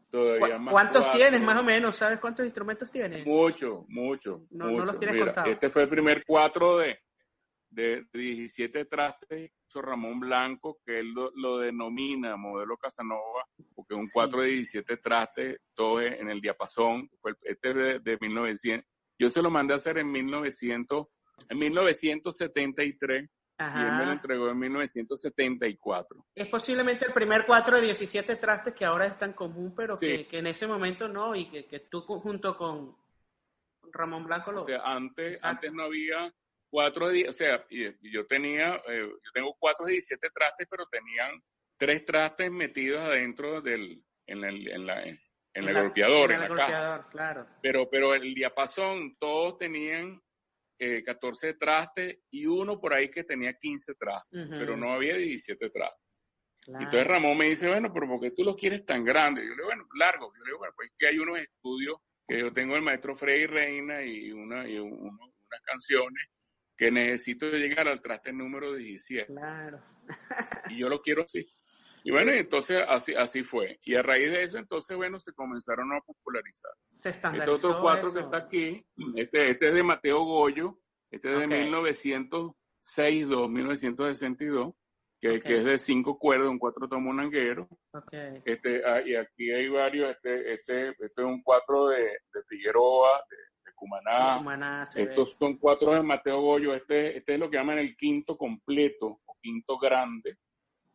Todavía 0.10 0.58
más 0.58 0.72
¿Cuántos 0.72 1.04
cuatro. 1.04 1.20
tienes 1.20 1.42
más 1.42 1.60
o 1.60 1.64
menos? 1.64 1.98
¿Sabes 1.98 2.20
cuántos 2.22 2.46
instrumentos 2.46 2.90
tienes? 2.90 3.26
Muchos, 3.26 3.84
muchos. 3.90 4.40
No, 4.52 4.68
mucho. 4.68 4.78
no 4.78 4.86
los 4.86 5.00
tienes 5.00 5.16
Mira. 5.18 5.44
Este 5.46 5.70
fue 5.70 5.84
el 5.84 5.90
primer 5.90 6.24
cuatro 6.26 6.78
de, 7.78 8.08
de 8.12 8.20
17 8.20 8.86
trastes, 8.86 9.52
hizo 9.68 9.82
Ramón 9.84 10.20
Blanco, 10.20 10.80
que 10.84 11.00
él 11.00 11.14
lo, 11.14 11.32
lo, 11.36 11.60
denomina 11.60 12.36
modelo 12.36 12.76
Casanova, 12.76 13.46
porque 13.76 13.94
es 13.94 14.00
un 14.00 14.10
4 14.12 14.42
de 14.42 14.48
17 14.48 14.98
trastes, 14.98 15.62
todo 15.76 16.02
en 16.02 16.28
el 16.30 16.42
diapasón, 16.42 17.08
fue 17.22 17.32
el, 17.32 17.38
este 17.44 17.74
de, 17.76 18.00
de 18.00 18.18
1900, 18.20 18.90
yo 19.20 19.30
se 19.30 19.44
lo 19.44 19.52
mandé 19.52 19.74
a 19.74 19.76
hacer 19.76 20.00
en 20.00 20.12
1900, 20.12 21.06
en 21.50 21.60
1973 21.60 23.30
Ajá. 23.60 23.80
y 23.80 23.86
él 23.86 23.92
me 23.94 24.06
lo 24.06 24.12
entregó 24.12 24.50
en 24.50 24.58
1974. 24.58 26.26
Es 26.34 26.48
posiblemente 26.48 27.06
el 27.06 27.14
primer 27.14 27.46
4 27.46 27.80
de 27.80 27.86
17 27.86 28.38
trastes 28.38 28.74
que 28.74 28.86
ahora 28.86 29.06
es 29.06 29.20
tan 29.20 29.34
común, 29.34 29.76
pero 29.76 29.98
sí. 30.00 30.08
que, 30.08 30.28
que, 30.28 30.40
en 30.40 30.48
ese 30.48 30.66
momento 30.66 31.08
no, 31.08 31.36
y 31.36 31.48
que, 31.50 31.66
que, 31.66 31.82
tú 31.82 32.02
junto 32.02 32.58
con 32.58 32.96
Ramón 33.92 34.26
Blanco 34.26 34.52
lo... 34.52 34.62
O 34.62 34.64
sea, 34.64 34.82
antes, 34.84 35.40
antes 35.44 35.72
no 35.72 35.84
había 35.84 36.34
cuatro 36.70 37.10
de, 37.10 37.28
o 37.30 37.34
sea, 37.34 37.66
yo 37.70 38.26
tenía, 38.26 38.82
eh, 38.88 39.08
yo 39.08 39.32
tengo 39.34 39.56
4 39.60 39.86
de 39.86 39.94
17 39.94 40.30
trastes, 40.34 40.68
pero 40.70 40.86
tenían 40.88 41.42
tres 41.78 42.06
trastes 42.06 42.52
metidos 42.52 43.04
adentro 43.04 43.62
del, 43.62 44.04
en, 44.26 44.44
el, 44.44 44.68
en 44.70 44.86
la, 44.86 45.04
en, 45.04 45.20
el 45.54 45.74
golpeador, 45.74 46.32
en, 46.32 46.42
la 46.42 46.56
caja. 46.56 47.08
Claro. 47.10 47.48
Pero, 47.62 47.90
pero 47.90 48.14
el 48.14 48.34
diapasón, 48.34 49.16
todos 49.18 49.58
tenían 49.58 50.22
eh, 50.80 51.04
14 51.04 51.54
trastes 51.56 52.20
y 52.32 52.46
uno 52.46 52.80
por 52.80 52.94
ahí 52.94 53.10
que 53.10 53.24
tenía 53.24 53.54
15 53.54 53.96
trastes, 53.96 54.40
uh 54.40 54.52
-huh. 54.52 54.60
pero 54.60 54.78
no 54.78 54.94
había 54.94 55.16
17 55.16 55.70
trastes. 55.70 56.20
Claro. 56.62 56.84
Entonces 56.84 57.08
Ramón 57.08 57.38
me 57.38 57.50
dice, 57.50 57.70
bueno, 57.70 57.92
pero 57.94 58.08
¿por 58.08 58.20
qué 58.20 58.32
tú 58.32 58.44
los 58.44 58.56
quieres 58.56 58.86
tan 58.86 59.04
grandes? 59.06 59.46
Yo 59.46 59.52
le 59.52 59.56
digo, 59.56 59.68
bueno, 59.68 59.88
largo. 59.98 60.34
Yo 60.36 60.44
le 60.44 60.50
digo, 60.50 60.58
bueno, 60.60 60.74
pues 60.76 60.90
es 60.90 60.96
que 60.98 61.08
hay 61.08 61.18
unos 61.18 61.40
estudios 61.40 61.96
que 62.28 62.40
yo 62.40 62.52
tengo 62.52 62.76
el 62.76 62.82
maestro 62.82 63.16
Freddy 63.16 63.46
Reina 63.46 64.04
y, 64.04 64.34
una, 64.34 64.68
y 64.68 64.78
uno, 64.78 64.92
unas 65.00 65.62
canciones 65.64 66.28
que 66.78 66.92
necesito 66.92 67.50
llegar 67.50 67.88
al 67.88 68.02
traste 68.02 68.32
número 68.32 68.74
17. 68.76 69.26
Claro. 69.26 69.82
y 70.70 70.78
yo 70.78 70.88
lo 70.88 71.02
quiero 71.02 71.24
así. 71.24 71.46
Y 72.04 72.12
bueno, 72.12 72.32
entonces 72.32 72.82
así, 72.88 73.14
así 73.16 73.44
fue. 73.44 73.80
Y 73.84 73.96
a 73.96 74.02
raíz 74.02 74.32
de 74.32 74.44
eso, 74.44 74.58
entonces, 74.58 74.96
bueno, 74.96 75.20
se 75.20 75.34
comenzaron 75.34 75.92
a 75.92 76.00
popularizar. 76.00 76.72
Se 76.90 77.10
Estos 77.10 77.66
otros 77.66 77.82
cuatro 77.82 78.10
eso. 78.10 78.18
que 78.18 78.24
está 78.24 78.38
aquí, 78.38 78.86
este, 79.16 79.50
este 79.50 79.68
es 79.68 79.74
de 79.74 79.84
Mateo 79.84 80.24
Goyo, 80.24 80.80
este 81.12 81.34
es 81.34 81.40
de 81.40 81.46
okay. 81.46 81.64
1962, 81.64 83.50
1962, 83.50 84.74
que, 85.20 85.30
okay. 85.30 85.42
que 85.42 85.58
es 85.58 85.66
de 85.66 85.78
cinco 85.80 86.18
cuerdas, 86.18 86.48
un 86.48 86.60
cuatro 86.60 86.88
tomo 86.88 87.12
nanguero. 87.12 87.68
Okay. 87.92 88.42
Este, 88.46 88.82
ah, 88.86 89.02
y 89.02 89.16
aquí 89.16 89.52
hay 89.52 89.68
varios, 89.68 90.12
este, 90.12 90.54
este, 90.54 90.90
este 90.92 91.06
es 91.06 91.28
un 91.28 91.42
cuatro 91.42 91.88
de, 91.88 92.04
de 92.04 92.44
Figueroa, 92.48 93.22
de 93.30 93.38
Cumaná. 93.78 94.40
Cumaná 94.40 94.84
Estos 94.94 95.38
son 95.40 95.58
cuatro 95.58 95.94
de 95.94 96.02
Mateo 96.02 96.42
Goyo, 96.42 96.74
este, 96.74 97.18
este 97.18 97.36
es 97.36 97.40
lo 97.40 97.50
que 97.50 97.58
llaman 97.58 97.78
el 97.78 97.96
quinto 97.96 98.38
completo 98.38 99.22
o 99.26 99.38
quinto 99.40 99.78
grande 99.78 100.38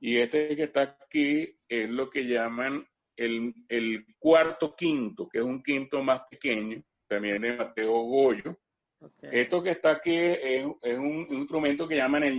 y 0.03 0.19
este 0.19 0.57
que 0.57 0.65
está 0.65 0.99
aquí 1.01 1.57
es 1.69 1.89
lo 1.89 2.11
que 2.11 2.25
llaman 2.25 2.85
el, 3.17 3.55
el 3.69 4.05
cuarto 4.19 4.75
quinto, 4.75 5.29
que 5.29 5.39
es 5.39 5.45
un 5.45 5.63
quinto 5.63 6.03
más 6.03 6.23
pequeño, 6.29 6.83
también 7.07 7.41
de 7.41 7.57
Mateo 7.57 8.03
Goyo. 8.03 8.59
Okay. 8.99 9.31
Esto 9.33 9.63
que 9.63 9.71
está 9.71 9.93
aquí 9.93 10.17
es, 10.17 10.67
es 10.83 10.99
un, 10.99 11.27
un, 11.31 11.37
instrumento 11.37 11.87
que 11.87 11.95
llaman 11.95 12.25
el 12.25 12.37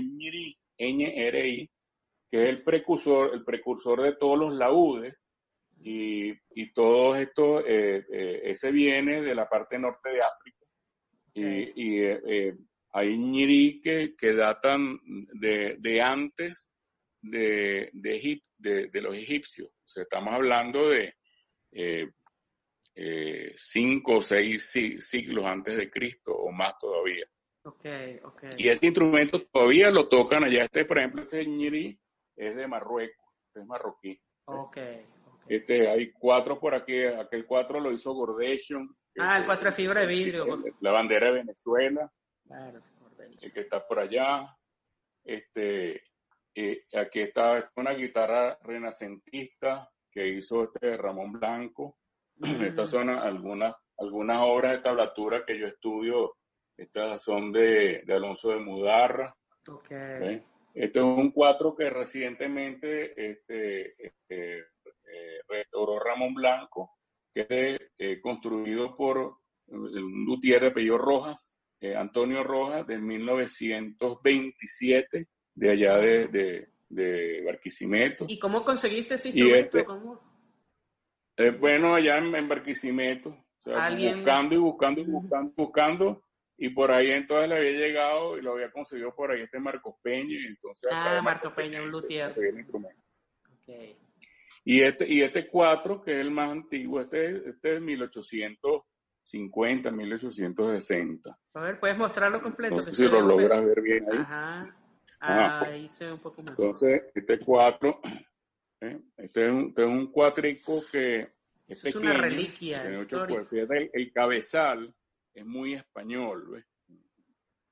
NRI, 0.78 1.70
que 2.30 2.44
es 2.44 2.50
el 2.50 2.64
precursor, 2.66 3.34
el 3.34 3.46
precursor 3.46 4.02
de 4.02 4.18
todos 4.18 4.38
los 4.38 4.54
laúdes. 4.54 5.32
Y, 5.86 6.32
y 6.56 6.72
todo 6.72 7.14
esto, 7.18 7.60
eh, 7.60 8.06
eh, 8.10 8.42
ese 8.46 8.72
viene 8.72 9.22
de 9.22 9.36
la 9.36 9.50
parte 9.50 9.78
norte 9.78 10.12
de 10.12 10.22
África. 10.22 10.66
Okay. 11.30 11.74
Y, 11.76 11.98
y 11.98 12.04
eh, 12.04 12.56
hay 12.94 13.18
ñiri 13.18 13.82
que, 13.82 14.16
que 14.16 14.34
datan 14.34 14.98
de, 15.34 15.76
de 15.80 16.02
antes 16.02 16.72
de, 17.22 17.90
de, 17.92 18.16
Egip, 18.16 18.44
de, 18.58 18.88
de, 18.88 19.02
los 19.02 19.14
egipcios. 19.14 19.68
O 19.68 19.88
sea, 19.88 20.04
estamos 20.04 20.34
hablando 20.34 20.90
de 20.90 21.14
cinco 23.56 24.18
o 24.18 24.22
seis 24.22 24.70
siglos 25.00 25.46
antes 25.46 25.76
de 25.76 25.90
Cristo 25.90 26.34
o 26.34 26.50
más 26.52 26.78
todavía. 26.80 27.26
Okay, 27.66 28.20
okay. 28.24 28.52
Y 28.58 28.70
este 28.70 28.88
instrumento 28.88 29.42
todavía 29.48 29.90
lo 29.90 30.08
tocan 30.08 30.46
allá. 30.46 30.64
Este, 30.64 30.86
por 30.86 31.00
ejemplo, 31.00 31.24
este 31.24 31.46
ñiri 31.46 32.00
es 32.38 32.56
de 32.56 32.68
Marruecos, 32.68 33.26
este 33.48 33.62
es 33.62 33.66
marroquí. 33.66 34.22
Okay. 34.46 35.06
Este, 35.48 35.90
hay 35.90 36.12
cuatro 36.12 36.60
por 36.60 36.74
aquí, 36.74 37.04
aquel 37.04 37.46
cuatro 37.46 37.80
lo 37.80 37.92
hizo 37.92 38.14
Gordation. 38.14 38.96
Ah, 39.20 39.38
el 39.38 39.46
cuatro 39.46 39.70
de 39.70 39.76
fibra 39.76 40.02
de 40.02 40.08
vidrio. 40.08 40.64
La 40.80 40.92
bandera 40.92 41.28
de 41.28 41.34
Venezuela. 41.34 42.12
Claro, 42.46 42.82
el 43.42 43.54
que 43.54 43.62
está 43.62 43.86
por 43.86 44.00
allá. 44.00 44.56
Este, 45.24 46.04
eh, 46.56 46.86
aquí 46.94 47.22
está 47.22 47.72
una 47.76 47.94
guitarra 47.94 48.58
renacentista 48.64 49.90
que 50.12 50.28
hizo 50.28 50.64
este 50.64 50.98
Ramón 50.98 51.34
Blanco. 51.34 51.98
Mm. 52.38 52.64
Estas 52.64 52.90
son 52.90 53.10
algunas, 53.10 53.76
algunas 53.98 54.40
obras 54.42 54.74
de 54.74 54.80
tablatura 54.80 55.46
que 55.46 55.58
yo 55.58 55.68
estudio. 55.68 56.38
Estas 56.76 57.22
son 57.22 57.52
de, 57.52 58.02
de 58.06 58.14
Alonso 58.14 58.50
de 58.50 58.60
Mudarra. 58.60 59.36
Okay. 59.68 60.18
¿okay? 60.18 60.46
Este 60.74 61.00
es 61.00 61.06
un 61.06 61.32
cuatro 61.32 61.76
que 61.76 61.90
recientemente 61.90 63.32
este, 63.32 63.96
este 64.04 64.66
eh, 65.14 65.42
restauró 65.48 66.00
Ramón 66.00 66.34
Blanco, 66.34 66.98
que 67.34 67.46
es 67.50 67.80
eh, 67.98 68.22
construido 68.22 68.96
por 68.96 69.38
un 69.68 70.26
luthier 70.26 70.62
de 70.62 70.68
apellido 70.68 70.98
Rojas, 70.98 71.58
eh, 71.80 71.96
Antonio 71.96 72.44
Rojas, 72.44 72.86
de 72.88 72.98
1927 72.98 75.28
de 75.56 75.70
allá 75.70 75.98
de, 75.98 76.28
de, 76.28 76.70
de 76.90 77.44
Barquisimeto. 77.46 78.26
¿Y 78.28 78.40
cómo 78.40 78.64
conseguiste 78.64 79.16
ese 79.16 79.30
instrumento? 79.30 79.78
Este, 79.78 79.92
eh, 81.38 81.52
bueno, 81.52 81.96
allá 81.96 82.18
en, 82.20 82.48
Barquisimeto, 82.48 83.36
buscando 83.66 84.56
y 84.56 84.58
buscando 84.58 85.02
y 85.02 85.06
buscando, 85.06 85.54
buscando, 85.56 86.24
y 86.58 86.70
por 86.70 86.92
ahí 86.92 87.12
entonces 87.12 87.50
le 87.50 87.58
había 87.58 87.72
llegado 87.72 88.38
y 88.38 88.42
lo 88.42 88.54
había 88.54 88.72
conseguido 88.72 89.14
por 89.16 89.32
ahí 89.32 89.42
este 89.42 89.60
Marcos 89.60 89.96
Peña, 90.02 90.36
y 90.36 90.46
entonces... 90.46 90.90
Ah, 90.94 91.22
Marcos 91.24 91.54
Peña, 91.54 91.82
un 91.82 91.90
luthier. 91.90 92.32
Okay. 93.62 93.98
Y 94.64 94.82
este, 94.82 95.08
y 95.08 95.22
este 95.22 95.48
4, 95.48 96.02
que 96.02 96.14
es 96.14 96.20
el 96.20 96.32
más 96.32 96.52
antiguo, 96.52 97.02
este, 97.02 97.50
este 97.50 97.76
es 97.76 97.82
1850, 97.82 99.92
1860. 99.92 101.40
A 101.54 101.64
ver, 101.64 101.80
¿puedes 101.80 101.98
mostrarlo 101.98 102.42
completo? 102.42 102.76
No 102.76 102.82
sé 102.82 102.92
si 102.92 103.04
lo 103.04 103.22
logras 103.22 103.66
ver 103.66 103.82
bien 103.82 104.06
ahí. 104.12 104.20
Ajá. 104.20 104.60
Ah, 105.20 105.62
ahí 105.66 105.88
se 105.90 106.06
ve 106.06 106.14
un 106.14 106.20
poco 106.20 106.42
más. 106.42 106.52
Entonces, 106.52 107.06
este 107.16 107.40
4 107.40 108.02
¿eh? 108.82 109.00
Este 109.18 109.46
es 109.46 109.52
un, 109.52 109.68
este 109.70 109.84
es 109.84 109.88
un 109.88 110.12
cuatrico 110.12 110.84
que 110.92 111.34
es, 111.68 111.86
es 111.86 111.96
una 111.96 112.14
reliquia. 112.14 112.84
Fíjate, 113.50 113.90
el, 113.94 114.12
cabezal 114.12 114.94
es 115.34 115.46
muy 115.46 115.74
español, 115.74 116.50
¿ves? 116.52 116.66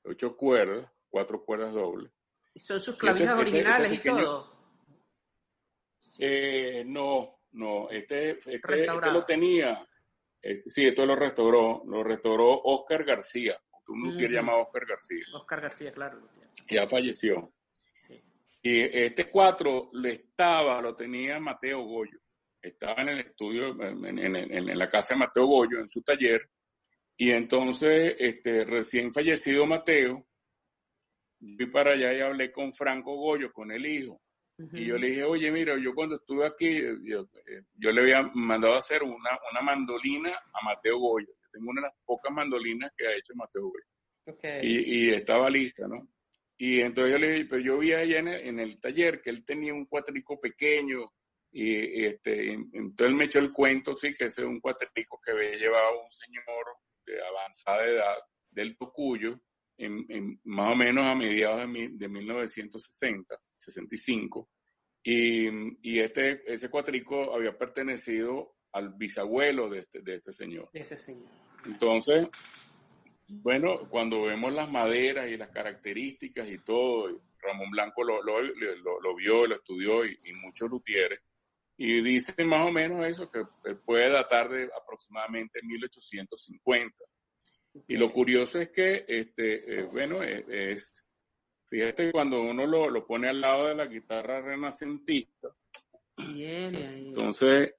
Ocho 0.04 0.36
cuerdas, 0.36 0.90
cuatro 1.10 1.44
cuerdas 1.44 1.74
dobles. 1.74 2.12
¿Son 2.56 2.80
sus 2.80 2.96
este, 2.96 3.02
clavijas 3.02 3.30
este, 3.30 3.42
originales 3.42 3.94
y 3.94 4.04
todo? 4.04 4.61
Eh, 6.24 6.84
no, 6.86 7.40
no. 7.54 7.90
Este, 7.90 8.38
este, 8.46 8.86
lo 8.86 9.26
tenía. 9.26 9.84
sí, 10.40 10.86
esto 10.86 11.04
lo 11.04 11.16
restauró. 11.16 11.82
Lo 11.88 12.04
restauró 12.04 12.62
Oscar 12.64 13.04
García. 13.04 13.60
Un 13.88 14.10
uh 14.10 14.20
llamado 14.30 14.62
Oscar 14.62 14.86
García. 14.86 15.26
Oscar 15.34 15.62
García, 15.62 15.92
claro. 15.92 16.22
Ya 16.70 16.88
falleció. 16.88 17.52
Y 18.62 18.82
este 18.82 19.32
cuatro 19.32 19.90
lo 19.94 20.08
estaba, 20.08 20.80
lo 20.80 20.96
tenía 20.96 21.40
Mateo 21.40 21.82
Goyo. 21.82 22.20
Estaba 22.62 23.02
en 23.02 23.10
el 23.10 23.20
estudio, 23.22 23.70
en, 23.82 24.78
la 24.78 24.88
casa 24.88 25.16
de 25.16 25.22
Mateo 25.22 25.48
Goyo, 25.48 25.80
en 25.80 25.90
su 25.90 26.04
taller. 26.04 26.48
Y 27.18 27.32
entonces, 27.32 28.16
este, 28.20 28.64
recién 28.64 29.12
fallecido 29.12 29.66
Mateo, 29.66 30.28
fui 31.40 31.66
para 31.72 31.94
allá 31.94 32.14
y 32.14 32.22
hablé 32.22 32.52
con 32.52 32.72
Franco 32.72 33.16
Goyo, 33.16 33.52
con 33.52 33.72
el 33.72 33.84
hijo. 33.88 34.22
Y 34.74 34.86
yo 34.86 34.98
le 34.98 35.08
dije, 35.08 35.24
oye, 35.24 35.52
mira, 35.52 35.78
yo 35.78 35.94
cuando 35.94 36.16
estuve 36.16 36.46
aquí, 36.46 36.82
yo, 37.04 37.92
le 37.92 38.02
había 38.02 38.24
mandado 38.34 38.76
a 38.76 38.78
hacer 38.78 39.04
una, 39.04 39.40
una 39.52 39.62
mandolina 39.62 40.32
a 40.32 40.66
Mateo 40.66 41.00
Goyo. 41.00 41.34
tengo 41.52 41.70
una 41.72 41.82
de 41.82 41.88
las 41.88 41.96
pocas 42.06 42.34
mandolinas 42.34 42.92
que 42.96 43.08
ha 43.08 43.16
hecho 43.16 43.34
Mateo 43.36 43.64
Goyo. 43.64 43.86
Y, 44.62 45.08
y, 45.08 45.14
estaba 45.14 45.50
lista, 45.50 45.88
¿no? 45.88 46.08
Y 46.58 46.80
entonces 46.82 47.14
yo 47.14 47.18
le 47.18 47.32
dije, 47.32 47.46
pero 47.50 47.62
yo 47.62 47.80
vi 47.80 47.94
allá 47.94 48.20
en 48.20 48.60
el, 48.60 48.80
taller 48.80 49.20
que 49.20 49.32
él 49.32 49.44
tenía 49.44 49.74
un 49.74 49.86
cuatrico 49.86 50.40
pequeño 50.40 51.12
y, 51.52 52.06
este, 52.06 52.52
entonces 52.54 53.08
él 53.08 53.16
me 53.16 53.26
echó 53.26 53.40
el 53.40 53.52
cuento, 53.52 53.98
sí, 53.98 54.14
que 54.14 54.26
ese 54.26 54.42
es 54.42 54.48
un 54.48 54.60
cuatrico 54.60 55.20
que 55.20 55.32
había 55.32 55.58
llevado 55.58 56.04
un 56.04 56.12
señor 56.12 56.46
de 57.06 57.20
avanzada 57.26 57.86
edad 57.86 58.16
del 58.52 58.78
Tocuyo, 58.78 59.42
en, 59.78 60.40
más 60.44 60.74
o 60.74 60.76
menos 60.76 61.04
a 61.06 61.16
mediados 61.16 61.74
de, 61.74 61.90
de 61.94 62.08
1960, 62.08 63.36
65. 63.62 64.50
Y, 65.04 65.48
y, 65.82 66.00
este, 66.00 66.42
ese 66.52 66.70
cuatrico 66.70 67.34
había 67.36 67.58
pertenecido 67.58 68.56
al 68.74 68.94
bisabuelo 68.94 69.70
de 69.70 69.80
este, 69.80 70.02
de 70.02 70.16
este 70.16 70.34
señor. 70.34 70.70
Ese 70.74 70.96
señor. 70.96 71.30
Entonces, 71.66 72.28
bueno, 73.28 73.88
cuando 73.90 74.24
vemos 74.24 74.54
las 74.54 74.70
maderas 74.70 75.30
y 75.30 75.38
las 75.38 75.50
características 75.50 76.48
y 76.50 76.58
todo, 76.60 77.22
Ramón 77.40 77.72
Blanco 77.72 78.04
lo, 78.04 78.22
lo, 78.22 78.42
lo, 78.42 79.16
vio, 79.16 79.48
lo 79.48 79.56
estudió 79.56 80.06
y, 80.06 80.18
muchos 80.42 80.70
luthieres, 80.70 81.20
y 81.78 82.02
dice 82.02 82.44
más 82.44 82.68
o 82.68 82.72
menos 82.72 83.06
eso, 83.06 83.32
que 83.32 83.46
puede 83.86 84.10
datar 84.10 84.50
de 84.50 84.70
aproximadamente 84.80 85.60
1850. 85.64 87.04
Y 87.88 87.96
lo 87.96 88.12
curioso 88.12 88.60
es 88.60 88.70
que, 88.70 89.06
este, 89.08 89.80
eh, 89.80 89.84
bueno, 89.84 90.22
eh, 90.22 90.74
es, 90.74 91.06
fíjate 91.72 92.12
cuando 92.12 92.42
uno 92.42 92.68
lo, 92.68 92.90
lo, 92.90 93.08
pone 93.08 93.30
al 93.30 93.40
lado 93.40 93.68
de 93.68 93.76
la 93.76 93.86
guitarra 93.86 94.42
renacentista, 94.42 95.48
entonces, 96.18 97.74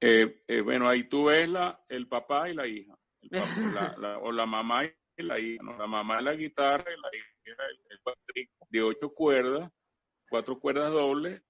eh, 0.00 0.42
bueno, 0.64 0.88
ahí 0.88 1.04
tú 1.04 1.26
ves 1.26 1.46
la, 1.46 1.84
el 1.88 2.08
papá 2.08 2.48
y 2.48 2.54
la 2.54 2.66
hija 2.66 2.96
la, 3.98 4.18
o 4.18 4.32
la 4.32 4.46
mamá 4.46 4.86
y 4.86 5.22
la 5.22 5.38
hija, 5.38 5.62
la 5.78 5.86
mamá 5.86 6.18
es 6.18 6.24
la 6.24 6.34
guitarra 6.34 6.90
y 6.90 7.00
la 7.00 7.08
hija 7.14 7.26
el 7.90 8.00
cuatrico 8.00 8.66
de 8.70 8.82
ocho 8.82 9.12
cuerdas, 9.12 9.70
cuatro 10.28 10.58
cuerdas 10.58 10.90
dobles, 10.90 11.42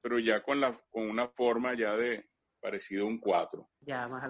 pero 0.00 0.18
ya 0.18 0.42
con 0.42 0.60
la 0.60 0.80
con 0.90 1.08
una 1.10 1.28
forma 1.28 1.76
ya 1.76 1.96
de 1.96 2.30
parecido 2.60 3.04
a 3.04 3.08
un 3.08 3.18
cuatro. 3.18 3.68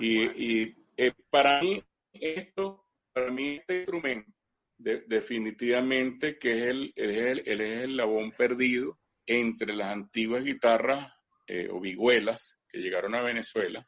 y, 0.01 0.62
y 0.62 0.74
eh, 0.97 1.12
para 1.30 1.61
mí 1.61 1.82
esto, 2.12 2.86
para 3.12 3.30
mí 3.30 3.57
este 3.57 3.78
instrumento 3.78 4.32
definitivamente 4.80 6.38
que 6.38 6.52
es 6.52 6.62
el, 6.68 6.92
es 6.96 7.16
el, 7.18 7.38
es 7.40 7.82
el 7.84 7.96
labón 7.96 8.32
perdido 8.32 8.98
entre 9.26 9.74
las 9.74 9.92
antiguas 9.92 10.42
guitarras 10.42 11.12
eh, 11.46 11.68
o 11.70 11.80
vihuelas 11.80 12.60
que 12.68 12.78
llegaron 12.78 13.14
a 13.14 13.22
Venezuela 13.22 13.86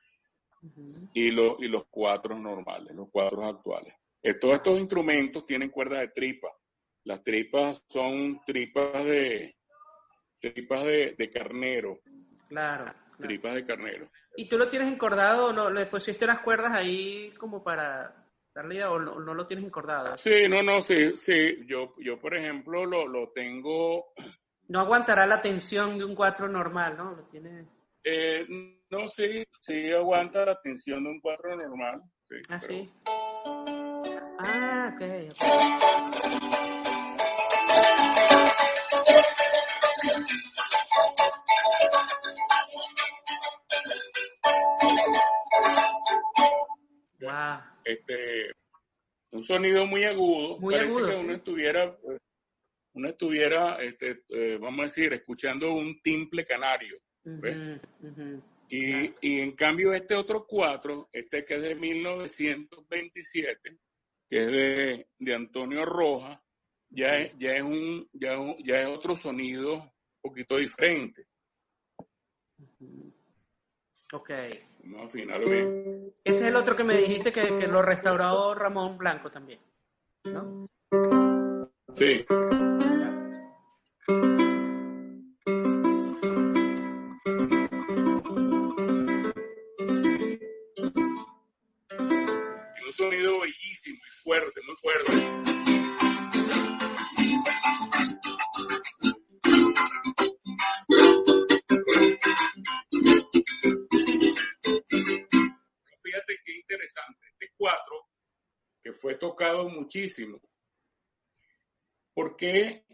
y, 1.15 1.31
lo, 1.31 1.57
y 1.59 1.69
los 1.69 1.85
cuatro 1.91 2.39
normales, 2.39 2.95
los 2.95 3.09
cuatro 3.11 3.45
actuales. 3.45 3.95
Eh, 4.23 4.35
todos 4.35 4.57
estos 4.57 4.79
instrumentos 4.79 5.45
tienen 5.45 5.71
cuerdas 5.71 6.01
de 6.01 6.09
tripa. 6.09 6.49
Las 7.05 7.23
tripas 7.25 7.85
son 7.89 8.41
tripas 8.47 9.05
de 9.05 9.57
tripas 10.39 10.85
de, 10.85 11.31
carnero. 11.33 12.01
Claro, 12.49 12.93
Tripas 13.19 13.55
de 13.55 13.65
carnero. 13.65 14.11
¿Y 14.37 14.49
tú 14.49 14.59
lo 14.59 14.69
tienes 14.69 14.93
encordado 14.93 15.47
o 15.47 15.53
no? 15.53 15.71
¿Le 15.71 15.87
pusiste 15.87 16.27
las 16.27 16.41
cuerdas 16.41 16.73
ahí 16.73 17.33
como 17.39 17.63
para 17.63 18.22
idea 18.55 18.91
o 18.91 18.99
no, 18.99 19.35
lo 19.35 19.47
tienes 19.47 19.65
encordado? 19.65 20.17
Sí, 20.19 20.49
no, 20.49 20.63
no, 20.63 20.81
sí, 20.81 21.17
sí. 21.17 21.65
Yo, 21.67 21.95
yo 21.99 22.19
por 22.19 22.37
ejemplo, 22.37 22.85
lo, 22.85 23.07
lo 23.07 23.31
tengo... 23.31 24.13
No 24.69 24.81
aguantará 24.81 25.27
la 25.27 25.41
tensión 25.41 25.99
de 25.99 26.05
un 26.05 26.15
cuatro 26.15 26.49
normal, 26.49 26.97
¿no? 26.97 27.13
Lo 27.13 27.25
tiene... 27.25 27.67
Eh, 28.05 28.47
no, 28.91 29.07
sí, 29.09 29.45
sí 29.61 29.91
aguanta 29.93 30.45
la 30.45 30.61
tensión 30.61 31.05
de 31.05 31.11
un 31.11 31.21
cuatro 31.21 31.57
normal. 31.57 32.03
Sí, 32.23 32.37
ah, 32.49 32.61
sí. 32.61 32.91
Ah, 34.45 34.93
ok. 34.95 35.03
Wow. 47.21 47.72
Este, 47.85 48.53
un 49.33 49.43
sonido 49.43 49.87
muy 49.87 50.05
agudo. 50.05 50.59
Muy 50.59 50.75
Parece 50.75 50.97
agudo, 50.97 51.09
que 51.09 51.17
uno 51.17 51.33
estuviera, 51.33 51.99
uno 52.95 53.09
estuviera, 53.09 53.83
este, 53.83 54.25
eh, 54.29 54.59
vamos 54.61 54.81
a 54.81 54.85
decir, 54.85 55.13
escuchando 55.13 55.73
un 55.73 56.01
timple 56.01 56.45
canario. 56.45 56.99
Y, 58.69 59.15
y, 59.21 59.41
en 59.41 59.53
cambio 59.53 59.93
este 59.93 60.15
otro 60.15 60.47
cuatro, 60.47 61.09
este 61.13 61.45
que 61.45 61.57
es 61.57 61.63
de 61.63 61.75
1927, 61.75 63.79
que 64.29 64.39
es 64.39 64.47
de, 64.47 65.09
de 65.19 65.35
Antonio 65.35 65.85
Roja, 65.85 66.43
ya 66.89 67.19
es, 67.19 67.35
ya 67.39 67.53
es 67.53 67.63
un, 67.63 68.09
ya, 68.13 68.37
ya 68.65 68.83
es 68.83 68.89
otro 68.89 69.15
sonido 69.15 69.75
un 69.75 69.91
poquito 70.23 70.57
diferente. 70.57 71.27
Ok. 74.13 74.31
Vamos 74.85 75.03
a 75.03 75.07
afinar 75.07 75.45
bien. 75.45 75.73
Ese 76.25 76.39
es 76.39 76.43
el 76.43 76.57
otro 76.57 76.77
que 76.77 76.85
me 76.85 76.97
dijiste 76.97 77.33
que, 77.33 77.59
que 77.59 77.67
lo 77.67 77.83
restauró 77.83 78.55
Ramón 78.55 78.99
Blanco 78.99 79.31
también, 79.31 79.61
¿no? 80.25 80.69
Sí. 81.95 82.25
sonido 92.93 93.41
bellísimo 93.41 93.99
y 94.07 94.11
fuerte, 94.23 94.61
muy 94.67 94.77
fuerte. 94.77 95.72
Muchísimo. 109.69 110.41
¿Por 112.15 112.37
qué 112.37 112.85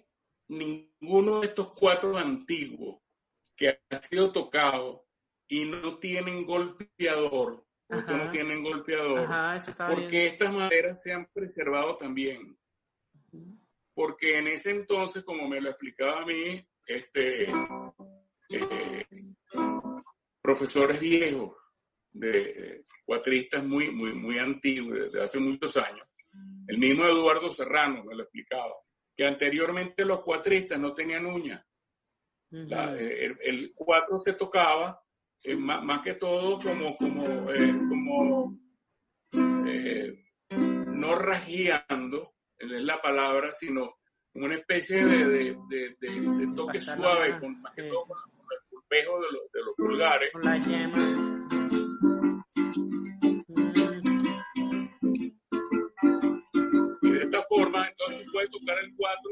ninguno 0.48 1.40
de 1.40 1.48
estos 1.48 1.72
cuatro 1.76 2.16
antiguos 2.16 3.00
que 3.56 3.68
ha 3.90 3.96
sido 3.96 4.32
tocado 4.32 5.06
y 5.48 5.64
no 5.64 5.98
tienen 5.98 6.44
golpeador 6.44 7.68
porque 7.88 8.12
no 8.12 8.30
tienen 8.30 8.62
golpeador, 8.62 9.26
porque 9.88 10.26
estas 10.26 10.52
maderas 10.52 11.02
se 11.02 11.12
han 11.12 11.26
preservado 11.32 11.96
también. 11.96 12.56
porque 13.94 14.38
en 14.38 14.46
ese 14.46 14.70
entonces, 14.70 15.24
como 15.24 15.48
me 15.48 15.60
lo 15.60 15.70
explicaba 15.70 16.22
a 16.22 16.26
mí, 16.26 16.64
este, 16.86 17.50
eh, 18.50 19.06
profesores 20.40 21.00
viejos, 21.00 21.56
de 22.12 22.84
cuatristas 23.04 23.64
muy, 23.64 23.90
muy, 23.90 24.12
muy 24.12 24.38
antiguos, 24.38 25.12
de 25.12 25.22
hace 25.22 25.40
muchos 25.40 25.76
años, 25.76 26.06
el 26.68 26.78
mismo 26.78 27.04
Eduardo 27.04 27.50
Serrano 27.50 28.04
me 28.04 28.14
lo 28.14 28.22
explicaba, 28.24 28.74
que 29.16 29.26
anteriormente 29.26 30.04
los 30.04 30.20
cuatristas 30.20 30.78
no 30.78 30.92
tenían 30.92 31.26
uñas. 31.26 31.64
Eh, 32.52 33.34
el, 33.40 33.72
cuatro 33.74 34.18
se 34.18 34.34
tocaba 34.34 35.02
eh, 35.44 35.56
más, 35.56 36.00
que 36.02 36.14
todo 36.14 36.58
como, 36.58 36.94
como, 36.96 37.24
como 37.88 38.54
no 39.32 41.14
rajeando, 41.14 42.34
es 42.58 42.82
la 42.82 43.00
palabra, 43.00 43.50
sino 43.50 43.96
una 44.34 44.54
especie 44.54 45.04
de, 45.04 45.56
de, 45.68 45.96
de, 45.98 46.52
toque 46.54 46.80
suave, 46.80 47.38
con, 47.40 47.60
más 47.62 47.74
que 47.74 47.84
todo 47.84 48.04
con, 48.06 48.18
el 48.18 48.68
pulpejo 48.68 49.20
de, 49.20 49.26
de 49.52 49.64
los 49.64 49.74
pulgares. 49.76 50.32
Con 50.32 50.44
la 50.44 50.58
yema. 50.58 51.57
Forma, 57.62 57.88
entonces 57.88 58.26
puedes 58.32 58.50
tocar 58.50 58.78
el 58.78 58.94
4 58.96 59.30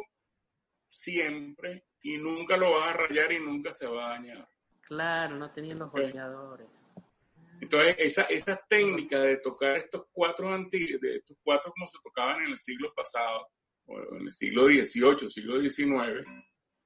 siempre 0.90 1.84
y 2.02 2.18
nunca 2.18 2.56
lo 2.56 2.72
vas 2.72 2.90
a 2.90 2.92
rayar 2.94 3.32
y 3.32 3.40
nunca 3.40 3.70
se 3.70 3.86
va 3.86 4.06
a 4.06 4.10
dañar. 4.10 4.48
Claro, 4.80 5.36
no 5.36 5.50
tenían 5.50 5.80
los 5.80 5.90
golpeadores. 5.90 6.68
Entonces, 7.60 7.96
esa, 7.98 8.22
esa 8.24 8.56
técnica 8.68 9.20
de 9.20 9.38
tocar 9.38 9.76
estos 9.76 10.06
cuatro 10.12 10.52
antiguos, 10.52 11.00
de 11.00 11.16
estos 11.16 11.36
cuatro 11.42 11.72
como 11.72 11.86
se 11.86 11.98
tocaban 12.02 12.44
en 12.44 12.52
el 12.52 12.58
siglo 12.58 12.92
pasado, 12.94 13.48
o 13.86 13.98
en 14.16 14.26
el 14.26 14.32
siglo 14.32 14.66
XVIII, 14.66 15.28
siglo 15.28 15.60
XIX, 15.60 16.26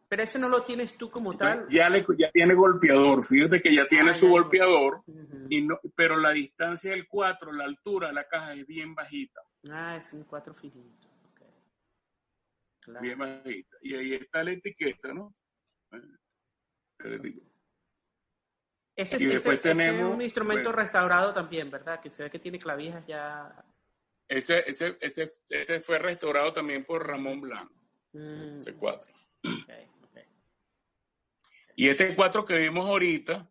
Pero 0.07 0.23
ese 0.23 0.39
no 0.39 0.47
lo 0.47 0.63
tienes 0.63 0.97
tú 0.97 1.11
como 1.11 1.35
tal. 1.35 1.67
Ya, 1.69 1.89
le, 1.89 2.05
ya 2.17 2.31
tiene 2.31 2.55
golpeador, 2.55 3.25
fíjate 3.25 3.61
que 3.61 3.75
ya 3.75 3.85
tiene 3.89 4.11
ah, 4.11 4.13
su 4.13 4.29
golpeador, 4.29 5.03
y 5.49 5.63
no, 5.63 5.77
pero 5.97 6.15
la 6.15 6.31
distancia 6.31 6.91
del 6.91 7.09
4, 7.09 7.51
la 7.51 7.65
altura 7.65 8.07
de 8.07 8.13
la 8.13 8.25
caja 8.25 8.53
es 8.53 8.65
bien 8.65 8.95
bajita. 8.95 9.41
Ah, 9.69 9.97
es 9.97 10.13
un 10.13 10.23
4 10.23 10.53
finito. 10.53 11.09
Bien 13.01 13.17
bajita. 13.17 13.75
Y 13.81 13.95
ahí 13.95 14.13
está 14.13 14.45
la 14.45 14.51
etiqueta, 14.51 15.13
¿no? 15.13 15.35
Ese, 18.97 19.21
y 19.21 19.27
después 19.27 19.61
tenemos, 19.61 20.09
es 20.09 20.15
un 20.15 20.21
instrumento 20.23 20.71
restaurado 20.71 21.31
también, 21.31 21.69
¿verdad? 21.69 22.01
Que 22.01 22.09
se 22.09 22.23
ve 22.23 22.31
que 22.31 22.39
tiene 22.39 22.57
clavijas 22.57 23.05
ya. 23.05 23.63
Ese, 24.27 24.67
ese, 24.67 24.97
ese, 24.99 25.29
ese 25.49 25.79
fue 25.81 25.99
restaurado 25.99 26.51
también 26.51 26.83
por 26.83 27.05
Ramón 27.05 27.39
Blanco. 27.39 27.75
Mm. 28.13 28.57
Ese 28.57 28.73
4. 28.73 29.13
Okay. 29.61 29.87
Y 31.75 31.89
este 31.91 32.15
4 32.15 32.43
que 32.43 32.55
vimos 32.55 32.87
ahorita, 32.87 33.47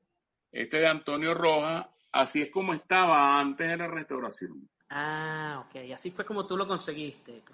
este 0.50 0.78
de 0.78 0.88
Antonio 0.88 1.32
Roja, 1.32 1.94
así 2.10 2.42
es 2.42 2.50
como 2.50 2.74
estaba 2.74 3.38
antes 3.38 3.68
de 3.68 3.76
la 3.76 3.86
restauración. 3.86 4.68
Ah, 4.90 5.64
ok. 5.64 5.76
Y 5.84 5.92
así 5.92 6.10
fue 6.10 6.24
como 6.26 6.44
tú 6.44 6.56
lo 6.56 6.66
conseguiste. 6.66 7.44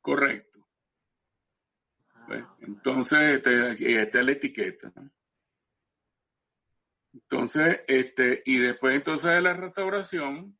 Correcto. 0.00 0.66
Ah, 2.14 2.24
pues, 2.26 2.44
entonces, 2.60 3.36
este, 3.36 4.00
esta 4.00 4.18
es 4.20 4.24
la 4.24 4.32
etiqueta. 4.32 4.92
Entonces, 7.12 7.82
este, 7.88 8.42
y 8.46 8.58
después 8.58 8.94
entonces 8.94 9.32
de 9.32 9.40
la 9.40 9.54
restauración, 9.54 10.58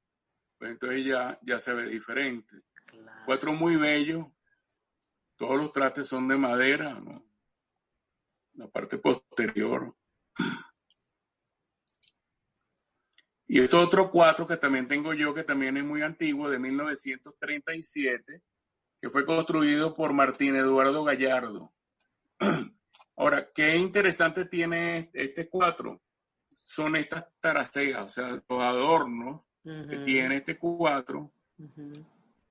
pues 0.59 0.73
entonces 0.73 1.05
ya, 1.05 1.39
ya 1.43 1.59
se 1.59 1.73
ve 1.73 1.87
diferente. 1.87 2.63
Cuatro 3.25 3.53
muy 3.53 3.77
bellos. 3.77 4.27
Todos 5.37 5.57
los 5.57 5.73
trastes 5.73 6.07
son 6.07 6.29
de 6.29 6.37
madera, 6.37 6.99
¿no? 6.99 7.25
la 8.55 8.69
parte 8.69 8.99
posterior. 8.99 9.95
Y 13.47 13.61
este 13.61 13.77
otro 13.77 14.11
cuatro 14.11 14.47
que 14.47 14.59
también 14.59 14.87
tengo 14.87 15.13
yo, 15.13 15.35
que 15.35 15.43
también 15.43 15.77
es 15.77 15.85
muy 15.85 16.03
antiguo, 16.03 16.49
de 16.49 16.59
1937, 16.59 18.43
que 19.01 19.11
fue 19.11 19.27
construido 19.27 19.95
por 19.95 20.13
Martín 20.13 20.57
Eduardo 20.57 21.03
Gallardo. 21.03 21.73
Ahora, 23.17 23.51
qué 23.53 23.77
interesante 23.77 24.45
tiene 24.45 25.11
este 25.15 25.49
cuatro. 25.49 26.01
Son 26.71 26.95
estas 26.95 27.27
taraceas, 27.41 28.07
o 28.07 28.09
sea, 28.09 28.29
los 28.29 28.63
adornos 28.63 29.45
que 29.65 30.03
tiene 30.05 30.37
este 30.37 30.57
cuatro. 30.57 31.33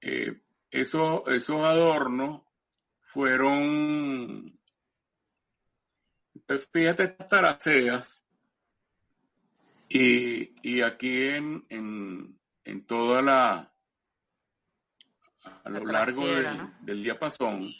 Eh, 0.01 0.41
esos, 0.69 1.21
esos 1.27 1.63
adornos 1.63 2.41
fueron 2.99 4.51
fíjate 6.73 7.03
estas 7.03 7.27
taraceas 7.29 8.21
y, 9.87 10.51
y 10.63 10.81
aquí 10.81 11.29
en, 11.29 11.63
en, 11.69 12.37
en, 12.65 12.85
toda 12.85 13.21
la 13.21 13.73
a 15.63 15.69
lo 15.69 15.85
largo 15.85 16.27
del, 16.27 16.59
del 16.81 17.03
diapasón, 17.03 17.71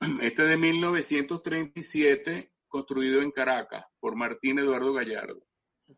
este 0.22 0.42
de 0.42 0.56
1937 0.56 2.50
construido 2.66 3.20
en 3.20 3.30
Caracas 3.30 3.84
por 4.00 4.16
Martín 4.16 4.58
Eduardo 4.58 4.94
Gallardo. 4.94 5.45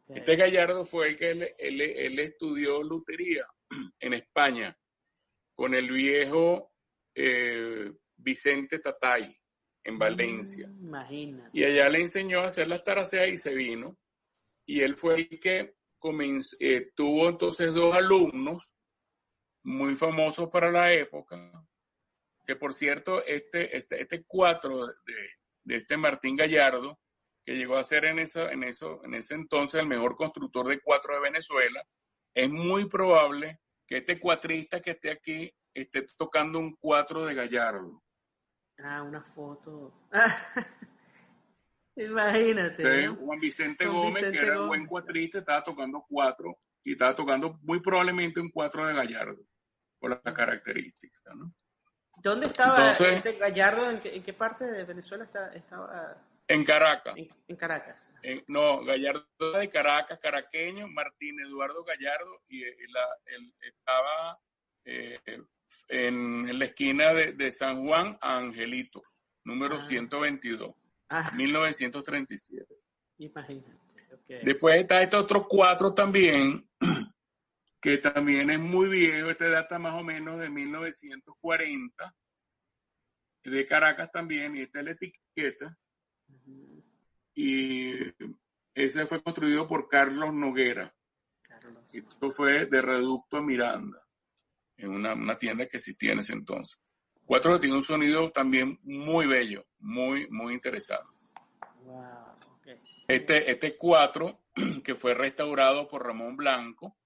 Este 0.09 0.37
Gallardo 0.37 0.85
fue 0.85 1.09
el 1.09 1.17
que 1.17 1.31
él, 1.31 1.55
él, 1.59 2.19
estudió 2.19 2.83
lutería 2.83 3.47
en 4.01 4.15
España 4.15 4.77
con 5.55 5.75
el 5.75 5.91
viejo 5.91 6.73
eh, 7.15 7.93
Vicente 8.17 8.79
Tatay 8.79 9.37
en 9.85 9.99
Valencia. 9.99 10.69
Mm, 10.69 11.51
y 11.53 11.65
allá 11.65 11.89
le 11.89 12.01
enseñó 12.01 12.41
a 12.41 12.47
hacer 12.47 12.69
las 12.69 12.85
taraceas 12.85 13.29
y 13.29 13.37
se 13.37 13.55
vino. 13.55 13.97
Y 14.67 14.83
él 14.83 14.97
fue 14.97 15.15
el 15.15 15.41
que 15.41 15.77
comenzó, 15.99 16.57
eh, 16.61 16.93
tuvo 16.95 17.29
entonces 17.29 17.73
dos 17.73 17.95
alumnos 17.95 18.75
muy 19.65 19.97
famosos 19.97 20.49
para 20.51 20.71
la 20.71 20.93
época, 20.93 21.51
que 22.47 22.57
por 22.57 22.75
cierto, 22.75 23.25
este, 23.25 23.77
este, 23.77 24.03
este 24.03 24.25
cuatro 24.25 24.87
de, 24.87 24.95
de 25.65 25.77
este 25.77 25.97
Martín 25.97 26.37
Gallardo, 26.37 26.99
que 27.49 27.55
llegó 27.55 27.79
a 27.79 27.83
ser 27.83 28.05
en, 28.05 28.19
esa, 28.19 28.53
en, 28.53 28.63
eso, 28.63 29.03
en 29.05 29.15
ese 29.15 29.35
entonces 29.35 29.81
el 29.81 29.87
mejor 29.87 30.17
constructor 30.17 30.69
de 30.69 30.81
cuatro 30.81 31.15
de 31.15 31.23
Venezuela, 31.23 31.83
es 32.35 32.51
muy 32.51 32.87
probable 32.91 33.61
que 33.87 33.97
este 33.97 34.21
cuatrista 34.21 34.83
que 34.83 34.91
esté 34.91 35.11
aquí 35.11 35.51
esté 35.73 36.07
tocando 36.19 36.59
un 36.59 36.77
cuatro 36.77 37.25
de 37.25 37.33
Gallardo. 37.33 38.03
Ah, 38.85 39.03
una 39.03 39.23
foto. 39.23 39.95
Imagínate. 41.97 43.09
Juan 43.09 43.41
Vicente 43.41 43.87
Gómez, 43.87 44.31
que 44.31 44.39
era 44.41 44.61
un 44.61 44.69
buen 44.69 44.87
cuatrista, 44.87 45.39
estaba 45.39 45.63
tocando 45.63 46.05
cuatro 46.07 46.59
y 46.85 46.93
estaba 46.93 47.15
tocando 47.15 47.59
muy 47.63 47.81
probablemente 47.81 48.41
un 48.41 48.51
4 48.51 48.89
de 48.89 48.93
Gallardo, 48.93 49.43
por 49.99 50.11
las 50.11 50.35
características, 50.35 51.35
¿no? 51.35 51.55
¿Dónde 52.23 52.49
estaba 52.49 52.91
este 52.91 53.39
Gallardo? 53.39 53.89
¿En 53.91 54.01
qué, 54.01 54.33
parte 54.35 54.67
de 54.67 54.85
Venezuela 54.85 55.25
estaba? 55.25 56.28
En 56.51 56.65
Caracas. 56.65 57.15
En, 57.47 57.57
Caracas. 57.57 58.11
no, 58.47 58.83
Gallardo 58.83 59.27
de 59.59 59.69
Caracas, 59.69 60.19
caraqueño, 60.19 60.89
Martín 60.89 61.39
Eduardo 61.41 61.85
Gallardo, 61.85 62.41
y 62.49 62.65
él, 62.65 62.75
estaba 63.61 64.41
eh, 64.87 65.21
en, 65.89 66.59
la 66.59 66.65
esquina 66.65 67.13
de, 67.13 67.51
San 67.53 67.85
Juan 67.85 68.17
Angelitos, 68.23 69.23
número 69.45 69.79
122, 69.79 70.75
ah. 71.11 71.31
1937. 71.37 72.67
Ah. 72.67 72.75
Imagínate. 73.19 73.89
Después 74.43 74.81
está 74.81 75.03
estos 75.03 75.25
otros 75.25 75.47
cuatro 75.49 75.93
también, 75.93 76.67
que 77.81 77.99
también 77.99 78.51
es 78.51 78.59
muy 78.59 78.89
viejo, 78.89 79.31
este 79.31 79.51
data 79.51 79.79
más 79.79 79.95
o 79.95 80.03
menos 80.03 80.41
de 80.41 80.49
1940, 80.49 82.15
de 83.45 83.67
Caracas 83.67 84.11
también, 84.11 84.57
y 84.57 84.63
esta 84.63 84.79
es 84.79 84.85
la 84.87 84.91
etiqueta. 84.93 85.77
Y 87.35 87.93
ese 88.75 89.07
fue 89.07 89.23
construido 89.23 89.67
por 89.67 89.89
Carlos 89.89 90.33
Noguera. 90.33 90.95
Esto 91.93 92.31
fue 92.31 92.67
de 92.67 92.83
Reducto 92.83 93.43
Miranda, 93.43 94.03
en 94.77 94.91
una, 94.91 95.39
tienda 95.39 95.67
que 95.67 95.77
existía 95.79 96.13
en 96.13 96.19
ese 96.21 96.33
entonces. 96.33 96.81
Cuatro 97.25 97.55
que 97.55 97.61
tiene 97.61 97.77
un 97.77 97.83
sonido 97.83 98.31
también 98.31 98.79
muy 98.83 99.27
bello, 99.27 99.67
muy, 99.79 100.29
muy 100.31 100.55
interesante. 100.55 101.19
Este, 103.07 103.51
este 103.51 103.77
cuatro, 103.77 104.43
que 104.85 104.95
fue 104.95 105.15
restaurado 105.15 105.89
por 105.89 106.07
Ramón 106.07 106.37
Blanco, 106.37 106.97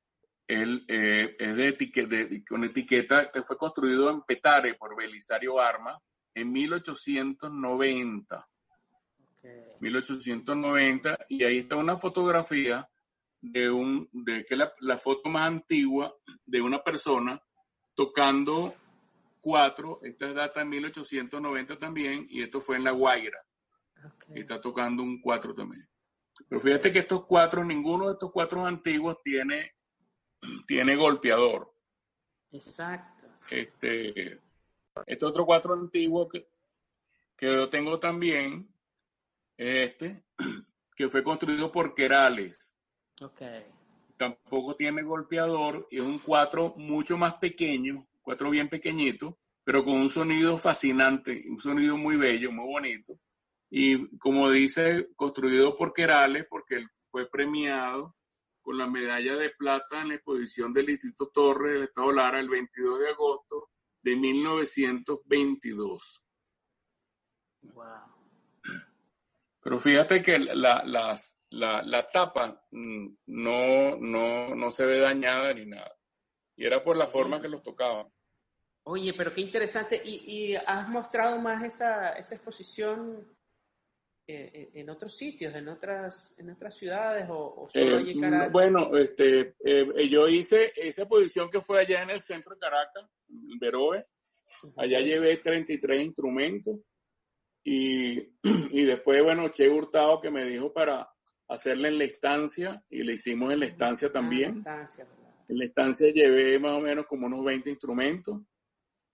él 0.46 0.84
eh, 0.88 1.36
es 1.38 1.56
de, 1.56 1.68
etiqueta, 1.68 2.16
con 2.48 2.64
etiqueta, 2.64 3.22
este 3.22 3.42
fue 3.42 3.56
construido 3.56 4.10
en 4.10 4.22
Petare 4.22 4.74
por 4.74 4.96
Belisario 4.96 5.60
Arma 5.60 5.98
en 6.34 6.52
1890. 6.52 8.48
1890, 9.80 11.26
y 11.28 11.44
ahí 11.44 11.58
está 11.58 11.76
una 11.76 11.96
fotografía 11.96 12.88
de 13.40 13.70
un, 13.70 14.08
de 14.12 14.44
que 14.44 14.56
la, 14.56 14.72
la 14.80 14.98
foto 14.98 15.28
más 15.28 15.48
antigua 15.48 16.14
de 16.46 16.60
una 16.60 16.82
persona 16.82 17.42
tocando 17.94 18.74
cuatro, 19.40 19.98
esta 20.02 20.32
data 20.32 20.62
en 20.62 20.68
1890 20.70 21.78
también, 21.78 22.26
y 22.30 22.42
esto 22.42 22.60
fue 22.60 22.76
en 22.76 22.84
La 22.84 22.92
Guaira. 22.92 23.44
Y 24.34 24.40
está 24.40 24.60
tocando 24.60 25.02
un 25.02 25.20
cuatro 25.20 25.54
también. 25.54 25.86
Pero 26.48 26.60
fíjate 26.60 26.92
que 26.92 27.00
estos 27.00 27.26
cuatro, 27.26 27.64
ninguno 27.64 28.06
de 28.06 28.14
estos 28.14 28.32
cuatro 28.32 28.64
antiguos 28.64 29.18
tiene, 29.22 29.74
tiene 30.66 30.96
golpeador. 30.96 31.72
Exacto. 32.50 33.26
Este, 33.50 34.40
este 35.06 35.24
otro 35.24 35.44
cuatro 35.44 35.74
antiguo 35.74 36.28
que, 36.28 36.48
que 37.36 37.46
yo 37.46 37.68
tengo 37.68 37.98
también 37.98 38.52
es 38.54 38.81
este, 39.62 40.24
que 40.96 41.08
fue 41.08 41.22
construido 41.22 41.70
por 41.70 41.94
Querales. 41.94 42.74
Okay. 43.20 43.66
Tampoco 44.16 44.76
tiene 44.76 45.02
golpeador 45.02 45.86
es 45.90 46.00
un 46.00 46.18
cuatro 46.18 46.74
mucho 46.76 47.16
más 47.16 47.34
pequeño, 47.34 48.06
cuatro 48.20 48.50
bien 48.50 48.68
pequeñito, 48.68 49.38
pero 49.64 49.84
con 49.84 49.94
un 49.94 50.10
sonido 50.10 50.58
fascinante, 50.58 51.44
un 51.48 51.60
sonido 51.60 51.96
muy 51.96 52.16
bello, 52.16 52.50
muy 52.50 52.66
bonito 52.66 53.18
y 53.74 54.18
como 54.18 54.50
dice, 54.50 55.08
construido 55.16 55.74
por 55.74 55.94
Querales, 55.94 56.44
porque 56.46 56.76
él 56.76 56.90
fue 57.10 57.26
premiado 57.30 58.14
con 58.60 58.76
la 58.76 58.86
medalla 58.86 59.34
de 59.34 59.48
plata 59.48 60.02
en 60.02 60.08
la 60.08 60.16
exposición 60.16 60.74
del 60.74 60.90
Instituto 60.90 61.30
Torres 61.32 61.72
del 61.72 61.82
Estado 61.84 62.12
Lara 62.12 62.38
el 62.38 62.50
22 62.50 63.00
de 63.00 63.08
agosto 63.08 63.70
de 64.02 64.14
1922. 64.14 66.22
Wow. 67.62 68.11
Pero 69.62 69.78
fíjate 69.78 70.20
que 70.20 70.38
la, 70.38 70.82
la, 70.84 72.10
tapa 72.10 72.64
mm, 72.70 73.08
no, 73.26 73.96
no, 73.96 74.54
no 74.54 74.70
se 74.70 74.84
ve 74.84 74.98
dañada 74.98 75.54
ni 75.54 75.66
nada. 75.66 75.94
Y 76.56 76.66
era 76.66 76.82
por 76.82 76.96
la 76.96 77.06
forma 77.06 77.40
que 77.40 77.48
los 77.48 77.62
tocaban. 77.62 78.08
Oye, 78.84 79.14
pero 79.16 79.32
qué 79.32 79.40
interesante. 79.42 80.00
¿Y, 80.04 80.50
y 80.50 80.56
has 80.56 80.88
mostrado 80.88 81.38
más 81.38 81.62
esa, 81.62 82.10
esa 82.14 82.34
exposición 82.34 83.24
eh, 84.26 84.70
en 84.74 84.88
otros 84.88 85.16
sitios, 85.16 85.54
en 85.54 85.68
otras, 85.68 86.32
en 86.38 86.50
otras 86.50 86.76
ciudades 86.76 87.26
o, 87.28 87.68
solo 87.68 87.98
eh, 87.98 88.48
Bueno, 88.50 88.96
este, 88.96 89.56
eh, 89.64 90.08
yo 90.08 90.28
hice 90.28 90.72
esa 90.76 91.06
posición 91.06 91.50
que 91.50 91.60
fue 91.60 91.80
allá 91.80 92.02
en 92.02 92.10
el 92.10 92.20
centro 92.20 92.54
de 92.54 92.60
Caracas, 92.60 93.10
en 93.28 93.58
Veroe. 93.58 94.06
Allá 94.76 95.00
llevé 95.00 95.36
33 95.38 96.02
instrumentos 96.02 96.78
y, 97.64 98.18
y 98.42 98.84
después, 98.84 99.22
bueno, 99.22 99.48
Che 99.48 99.68
Hurtado 99.68 100.20
que 100.20 100.30
me 100.30 100.44
dijo 100.44 100.72
para 100.72 101.08
hacerla 101.48 101.88
en 101.88 101.98
la 101.98 102.04
estancia 102.04 102.82
y 102.88 103.02
le 103.02 103.14
hicimos 103.14 103.52
en 103.52 103.60
la 103.60 103.66
estancia 103.66 104.08
ah, 104.08 104.12
también. 104.12 104.64
en 105.48 105.58
la 105.58 105.64
estancia 105.64 106.10
llevé 106.12 106.58
más 106.58 106.72
o 106.72 106.80
menos 106.80 107.06
como 107.06 107.26
unos 107.26 107.44
20 107.44 107.70
instrumentos 107.70 108.40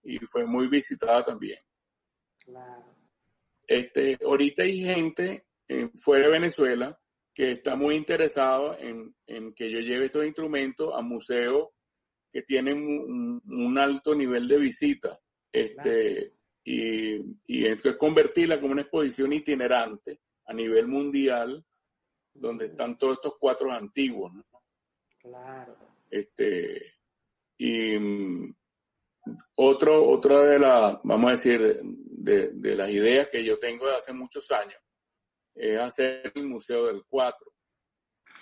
y 0.03 0.17
fue 0.19 0.45
muy 0.45 0.69
visitada 0.69 1.23
también. 1.23 1.59
Claro. 2.39 2.85
Este, 3.67 4.17
ahorita 4.23 4.63
hay 4.63 4.81
gente 4.81 5.45
eh, 5.67 5.89
fuera 6.01 6.25
de 6.25 6.31
Venezuela 6.31 6.99
que 7.33 7.51
está 7.51 7.75
muy 7.75 7.95
interesado 7.95 8.75
en, 8.79 9.13
que 9.53 9.69
yo 9.69 9.79
lleve 9.79 10.05
estos 10.05 10.25
instrumentos 10.25 10.91
a 10.95 11.01
museos 11.01 11.69
que 12.31 12.41
tienen 12.41 12.77
un, 12.77 13.77
alto 13.77 14.15
nivel 14.15 14.47
de 14.47 14.57
visita. 14.57 15.19
Este, 15.51 16.33
y, 16.71 17.15
y 17.47 17.65
entonces 17.65 17.95
convertirla 17.95 18.61
como 18.61 18.73
una 18.73 18.83
exposición 18.83 19.33
itinerante 19.33 20.21
a 20.45 20.53
nivel 20.53 20.87
mundial, 20.87 21.65
donde 22.31 22.67
están 22.67 22.95
todos 22.95 23.13
estos 23.13 23.33
cuatro 23.39 23.71
antiguos. 23.71 24.33
Claro. 25.19 25.75
Este, 26.11 26.93
y 27.57 27.97
mm, 27.97 28.55
otro, 29.55 30.07
otra 30.09 30.43
de 30.43 30.59
las, 30.59 30.99
vamos 31.03 31.29
a 31.29 31.31
decir, 31.31 31.79
de, 31.81 32.75
las 32.75 32.89
ideas 32.91 33.27
que 33.31 33.43
yo 33.43 33.57
tengo 33.57 33.87
de 33.87 33.95
hace 33.95 34.13
muchos 34.13 34.51
años 34.51 34.79
es 35.55 35.75
hacer 35.79 36.31
el 36.35 36.45
Museo 36.45 36.85
del 36.85 37.03
Cuatro. 37.09 37.51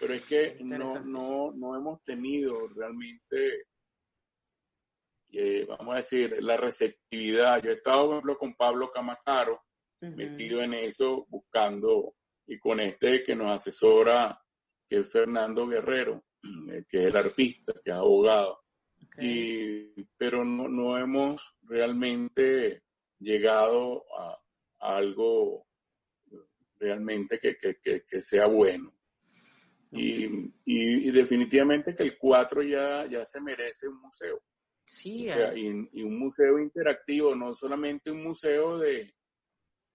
Pero 0.01 0.13
es 0.13 0.23
que 0.23 0.57
no, 0.65 0.99
no, 0.99 1.53
no 1.53 1.75
hemos 1.77 2.03
tenido 2.03 2.67
realmente, 2.67 3.67
eh, 5.33 5.65
vamos 5.67 5.93
a 5.93 5.97
decir, 5.97 6.37
la 6.41 6.57
receptividad. 6.57 7.61
Yo 7.61 7.71
he 7.71 7.73
estado, 7.73 8.07
por 8.07 8.13
ejemplo, 8.15 8.37
con 8.37 8.55
Pablo 8.55 8.91
Camacaro, 8.91 9.61
metido 10.01 10.61
en 10.61 10.73
eso, 10.73 11.25
buscando, 11.29 12.15
y 12.45 12.57
con 12.59 12.79
este 12.79 13.23
que 13.23 13.35
nos 13.35 13.51
asesora, 13.51 14.39
que 14.87 14.99
es 14.99 15.11
Fernando 15.11 15.67
Guerrero, 15.67 16.23
que 16.89 17.01
es 17.01 17.07
el 17.07 17.17
artista, 17.17 17.73
que 17.83 17.89
es 17.91 17.95
abogado. 17.95 18.61
Y, 19.19 20.03
pero 20.17 20.45
no, 20.45 20.67
no 20.67 20.97
hemos 20.97 21.55
realmente 21.63 22.83
llegado 23.19 24.05
a, 24.17 24.37
algo 24.79 25.67
realmente 26.79 27.39
que, 27.39 27.57
que, 27.57 27.77
que, 28.05 28.21
sea 28.21 28.45
bueno. 28.45 28.93
Y, 29.91 30.27
y, 30.65 31.11
definitivamente 31.11 31.95
que 31.95 32.03
el 32.03 32.17
4 32.17 32.61
ya, 32.61 33.07
ya 33.07 33.25
se 33.25 33.41
merece 33.41 33.87
un 33.87 33.99
museo. 34.01 34.43
Sí, 34.87 35.27
y, 35.27 36.01
un 36.01 36.17
museo 36.17 36.57
interactivo, 36.59 37.35
no 37.35 37.53
solamente 37.53 38.09
un 38.09 38.23
museo 38.23 38.77
de, 38.77 39.13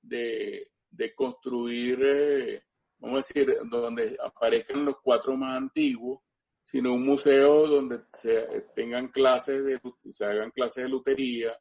de, 0.03 0.71
de 0.91 1.15
construir, 1.15 1.99
eh, 2.05 2.65
vamos 2.99 3.15
a 3.15 3.35
decir, 3.35 3.57
donde 3.71 4.19
aparezcan 4.23 4.85
los 4.85 4.97
cuatro 5.03 5.35
más 5.35 5.57
antiguos, 5.57 6.21
sino 6.63 6.93
un 6.93 7.07
museo 7.07 7.67
donde 7.67 8.03
se 8.09 8.67
tengan 8.75 9.09
clases 9.09 9.65
de, 9.65 9.81
se 10.11 10.27
hagan 10.27 10.51
clases 10.51 10.85
de 10.85 10.91
lutería, 10.91 11.59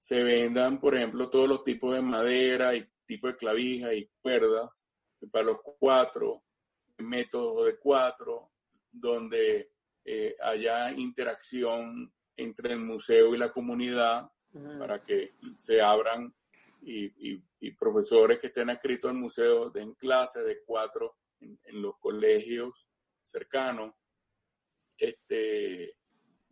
se 0.00 0.20
vendan, 0.24 0.80
por 0.80 0.96
ejemplo, 0.96 1.30
todos 1.30 1.48
los 1.48 1.62
tipos 1.62 1.94
de 1.94 2.02
madera 2.02 2.74
y 2.74 2.84
tipo 3.06 3.28
de 3.28 3.36
clavija 3.36 3.94
y 3.94 4.10
cuerdas 4.20 4.84
para 5.30 5.44
los 5.44 5.58
cuatro, 5.78 6.42
métodos 6.98 7.66
de 7.66 7.78
cuatro, 7.78 8.50
donde 8.90 9.70
eh, 10.04 10.34
haya 10.42 10.90
interacción 10.90 12.12
entre 12.36 12.72
el 12.72 12.80
museo 12.80 13.34
y 13.34 13.38
la 13.38 13.52
comunidad 13.52 14.30
para 14.78 15.02
que 15.02 15.34
se 15.56 15.80
abran 15.80 16.32
y, 16.82 17.40
profesores 17.78 18.38
que 18.38 18.48
estén 18.48 18.70
adscritos 18.70 19.10
al 19.10 19.16
museo 19.16 19.70
den 19.70 19.94
clases 19.94 20.44
de 20.44 20.62
cuatro 20.64 21.16
en, 21.40 21.58
en 21.64 21.82
los 21.82 21.98
colegios 21.98 22.88
cercanos. 23.22 23.94
Este, 24.98 25.96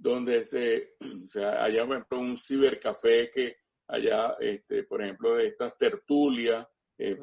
donde 0.00 0.42
se, 0.44 1.44
haya, 1.44 1.86
por 1.86 1.96
ejemplo, 1.96 2.20
un 2.20 2.36
cibercafé 2.36 3.30
que 3.30 3.56
haya, 3.88 4.36
este, 4.40 4.84
por 4.84 5.02
ejemplo, 5.02 5.36
de 5.36 5.48
estas 5.48 5.76
tertulias, 5.76 6.66
eh, 6.98 7.16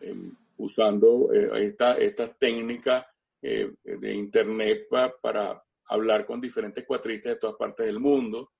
eh, 0.00 0.14
usando 0.58 1.32
eh, 1.32 1.66
esta, 1.66 1.94
estas 1.94 2.38
técnicas 2.38 3.06
de 3.42 4.12
internet 4.12 4.86
para 5.22 5.62
hablar 5.90 6.24
con 6.24 6.40
diferentes 6.40 6.84
cuatristas 6.86 7.34
de 7.34 7.38
todas 7.38 7.56
partes 7.56 7.86
del 7.86 7.98
mundo. 7.98 8.52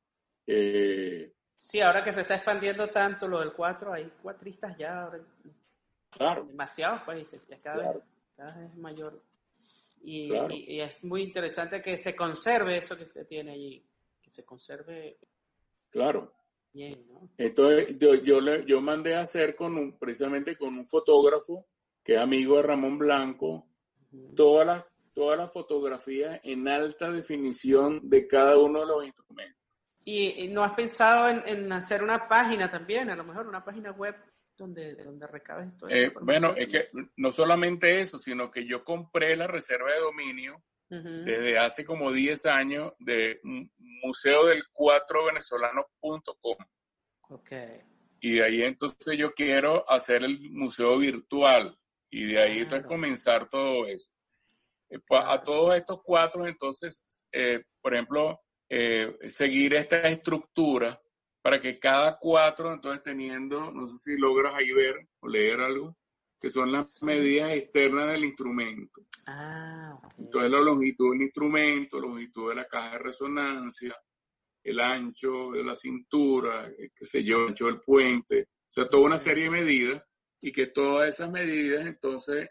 Eh, 0.47 1.33
sí, 1.57 1.81
ahora 1.81 2.05
que 2.05 2.13
se 2.13 2.23
está 2.23 2.37
expandiendo 2.37 2.89
tanto 2.89 3.29
lo 3.29 3.41
del 3.41 3.53
cuatro, 3.53 3.93
hay 3.93 4.11
cuatristas 4.21 4.77
ya 4.77 5.11
claro. 6.11 6.43
en 6.43 6.49
demasiados 6.49 7.03
países, 7.03 7.47
ya 7.49 7.57
cada, 7.59 7.93
vez, 7.93 8.03
cada 8.37 8.55
vez 8.55 8.65
es 8.65 8.77
mayor. 8.77 9.23
Y, 10.03 10.81
es 10.81 11.05
muy 11.05 11.23
interesante 11.23 11.81
que 11.83 11.97
se 11.99 12.17
conserve 12.17 12.79
eso 12.79 12.97
que 12.97 13.05
usted 13.05 13.27
tiene 13.27 13.53
allí, 13.53 13.87
que 14.23 14.31
se 14.31 14.45
conserve. 14.45 15.19
Claro. 15.91 16.33
Bien, 16.73 17.05
¿no? 17.09 17.29
Entonces 17.37 17.99
yo, 17.99 18.15
yo, 18.15 18.41
yo 18.65 18.81
mandé 18.81 19.15
a 19.15 19.21
hacer 19.21 19.55
con 19.57 19.77
un, 19.77 19.99
precisamente 19.99 20.57
con 20.57 20.79
un 20.79 20.87
fotógrafo 20.87 21.67
que 22.03 22.15
es 22.15 22.19
amigo 22.19 22.57
de 22.57 22.63
Ramón 22.63 22.99
Blanco, 22.99 23.67
todas 24.35 24.67
las 24.67 24.85
todas 25.13 25.39
las 25.39 25.53
fotografías 25.53 26.41
en 26.43 26.69
alta 26.69 27.11
definición 27.11 28.09
de 28.09 28.27
cada 28.27 28.59
uno 28.59 28.81
de 28.81 28.87
los 28.87 29.05
instrumentos. 29.05 29.61
¿Y, 30.03 30.49
no 30.49 30.65
has 30.65 30.75
pensado 30.75 31.29
en, 31.29 31.73
hacer 31.73 32.03
una 32.03 32.27
página 32.27 32.71
también, 32.71 33.11
a 33.11 33.17
lo 33.17 33.25
mejor 33.25 33.47
una 33.47 33.65
página 33.65 33.93
web 33.93 34.17
donde, 34.57 34.95
donde 34.95 35.27
recabes 35.27 35.77
todo 35.77 35.91
eh, 35.91 36.13
Bueno, 36.21 36.55
es 36.55 36.69
que 36.69 36.89
no 37.17 37.33
solamente 37.33 38.01
eso, 38.01 38.19
sino 38.19 38.51
que 38.51 38.67
yo 38.67 38.85
compré 38.85 39.37
la 39.37 39.47
reserva 39.47 39.93
de 39.93 40.01
dominio 40.01 40.63
desde 40.91 41.57
hace 41.57 41.85
como 41.85 42.11
10 42.11 42.47
años 42.47 42.95
de 42.99 43.41
museo 43.45 44.47
del 44.47 44.65
4 44.73 45.25
venezolano.com. 45.27 46.57
Okay. 47.29 47.81
Y 48.19 48.35
de 48.35 48.45
ahí 48.45 48.63
entonces 48.63 49.17
yo 49.17 49.33
quiero 49.33 49.89
hacer 49.89 50.25
el 50.25 50.51
museo 50.51 50.99
virtual 50.99 51.79
y 52.11 52.33
de 52.33 52.43
ahí 52.43 52.59
entonces 52.59 52.89
comenzar 52.89 53.49
todo 53.49 53.87
eso. 53.87 54.11
Eh, 54.91 54.99
pues, 55.07 55.23
a 55.25 55.41
todos 55.43 55.77
estos 55.77 56.01
cuatro, 56.03 56.47
entonces, 56.47 57.29
eh, 57.33 57.63
por 57.81 57.95
ejemplo, 57.95 58.41
eh, 58.69 59.17
seguir 59.29 59.75
esta 59.75 60.01
estructura 60.09 61.01
para 61.43 61.61
que 61.61 61.79
cada 61.79 62.19
cuatro, 62.19 62.73
entonces 62.73 63.03
teniendo, 63.03 63.71
no 63.71 63.87
sé 63.87 63.97
si 63.99 64.19
logras 64.19 64.55
ahí 64.55 64.71
ver 64.73 65.09
o 65.21 65.29
leer 65.29 65.61
algo, 65.61 65.97
que 66.41 66.51
son 66.51 66.73
las 66.73 67.03
medidas 67.03 67.53
externas 67.53 68.09
del 68.09 68.25
instrumento. 68.25 69.03
Ah, 69.27 69.99
Entonces 70.19 70.51
la 70.51 70.61
longitud 70.61 71.13
del 71.13 71.23
instrumento, 71.23 72.01
la 72.01 72.09
longitud 72.09 72.51
de 72.51 72.57
la 72.57 72.67
caja 72.67 72.93
de 72.93 72.99
resonancia, 72.99 73.97
el 74.63 74.81
ancho 74.81 75.53
de 75.53 75.65
la 75.65 75.75
cintura, 75.75 76.71
qué 76.95 77.05
sé 77.05 77.23
yo, 77.25 77.39
el 77.39 77.49
ancho 77.49 77.67
del 77.67 77.81
puente, 77.81 78.43
o 78.43 78.73
sea, 78.73 78.89
toda 78.89 79.05
una 79.05 79.19
serie 79.19 79.45
de 79.45 79.51
medidas 79.51 80.03
y 80.43 80.53
que 80.53 80.67
todas 80.67 81.09
esas 81.09 81.31
medidas 81.31 81.87
entonces 81.87 82.49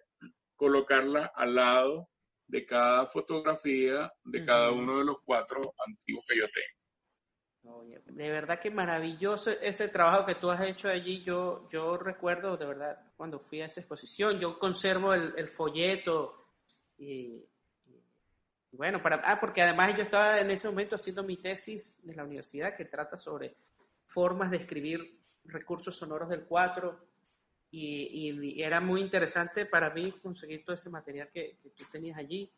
colocarlas 0.55 1.31
al 1.35 1.55
lado 1.55 2.09
de 2.49 2.65
cada 2.65 3.05
fotografía 3.05 4.11
de 4.25 4.43
cada 4.43 4.71
uno 4.71 4.97
de 4.97 5.05
los 5.05 5.17
cuatro 5.23 5.61
antiguos 5.87 6.25
que 6.27 6.37
yo 6.37 6.45
tengo. 6.47 7.85
de 8.05 8.29
verdad 8.29 8.59
que 8.59 8.71
maravilloso 8.71 9.51
ese 9.51 9.87
trabajo 9.87 10.25
que 10.25 10.35
tú 10.35 10.49
has 10.49 10.61
hecho 10.61 10.89
allí. 10.89 11.23
Yo, 11.23 11.69
yo 11.71 11.97
recuerdo 11.97 12.57
de 12.57 12.65
verdad 12.65 12.99
cuando 13.15 13.39
fui 13.39 13.61
a 13.61 13.67
esa 13.67 13.81
exposición, 13.81 14.39
yo 14.39 14.57
conservo 14.57 15.13
el, 15.13 15.47
folleto 15.49 16.43
y, 16.97 17.45
bueno, 18.71 19.01
para, 19.01 19.17
ah, 19.17 19.39
porque 19.39 19.61
además 19.61 19.95
yo 19.95 20.03
estaba 20.03 20.39
en 20.39 20.49
ese 20.49 20.67
momento 20.67 20.95
haciendo 20.95 21.23
mi 21.23 21.37
tesis 21.37 21.95
de 22.01 22.15
la 22.15 22.23
universidad 22.23 22.75
que 22.75 22.85
trata 22.85 23.15
sobre 23.15 23.55
formas 24.05 24.49
de 24.49 24.57
escribir 24.57 25.19
recursos 25.45 25.95
sonoros 25.95 26.29
del 26.29 26.45
cuatro 26.45 27.08
y, 27.71 28.61
era 28.61 28.79
muy 28.79 29.01
interesante 29.01 29.65
para 29.65 29.91
mí 29.91 30.11
conseguir 30.21 30.63
todo 30.63 30.75
ese 30.75 30.89
material 30.89 31.29
que, 31.33 31.57
tú 31.75 31.83
tenías 31.91 32.17
allí. 32.17 32.51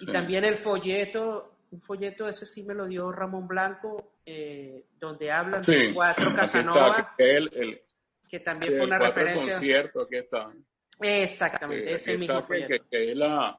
Y 0.00 0.06
también 0.06 0.44
el 0.44 0.56
folleto, 0.56 1.58
un 1.70 1.80
folleto 1.80 2.28
ese 2.28 2.46
sí 2.46 2.62
me 2.64 2.74
lo 2.74 2.86
dio 2.86 3.12
Ramón 3.12 3.46
Blanco, 3.46 4.14
eh, 4.26 4.86
donde 4.98 5.30
hablan 5.30 5.62
de 5.62 5.92
cuatro 5.94 6.30
Casanova, 6.34 7.14
que 7.16 8.40
también 8.40 8.76
fue 8.76 8.86
una 8.86 8.98
referencia. 8.98 9.52
concierto, 9.52 10.02
aquí 10.02 10.16
está. 10.16 10.52
Exactamente, 11.00 11.94
ese 11.94 12.18
mismo 12.18 12.42
folleto. 12.42 12.84
Que, 12.90 13.10
es 13.10 13.16
la... 13.16 13.58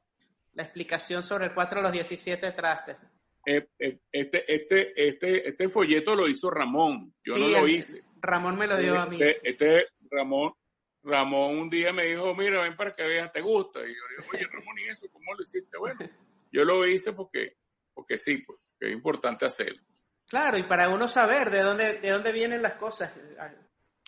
la 0.54 0.62
explicación 0.62 1.22
sobre 1.22 1.46
el 1.46 1.54
cuatro 1.54 1.78
de 1.78 1.84
los 1.84 1.92
17 1.92 2.52
trastes. 2.52 2.98
Eh, 3.46 3.68
eh, 3.78 3.98
este, 4.10 4.52
este, 4.52 5.08
este, 5.08 5.48
este 5.48 5.68
folleto 5.68 6.16
lo 6.16 6.26
hizo 6.26 6.50
Ramón, 6.50 7.14
yo 7.24 7.38
no 7.38 7.48
lo 7.48 7.68
hice. 7.68 8.02
Ramón 8.20 8.56
me 8.58 8.66
lo 8.66 8.76
dio 8.76 8.98
a 8.98 9.06
mí. 9.06 9.16
Este, 9.20 9.48
este 9.48 9.86
Ramón, 10.10 10.52
Ramón 11.02 11.58
un 11.58 11.70
día 11.70 11.92
me 11.92 12.04
dijo, 12.04 12.34
mira, 12.34 12.62
ven 12.62 12.76
para 12.76 12.94
que 12.94 13.02
veas, 13.02 13.32
¿te 13.32 13.40
gusta? 13.40 13.80
Y 13.80 13.94
yo 13.94 14.08
le 14.08 14.16
digo, 14.16 14.30
oye, 14.32 14.46
Ramón, 14.52 14.78
¿y 14.78 14.88
eso 14.88 15.06
cómo 15.12 15.34
lo 15.34 15.42
hiciste? 15.42 15.78
Bueno, 15.78 16.00
yo 16.50 16.64
lo 16.64 16.86
hice 16.86 17.12
porque, 17.12 17.56
porque 17.94 18.18
sí, 18.18 18.38
pues, 18.38 18.58
que 18.78 18.86
es 18.86 18.92
importante 18.92 19.46
hacerlo. 19.46 19.82
Claro, 20.28 20.58
y 20.58 20.64
para 20.64 20.88
uno 20.88 21.06
saber 21.06 21.50
de 21.50 21.60
dónde, 21.60 22.00
de 22.00 22.10
dónde 22.10 22.32
vienen 22.32 22.60
las 22.60 22.74
cosas, 22.74 23.12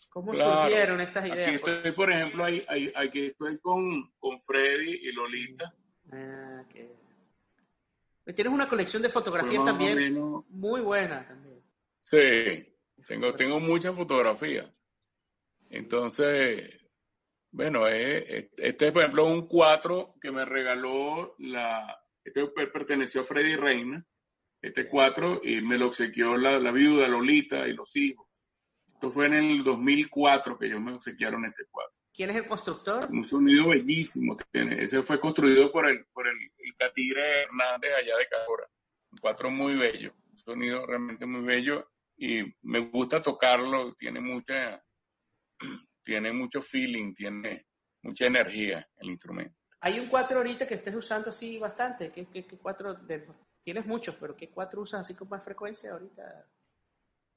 cómo 0.09 0.34
surgieron 0.34 1.01
estas 1.01 1.26
ideas. 1.26 1.49
Aquí 1.49 1.57
estoy, 1.57 1.92
por 1.92 2.11
ejemplo, 2.11 2.44
ahí, 2.44 2.92
aquí 2.94 3.26
estoy 3.26 3.59
con, 3.61 4.11
con 4.18 4.40
Freddy 4.40 5.01
y 5.03 5.12
Lolita. 5.12 5.72
Ah, 6.11 6.64
Tienes 8.34 8.53
una 8.53 8.68
colección 8.68 9.03
de 9.03 9.09
fotografías 9.09 9.64
también 9.64 10.12
muy 10.51 10.80
buena 10.80 11.26
también. 11.26 11.62
Sí, 12.03 12.74
tengo, 13.07 13.34
tengo 13.34 13.59
muchas 13.61 13.94
fotografías. 13.94 14.70
Entonces, 15.71 16.81
bueno, 17.51 17.89
eh, 17.89 18.51
este 18.57 18.87
es, 18.87 18.93
por 18.93 19.03
ejemplo, 19.03 19.27
un 19.27 19.47
4 19.47 20.14
que 20.21 20.31
me 20.31 20.45
regaló 20.45 21.35
la. 21.39 21.99
Este 22.25 22.47
perteneció 22.49 23.23
a 23.23 23.25
Freddy 23.25 23.57
Reina, 23.57 24.05
este 24.61 24.87
4, 24.87 25.41
y 25.45 25.62
me 25.62 25.79
lo 25.79 25.87
obsequió 25.87 26.37
la, 26.37 26.59
la 26.59 26.73
viuda 26.73 27.09
Lolita 27.09 27.66
y 27.66 27.73
los 27.73 27.97
hijos. 27.97 28.29
Esto 28.93 29.11
fue 29.11 29.27
en 29.27 29.35
el 29.35 29.64
2004 29.64 30.59
que 30.59 30.66
ellos 30.66 30.81
me 30.81 30.93
obsequiaron 30.93 31.45
este 31.45 31.64
4. 31.71 31.99
¿Quién 32.19 32.31
es 32.31 32.37
el 32.37 32.49
constructor? 32.49 33.09
Un 33.12 33.23
sonido 33.23 33.69
bellísimo 33.69 34.37
tiene. 34.51 34.83
Ese 34.83 35.03
fue 35.03 35.21
construido 35.21 35.71
por 35.71 35.87
el, 35.87 36.05
por 36.07 36.27
el, 36.27 36.35
Catire 36.77 37.43
Hernández 37.43 37.93
allá 37.97 38.16
de 38.19 38.27
Cabora. 38.27 38.66
Un 39.12 39.19
4 39.19 39.51
muy 39.53 39.77
bello. 39.77 40.12
Un 40.33 40.39
sonido 40.39 40.85
realmente 40.85 41.27
muy 41.27 41.43
bello 41.43 41.93
y 42.16 42.43
me 42.62 42.81
gusta 42.81 43.23
tocarlo. 43.23 43.95
Tiene 43.95 44.21
mucha, 44.21 44.85
tiene 46.02 46.32
mucho 46.32 46.61
feeling, 46.61 47.14
tiene 47.14 47.66
mucha 48.02 48.26
energía 48.26 48.86
el 48.96 49.11
instrumento. 49.11 49.54
Hay 49.80 49.98
un 50.00 50.09
4 50.09 50.38
ahorita 50.38 50.66
que 50.66 50.74
estés 50.74 50.94
usando 50.94 51.30
así 51.30 51.59
bastante. 51.59 52.11
¿Qué, 52.11 52.26
qué, 52.26 52.44
cuatro 52.59 52.96
tienes 53.62 53.86
muchos, 53.86 54.16
pero 54.16 54.36
qué 54.36 54.50
cuatro 54.50 54.82
usas 54.82 55.00
así 55.00 55.14
con 55.14 55.28
más 55.28 55.44
frecuencia 55.44 55.92
ahorita? 55.92 56.46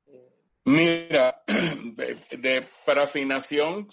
Eh, 0.07 0.41
Mira, 0.65 1.43
de, 1.47 2.65
para 2.85 3.03
afinación, 3.03 3.87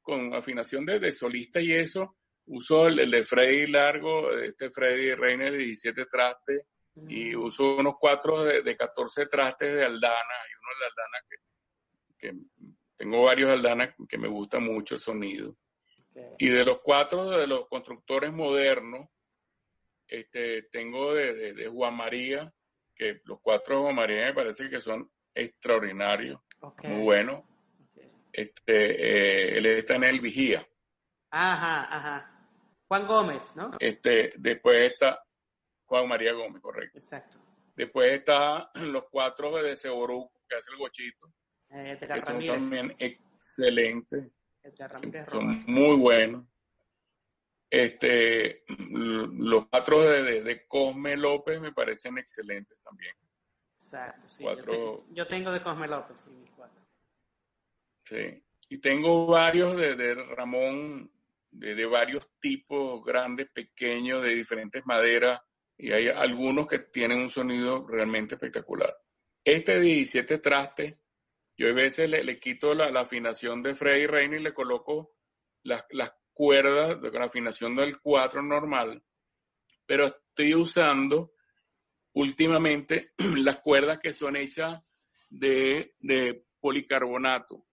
con 0.00 0.34
afinación 0.34 0.86
de, 0.86 1.10
solista 1.10 1.60
y 1.60 1.72
eso, 1.72 2.16
uso 2.46 2.86
el, 2.86 3.10
de 3.10 3.24
Freddy 3.24 3.66
Largo, 3.66 4.30
este 4.38 4.70
Freddy 4.70 5.14
Reina 5.14 5.50
de 5.50 5.58
17 5.58 6.06
trastes, 6.06 6.62
y 7.08 7.34
mm. 7.34 7.42
uso 7.42 7.76
unos 7.76 7.94
cuatro 7.98 8.44
de, 8.44 8.62
de, 8.62 8.76
14 8.76 9.26
trastes 9.26 9.74
de 9.74 9.84
Aldana, 9.84 10.12
hay 10.12 10.52
uno 10.60 10.70
de 10.78 10.86
Aldana 10.86 11.18
que, 11.28 11.36
que 12.18 12.32
tengo 12.96 13.24
varios 13.24 13.50
Aldana 13.50 13.94
que 14.08 14.18
me 14.18 14.28
gusta 14.28 14.60
mucho 14.60 14.94
el 14.94 15.00
sonido. 15.00 15.56
Y 16.38 16.48
de 16.48 16.64
los 16.64 16.80
cuatro 16.82 17.30
de 17.30 17.46
los 17.46 17.68
constructores 17.68 18.32
modernos, 18.32 19.08
este, 20.06 20.64
tengo 20.64 21.14
de, 21.14 21.68
Juan 21.72 21.96
María, 21.96 22.52
que 22.94 23.20
los 23.24 23.40
cuatro 23.40 23.76
de 23.76 23.82
Juan 23.82 23.94
María 23.94 24.26
me 24.26 24.34
parece 24.34 24.68
que 24.68 24.78
son 24.78 25.10
extraordinarios, 25.34 26.40
muy 26.82 27.02
buenos. 27.02 27.42
Este, 28.30 29.54
eh, 29.54 29.58
él 29.58 29.66
está 29.66 29.96
en 29.96 30.04
el 30.04 30.20
Vigía. 30.20 30.66
Ajá, 31.30 31.96
ajá. 31.96 32.48
Juan 32.88 33.06
Gómez, 33.06 33.56
¿no? 33.56 33.70
Este, 33.78 34.30
después 34.38 34.92
está 34.92 35.18
Juan 35.86 36.08
María 36.08 36.32
Gómez, 36.32 36.60
correcto. 36.60 36.98
Exacto. 36.98 37.38
Después 37.74 38.12
está 38.12 38.70
los 38.74 39.04
cuatro 39.10 39.62
de 39.62 39.76
Seboru, 39.76 40.30
que 40.48 40.56
hace 40.56 40.70
el 40.72 40.78
gochito. 40.78 41.32
Eh, 41.74 41.98
también 42.24 42.94
excelente. 42.98 44.30
Son 45.30 45.64
muy 45.66 45.96
buenos. 45.96 46.44
Este, 47.70 48.64
los 48.68 49.66
cuatro 49.68 50.02
de, 50.02 50.66
Cosme 50.68 51.16
López 51.16 51.58
me 51.60 51.72
parecen 51.72 52.18
excelentes 52.18 52.78
también. 52.78 53.14
Exacto, 53.78 54.28
sí. 54.28 54.44
yo, 55.12 55.26
tengo, 55.26 55.50
de 55.50 55.62
Cosme 55.62 55.88
López, 55.88 56.20
sí, 56.20 56.30
cuatro. 56.54 56.82
Sí. 58.04 58.42
Y 58.68 58.78
tengo 58.78 59.26
varios 59.26 59.74
de, 59.76 60.14
Ramón, 60.14 61.10
de, 61.50 61.74
de, 61.74 61.86
varios 61.86 62.30
tipos, 62.38 63.02
grandes, 63.02 63.50
pequeños, 63.50 64.22
de 64.22 64.34
diferentes 64.34 64.84
maderas, 64.84 65.40
y 65.78 65.92
hay 65.92 66.08
algunos 66.08 66.66
que 66.66 66.80
tienen 66.80 67.20
un 67.20 67.30
sonido 67.30 67.86
realmente 67.86 68.34
espectacular. 68.34 68.94
Este 69.42 69.80
17 69.80 70.38
trastes 70.38 70.94
yo 71.56 71.68
a 71.68 71.72
veces 71.72 72.08
le, 72.08 72.40
quito 72.40 72.74
la, 72.74 72.88
afinación 73.00 73.62
de 73.62 73.74
Freddy 73.74 74.06
Reina 74.06 74.36
y 74.36 74.42
le 74.42 74.54
coloco 74.54 75.14
las, 75.62 75.84
cuerdas 76.32 77.00
de 77.00 77.10
la 77.10 77.26
afinación 77.26 77.76
del 77.76 78.00
4 78.00 78.42
normal 78.42 79.02
pero 79.86 80.06
estoy 80.06 80.54
usando 80.54 81.32
últimamente 82.14 83.12
las 83.44 83.60
cuerdas 83.60 83.98
que 83.98 84.12
son 84.12 84.36
hechas 84.36 84.82
de, 85.28 85.94
policarbonato, 86.60 87.66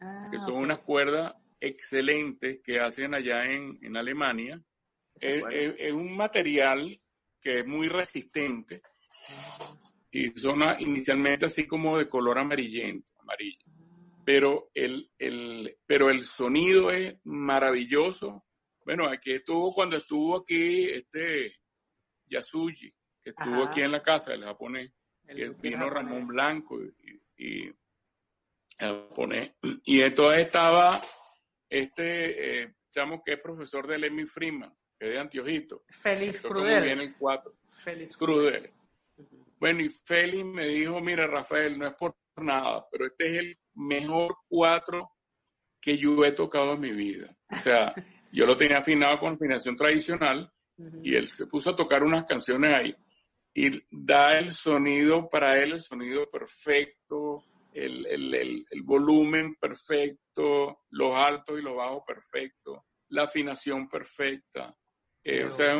ah, 0.00 0.28
que 0.30 0.38
son 0.38 0.56
unas 0.56 0.80
cuerdas 0.80 1.34
excelentes 1.58 2.60
que 2.62 2.80
hacen 2.80 3.14
allá 3.14 3.44
en, 3.46 3.96
Alemania. 3.96 4.62
Es, 5.18 5.92
un 5.92 6.14
material 6.14 7.00
que 7.40 7.60
es 7.60 7.66
muy 7.66 7.88
resistente 7.88 8.82
y 10.10 10.30
son 10.38 10.62
inicialmente 10.78 11.46
así 11.46 11.66
como 11.66 11.96
de 11.96 12.08
color 12.08 12.38
amarillento, 12.38 13.08
amarillo. 13.26 13.64
Pero 14.24 14.70
el, 14.74 15.10
el, 15.18 15.76
pero 15.86 16.10
el 16.10 16.24
sonido 16.24 16.90
es 16.90 17.16
maravilloso. 17.24 18.44
Bueno, 18.84 19.08
aquí 19.08 19.32
estuvo 19.32 19.72
cuando 19.72 19.96
estuvo 19.96 20.36
aquí 20.36 20.90
este 20.90 21.56
Yasuji, 22.26 22.92
que 23.22 23.30
estuvo 23.30 23.64
aquí 23.64 23.80
en 23.80 23.92
la 23.92 24.02
casa, 24.02 24.32
el 24.32 24.44
japonés. 24.44 24.92
El 25.26 25.54
vino 25.54 25.90
Ramón 25.90 26.26
Blanco 26.28 26.80
y, 26.80 27.20
y, 27.36 27.72
japonés. 28.78 29.52
Y 29.84 30.00
entonces 30.00 30.46
estaba 30.46 31.00
este 31.68 32.62
eh, 32.62 32.74
chamo 32.92 33.22
que 33.24 33.34
es 33.34 33.40
profesor 33.40 33.86
de 33.86 33.98
Lemmy 33.98 34.24
Freeman, 34.24 34.72
que 34.98 35.06
es 35.06 35.12
de 35.14 35.18
Antiojito. 35.18 35.82
Félix 35.88 36.40
Crudel. 36.40 37.00
El 37.00 37.14
cuatro. 37.16 37.54
Félix 37.82 38.16
Crudel. 38.16 38.72
Bueno, 39.58 39.82
y 39.82 39.88
Félix 39.88 40.44
me 40.44 40.66
dijo, 40.66 41.00
mira 41.00 41.26
Rafael, 41.26 41.78
no 41.78 41.88
es 41.88 41.94
por 41.94 42.16
nada, 42.44 42.86
pero 42.90 43.06
este 43.06 43.26
es 43.26 43.42
el 43.42 43.58
mejor 43.74 44.36
cuatro 44.48 45.10
que 45.80 45.98
yo 45.98 46.24
he 46.24 46.32
tocado 46.32 46.74
en 46.74 46.80
mi 46.80 46.92
vida. 46.92 47.36
O 47.50 47.58
sea, 47.58 47.94
yo 48.32 48.46
lo 48.46 48.56
tenía 48.56 48.78
afinado 48.78 49.18
con 49.18 49.34
afinación 49.34 49.76
tradicional 49.76 50.50
y 51.02 51.14
él 51.14 51.26
se 51.26 51.46
puso 51.46 51.70
a 51.70 51.76
tocar 51.76 52.02
unas 52.02 52.26
canciones 52.26 52.74
ahí 52.74 52.94
y 53.54 53.70
da 53.90 54.38
el 54.38 54.50
sonido 54.50 55.30
para 55.30 55.58
él, 55.62 55.72
el 55.72 55.80
sonido 55.80 56.28
perfecto, 56.30 57.42
el, 57.72 58.06
el, 58.06 58.34
el, 58.70 58.82
volumen 58.82 59.54
perfecto, 59.54 60.80
los 60.90 61.12
altos 61.14 61.58
y 61.58 61.62
los 61.62 61.74
bajos 61.74 62.02
perfectos, 62.06 62.80
la 63.08 63.22
afinación 63.22 63.88
perfecta. 63.88 64.76
Eh, 65.24 65.44
o 65.44 65.50
sea, 65.50 65.74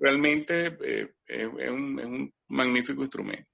realmente 0.00 0.76
eh, 0.82 1.12
es, 1.26 1.46
un, 1.46 2.00
es, 2.00 2.06
un, 2.06 2.34
magnífico 2.48 3.02
instrumento. 3.02 3.49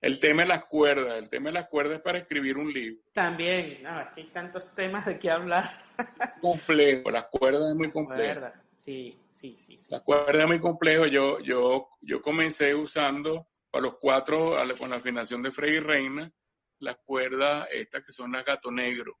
El 0.00 0.18
tema 0.18 0.42
de 0.42 0.48
las 0.48 0.64
cuerdas, 0.64 1.18
el 1.18 1.28
tema 1.28 1.50
de 1.50 1.54
las 1.54 1.68
cuerdas 1.68 1.98
es 1.98 2.02
para 2.02 2.18
escribir 2.18 2.56
un 2.56 2.72
libro. 2.72 3.02
También, 3.12 3.82
no, 3.82 4.00
es 4.00 4.08
que 4.14 4.22
hay 4.22 4.26
tantos 4.28 4.74
temas 4.74 5.04
de 5.04 5.18
qué 5.18 5.30
hablar. 5.30 5.84
complejo, 6.40 7.10
las 7.10 7.26
cuerdas 7.26 7.70
es 7.70 7.76
muy 7.76 7.90
complejo. 7.90 8.46
Sí, 8.78 9.20
sí, 9.34 9.56
sí, 9.58 9.76
sí. 9.76 9.86
Las 9.90 10.00
cuerdas 10.00 10.42
es 10.42 10.48
muy 10.48 10.58
complejo. 10.58 11.06
Yo, 11.06 11.38
yo, 11.40 11.88
yo 12.00 12.22
comencé 12.22 12.74
usando 12.74 13.48
para 13.70 13.82
los 13.84 13.98
cuatro, 14.00 14.56
con 14.78 14.90
la 14.90 14.96
afinación 14.96 15.42
de 15.42 15.50
Freddy 15.50 15.80
Reina, 15.80 16.32
las 16.78 16.96
cuerdas 17.04 17.68
estas 17.70 18.02
que 18.02 18.12
son 18.12 18.32
las 18.32 18.44
gato 18.44 18.70
negro, 18.70 19.18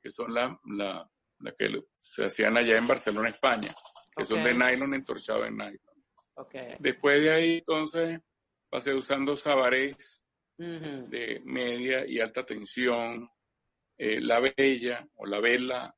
que 0.00 0.10
son 0.10 0.34
las 0.34 0.52
la, 0.66 1.10
la 1.40 1.52
que 1.52 1.68
se 1.94 2.26
hacían 2.26 2.56
allá 2.56 2.76
en 2.76 2.86
Barcelona, 2.86 3.30
España, 3.30 3.74
que 4.14 4.24
son 4.24 4.44
de 4.44 4.52
nylon 4.52 4.94
entorchado 4.94 5.44
en 5.46 5.56
nylon. 5.56 5.80
Okay. 6.34 6.76
Después 6.78 7.20
de 7.20 7.32
ahí, 7.32 7.58
entonces, 7.58 8.20
pasé 8.68 8.94
usando 8.94 9.36
sabarés 9.36 10.24
de 10.56 11.40
media 11.44 12.04
y 12.06 12.20
alta 12.20 12.44
tensión, 12.44 13.28
eh, 13.96 14.20
la 14.20 14.40
bella 14.40 15.06
o 15.16 15.26
la 15.26 15.40
vela 15.40 15.94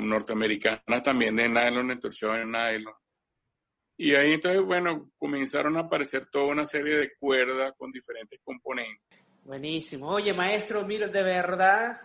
norteamericana 0.00 1.02
también 1.02 1.36
de 1.36 1.48
nylon 1.48 1.90
entorchado 1.90 2.36
en 2.36 2.50
nylon. 2.50 2.94
Y 3.96 4.14
ahí 4.14 4.32
entonces, 4.32 4.62
bueno, 4.62 5.10
comenzaron 5.18 5.76
a 5.76 5.80
aparecer 5.80 6.26
toda 6.26 6.46
una 6.46 6.64
serie 6.64 6.96
de 6.96 7.10
cuerdas 7.18 7.72
con 7.76 7.90
diferentes 7.92 8.40
componentes. 8.42 9.20
Buenísimo. 9.44 10.08
Oye, 10.08 10.32
maestro, 10.32 10.84
mira, 10.86 11.08
de 11.08 11.22
verdad, 11.22 12.00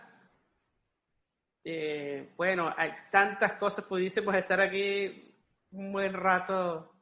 eh, 1.64 2.32
bueno, 2.36 2.72
hay 2.76 2.92
tantas 3.10 3.52
cosas, 3.54 3.84
pudiésemos 3.84 4.34
estar 4.34 4.60
aquí 4.60 5.34
un 5.70 5.92
buen 5.92 6.12
rato 6.12 6.97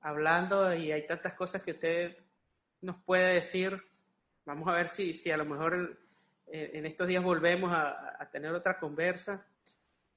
hablando 0.00 0.74
y 0.74 0.92
hay 0.92 1.06
tantas 1.06 1.34
cosas 1.34 1.62
que 1.62 1.72
usted 1.72 2.16
nos 2.80 2.96
puede 3.02 3.34
decir. 3.34 3.82
Vamos 4.44 4.68
a 4.68 4.72
ver 4.72 4.88
si, 4.88 5.12
si 5.12 5.30
a 5.30 5.36
lo 5.36 5.44
mejor 5.44 5.98
eh, 6.46 6.70
en 6.74 6.86
estos 6.86 7.06
días 7.06 7.22
volvemos 7.22 7.72
a, 7.72 8.22
a, 8.22 8.30
tener 8.30 8.52
otra 8.52 8.78
conversa. 8.78 9.46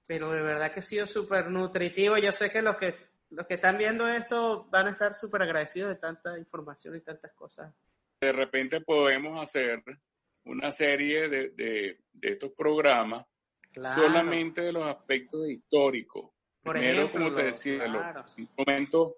Pero 0.05 0.31
de 0.31 0.41
verdad 0.41 0.73
que 0.73 0.79
ha 0.79 0.83
sido 0.83 1.05
súper 1.05 1.49
nutritivo. 1.49 2.17
Yo 2.17 2.31
sé 2.31 2.51
que 2.51 2.61
los 2.61 2.75
que 2.77 3.11
los 3.31 3.47
que 3.47 3.55
están 3.55 3.77
viendo 3.77 4.07
esto 4.07 4.67
van 4.69 4.87
a 4.87 4.91
estar 4.91 5.13
súper 5.13 5.43
agradecidos 5.43 5.89
de 5.89 5.95
tanta 5.95 6.37
información 6.37 6.95
y 6.95 7.01
tantas 7.01 7.31
cosas. 7.33 7.73
De 8.19 8.31
repente 8.31 8.81
podemos 8.81 9.41
hacer 9.41 9.81
una 10.45 10.69
serie 10.71 11.29
de, 11.29 11.49
de, 11.49 11.97
estos 12.21 12.51
programas 12.51 13.25
solamente 13.95 14.61
de 14.61 14.73
los 14.73 14.85
aspectos 14.85 15.49
históricos. 15.49 16.29
Primero, 16.61 17.11
como 17.11 17.33
te 17.33 17.43
decía, 17.43 17.87
los 17.87 18.03
momentos 18.57 19.13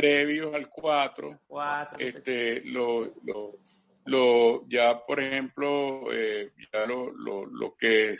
previos 0.00 0.54
al 0.54 0.68
4, 0.68 1.40
este, 1.98 2.62
lo, 2.64 3.14
lo, 3.24 3.58
lo, 4.04 4.68
ya 4.68 5.04
por 5.04 5.20
ejemplo, 5.20 6.12
eh, 6.12 6.52
ya 6.72 6.86
lo, 6.86 7.10
lo, 7.10 7.46
lo 7.46 7.74
que 7.76 8.16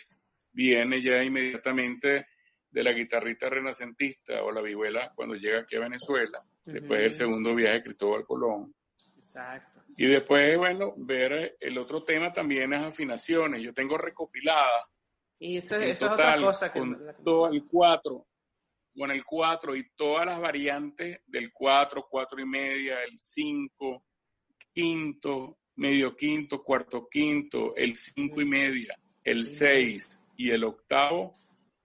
viene 0.53 1.03
ya 1.03 1.23
inmediatamente 1.23 2.27
de 2.71 2.83
la 2.83 2.93
guitarrista 2.93 3.49
renacentista 3.49 4.43
o 4.43 4.51
la 4.51 4.61
vihuela 4.61 5.13
cuando 5.15 5.35
llega 5.35 5.61
aquí 5.61 5.77
a 5.77 5.81
Venezuela, 5.81 6.43
después 6.65 7.01
del 7.01 7.13
segundo 7.13 7.55
viaje 7.55 7.75
de 7.77 7.83
Cristóbal 7.83 8.25
Colón. 8.25 8.75
Exacto. 9.17 9.83
Y 9.97 10.07
después, 10.07 10.57
bueno, 10.59 10.95
ver 10.97 11.57
el 11.61 11.79
otro 11.79 12.03
tema 12.03 12.33
también 12.33 12.73
es 12.73 12.83
afinaciones. 12.83 13.63
Yo 13.63 13.73
tengo 13.73 13.97
recopilada. 13.97 14.87
Y 15.39 15.59
eso, 15.59 15.77
es 15.77 16.03
otra 16.03 16.37
cosa 16.41 16.73
que... 16.73 16.81
Con 16.81 16.99
todo 17.25 17.49
el 17.49 17.65
4, 17.65 18.27
con 18.99 19.13
el 19.13 19.25
4 19.25 19.77
y 19.77 19.91
todas 19.95 20.27
las 20.27 20.41
variantes 20.41 21.21
del 21.27 21.53
4, 21.53 22.07
4 22.11 22.41
y 22.41 22.45
media, 22.45 23.03
el 23.05 23.19
5, 23.19 24.03
quinto, 24.75 25.59
medio 25.77 26.17
quinto, 26.17 26.63
cuarto 26.63 27.07
quinto, 27.09 27.77
el 27.77 27.95
5 27.95 28.41
y 28.41 28.45
media, 28.45 28.99
el 29.23 29.47
6 29.47 30.21
y 30.37 30.51
el 30.51 30.65
octavo 30.65 31.33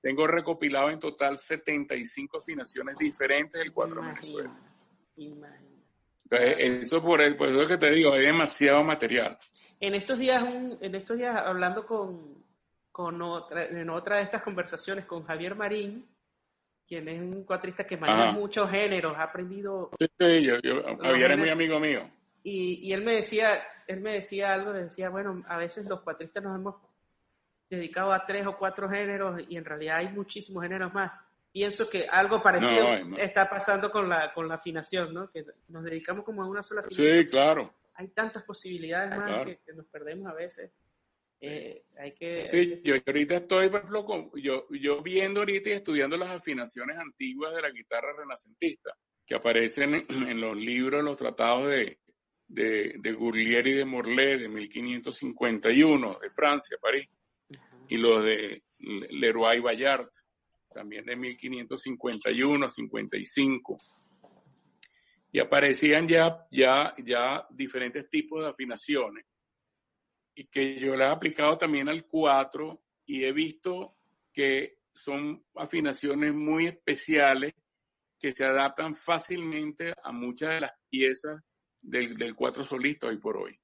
tengo 0.02 0.28
recopilado 0.28 0.90
en 0.90 1.00
total 1.00 1.38
75 1.38 2.40
afinaciones 2.40 2.98
diferentes 2.98 3.62
del 3.62 3.72
4 3.72 4.02
de 4.02 4.08
Venezuela. 4.08 4.60
Entonces, 5.16 6.58
eso 6.60 7.02
por, 7.02 7.22
el, 7.22 7.38
por 7.38 7.48
eso 7.48 7.66
que 7.68 7.78
te 7.78 7.90
digo, 7.92 8.12
hay 8.12 8.26
demasiado 8.26 8.84
material. 8.84 9.38
En 9.80 9.94
estos 9.94 10.20
días, 10.20 10.44
en 10.82 10.96
estos 10.96 11.18
días 11.18 11.36
hablando 11.38 11.86
con, 11.86 12.44
con 12.92 13.22
otra, 13.22 13.66
en 13.66 13.90
otra 13.90 14.18
de 14.18 14.24
estas 14.24 14.44
conversaciones 14.44 15.06
con 15.06 15.24
Javier 15.24 15.56
Marín, 15.56 16.06
quien 16.88 17.08
es 17.08 17.20
un 17.22 17.44
cuatrista 17.44 17.86
que 17.86 17.98
maneja 17.98 18.32
muchos 18.32 18.70
géneros, 18.70 19.16
ha 19.18 19.24
aprendido... 19.24 19.92
Sí, 20.00 20.08
sí 20.20 20.44
yo, 20.44 20.56
Javier 21.02 21.32
es 21.32 21.38
muy 21.38 21.50
amigo 21.50 21.80
mío. 21.80 22.10
Y, 22.44 22.88
y, 22.88 22.94
él 22.94 23.04
me 23.04 23.14
decía, 23.14 23.62
él 23.88 24.02
me 24.02 24.14
decía 24.14 24.54
algo, 24.54 24.74
decía, 24.74 25.10
bueno, 25.10 25.44
a 25.48 25.58
veces 25.58 25.86
los 25.88 26.02
cuatristas 26.02 26.44
nos 26.44 26.60
hemos 26.60 26.76
dedicado 27.70 28.12
a 28.12 28.26
tres 28.26 28.46
o 28.46 28.58
cuatro 28.58 28.90
géneros 28.90 29.42
y 29.48 29.58
en 29.58 29.66
realidad 29.66 29.98
hay 29.98 30.10
muchísimos 30.10 30.64
géneros 30.64 30.94
más. 30.94 31.12
Pienso 31.52 31.88
que 31.88 32.08
algo 32.08 32.42
parecido 32.42 32.94
está 33.18 33.48
pasando 33.48 33.92
con 33.92 34.10
la, 34.10 34.34
con 34.34 34.48
la 34.48 34.56
afinación, 34.56 35.14
¿no? 35.14 35.30
Que 35.30 35.46
nos 35.68 35.84
dedicamos 35.84 36.26
como 36.26 36.42
a 36.42 36.48
una 36.48 36.64
sola 36.64 36.82
afinación. 36.82 37.24
Sí, 37.24 37.28
claro. 37.28 37.74
Hay 37.94 38.08
tantas 38.08 38.44
posibilidades 38.44 39.16
más 39.16 39.46
que, 39.46 39.60
nos 39.76 39.86
perdemos 39.86 40.32
a 40.32 40.34
veces. 40.34 40.72
Eh, 41.46 41.84
hay 41.98 42.14
que... 42.14 42.48
Sí, 42.48 42.80
yo 42.82 42.96
ahorita 43.06 43.36
estoy, 43.36 43.68
por 43.68 43.82
ejemplo, 43.82 44.32
yo, 44.36 44.66
yo 44.70 45.04
viendo 45.04 45.42
ahorita 45.42 45.72
y 45.72 45.74
estudiando 45.74 46.16
las 46.16 46.30
afinaciones 46.30 46.98
antiguas 46.98 47.54
de 47.54 47.62
la 47.62 47.70
guitarra 47.70 48.16
renacentista, 48.18 48.92
que 49.26 49.36
aparecen 49.36 50.06
en, 50.08 50.40
los 50.40 50.56
libros, 50.56 51.04
los 51.04 51.18
tratados 51.18 51.70
de, 51.70 52.00
de, 52.48 52.96
de 52.98 53.12
Gourlier 53.12 53.68
y 53.68 53.74
de 53.74 53.84
Morlet 53.84 54.40
de 54.40 54.48
1551, 54.48 56.18
de 56.22 56.30
Francia, 56.30 56.78
París 56.82 57.10
y 57.90 57.98
los 57.98 58.24
de 58.24 58.64
Leroy 59.10 59.60
Bayard, 59.60 60.08
también 60.74 61.04
de 61.04 61.18
1551 61.18 62.66
a 62.66 62.70
55. 62.70 63.78
Y 65.34 65.40
aparecían 65.40 66.08
ya, 66.08 66.48
ya, 66.50 66.94
ya 67.04 67.46
diferentes 67.52 68.10
tipos 68.10 68.42
de 68.42 68.48
afinaciones 68.48 69.26
y 70.36 70.46
que 70.46 70.80
yo 70.80 70.96
le 70.96 71.06
he 71.06 71.08
aplicado 71.08 71.58
también 71.58 71.90
al 71.90 72.06
4 72.06 72.82
y 73.06 73.24
he 73.24 73.32
visto 73.32 73.98
que 74.32 74.80
son 74.94 75.44
afinaciones 75.56 76.34
muy 76.34 76.68
especiales 76.68 77.54
que 78.20 78.32
se 78.32 78.46
adaptan 78.46 78.96
fácilmente 78.96 79.94
a 80.02 80.12
muchas 80.12 80.50
de 80.52 80.62
las 80.62 80.72
piezas 80.90 81.42
del, 81.82 82.16
del 82.16 82.36
4 82.36 82.64
solista 82.64 83.08
hoy 83.08 83.18
por 83.18 83.38
hoy. 83.38 83.60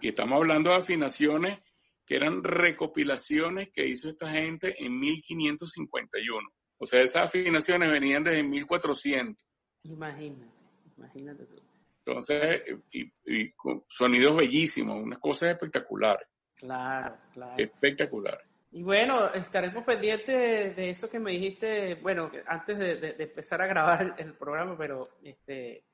Y 0.00 0.08
estamos 0.08 0.36
hablando 0.36 0.70
de 0.70 0.76
afinaciones 0.76 1.58
que 2.04 2.16
eran 2.16 2.42
recopilaciones 2.42 3.70
que 3.70 3.86
hizo 3.86 4.10
esta 4.10 4.30
gente 4.30 4.74
en 4.78 4.98
1551. 4.98 6.48
O 6.78 6.84
sea, 6.84 7.02
esas 7.02 7.28
afinaciones 7.28 7.90
venían 7.90 8.24
desde 8.24 8.42
1400. 8.42 9.46
Imagínate, 9.84 10.52
imagínate 10.96 11.46
tú. 11.46 11.69
Entonces, 12.04 12.62
y, 12.92 13.50
con 13.52 13.84
sonidos 13.88 14.36
bellísimos, 14.36 15.02
unas 15.02 15.18
cosas 15.18 15.50
espectaculares. 15.50 16.28
Claro, 16.56 17.16
claro. 17.32 17.54
Espectaculares. 17.56 18.46
Y 18.72 18.82
bueno, 18.82 19.32
estaremos 19.34 19.84
pendientes 19.84 20.76
de, 20.76 20.90
eso 20.90 21.10
que 21.10 21.18
me 21.18 21.32
dijiste, 21.32 21.96
bueno, 21.96 22.30
antes 22.46 22.78
de, 22.78 23.16
empezar 23.18 23.60
a 23.62 23.66
grabar 23.66 24.14
el, 24.16 24.34
programa, 24.34 24.76
pero 24.78 25.08
este, 25.24 25.84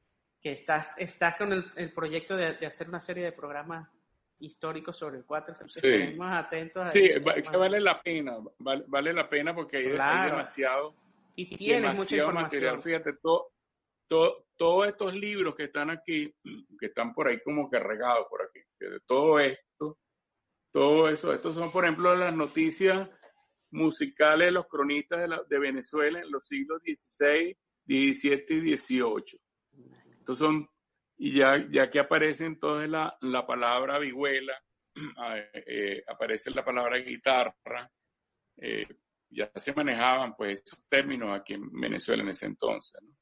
que 0.42 0.52
estás, 0.52 0.88
estás 0.98 1.36
con 1.36 1.52
el, 1.52 1.92
proyecto 1.92 2.36
de, 2.36 2.66
hacer 2.66 2.88
una 2.88 3.00
serie 3.00 3.24
de 3.24 3.32
programas 3.32 3.88
históricos 4.38 4.98
sobre 4.98 5.18
el 5.18 5.24
4. 5.24 5.54
Sí, 5.68 6.14
más 6.18 6.44
atentos 6.44 6.92
sí 6.92 7.08
que 7.08 7.56
vale 7.56 7.80
la 7.80 8.02
pena, 8.02 8.36
vale, 8.58 9.12
la 9.14 9.26
pena 9.26 9.54
porque 9.54 9.78
hay, 9.78 9.84
demasiado, 10.28 10.94
y 11.34 11.56
tienes 11.56 11.96
mucha 11.96 12.30
material. 12.30 12.78
Fíjate, 12.78 13.14
todo, 13.14 14.45
todos 14.56 14.88
estos 14.88 15.14
libros 15.14 15.54
que 15.54 15.64
están 15.64 15.90
aquí, 15.90 16.34
que 16.78 16.86
están 16.86 17.12
por 17.12 17.28
ahí 17.28 17.40
como 17.42 17.70
que 17.70 17.78
regados 17.78 18.26
por 18.28 18.42
aquí, 18.42 18.60
que 18.78 18.86
de 18.86 19.00
todo 19.00 19.38
esto, 19.38 19.98
todo 20.72 21.08
eso, 21.08 21.32
estos 21.32 21.54
son 21.54 21.70
por 21.70 21.84
ejemplo 21.84 22.14
las 22.14 22.34
noticias 22.34 23.08
musicales 23.70 24.48
de 24.48 24.52
los 24.52 24.66
cronistas 24.66 25.28
de, 25.48 25.58
Venezuela 25.58 26.20
en 26.20 26.30
los 26.30 26.46
siglos 26.46 26.82
XVI, 26.82 27.56
XVII 27.86 28.72
y 28.72 28.76
XVIII. 28.76 29.40
Estos 30.18 30.38
son, 30.38 30.68
y 31.18 31.38
ya, 31.38 31.66
ya 31.70 31.90
que 31.90 31.98
aparece 31.98 32.44
entonces 32.44 32.88
la, 32.88 33.16
la 33.22 33.46
palabra 33.46 33.98
vihuela, 33.98 34.60
eh, 35.54 36.02
aparece 36.06 36.50
la 36.50 36.64
palabra 36.64 36.98
guitarra, 36.98 37.90
eh, 38.56 38.86
ya 39.28 39.50
se 39.54 39.74
manejaban 39.74 40.34
pues 40.36 40.62
esos 40.64 40.82
términos 40.88 41.38
aquí 41.38 41.54
en 41.54 41.70
Venezuela 41.72 42.22
en 42.22 42.30
ese 42.30 42.46
entonces. 42.46 43.00
¿no? 43.02 43.12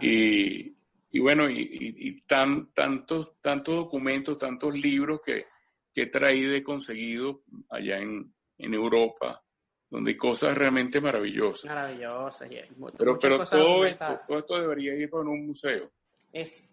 Y, 0.00 0.76
y, 1.10 1.20
bueno, 1.20 1.48
y, 1.48 1.68
y, 1.70 2.20
tan, 2.22 2.72
tantos, 2.72 3.40
tantos 3.40 3.76
documentos, 3.76 4.38
tantos 4.38 4.74
libros 4.74 5.20
que, 5.24 5.46
que 5.92 6.02
he 6.02 6.06
traído 6.06 6.56
y 6.56 6.62
conseguido 6.62 7.42
allá 7.68 7.98
en, 7.98 8.32
en 8.58 8.74
Europa, 8.74 9.42
donde 9.88 10.12
hay 10.12 10.16
cosas 10.16 10.56
realmente 10.56 11.00
maravillosas. 11.00 11.68
Maravillosas. 11.68 12.48
pero 12.96 13.18
pero 13.18 13.44
todo, 13.44 13.84
esto, 13.84 14.20
todo 14.26 14.38
esto 14.38 14.60
debería 14.60 14.94
ir 14.94 15.10
para 15.10 15.24
un 15.24 15.46
museo. 15.46 15.90
Es, 16.32 16.68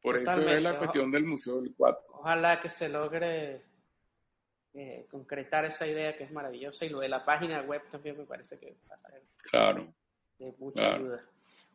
Por 0.00 0.16
eso 0.16 0.32
es 0.32 0.62
la 0.62 0.78
cuestión 0.78 1.10
del 1.10 1.24
Museo 1.24 1.60
del 1.60 1.74
4. 1.76 2.04
Ojalá 2.14 2.60
que 2.60 2.70
se 2.70 2.88
logre 2.88 3.62
eh, 4.72 5.06
concretar 5.10 5.66
esa 5.66 5.86
idea 5.86 6.16
que 6.16 6.24
es 6.24 6.32
maravillosa 6.32 6.84
y 6.84 6.88
lo 6.88 7.00
de 7.00 7.08
la 7.08 7.24
página 7.24 7.62
web 7.62 7.82
también 7.90 8.16
me 8.16 8.24
parece 8.24 8.58
que 8.58 8.76
va 8.90 8.94
a 8.94 8.98
ser 8.98 9.22
claro, 9.50 9.94
de 10.38 10.54
mucha 10.58 10.94
ayuda. 10.94 11.24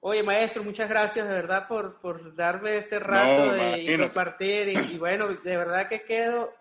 Oye, 0.02 0.24
maestro, 0.24 0.64
muchas 0.64 0.88
gracias 0.88 1.28
de 1.28 1.34
verdad 1.34 1.68
por, 1.68 2.00
por 2.00 2.34
darme 2.34 2.78
este 2.78 3.00
rato 3.00 3.52
de 3.52 3.98
compartir. 4.00 4.70
Y, 4.70 4.98
bueno, 4.98 5.28
de 5.28 5.58
verdad 5.58 5.90
que 5.90 6.04
quedo 6.04 6.54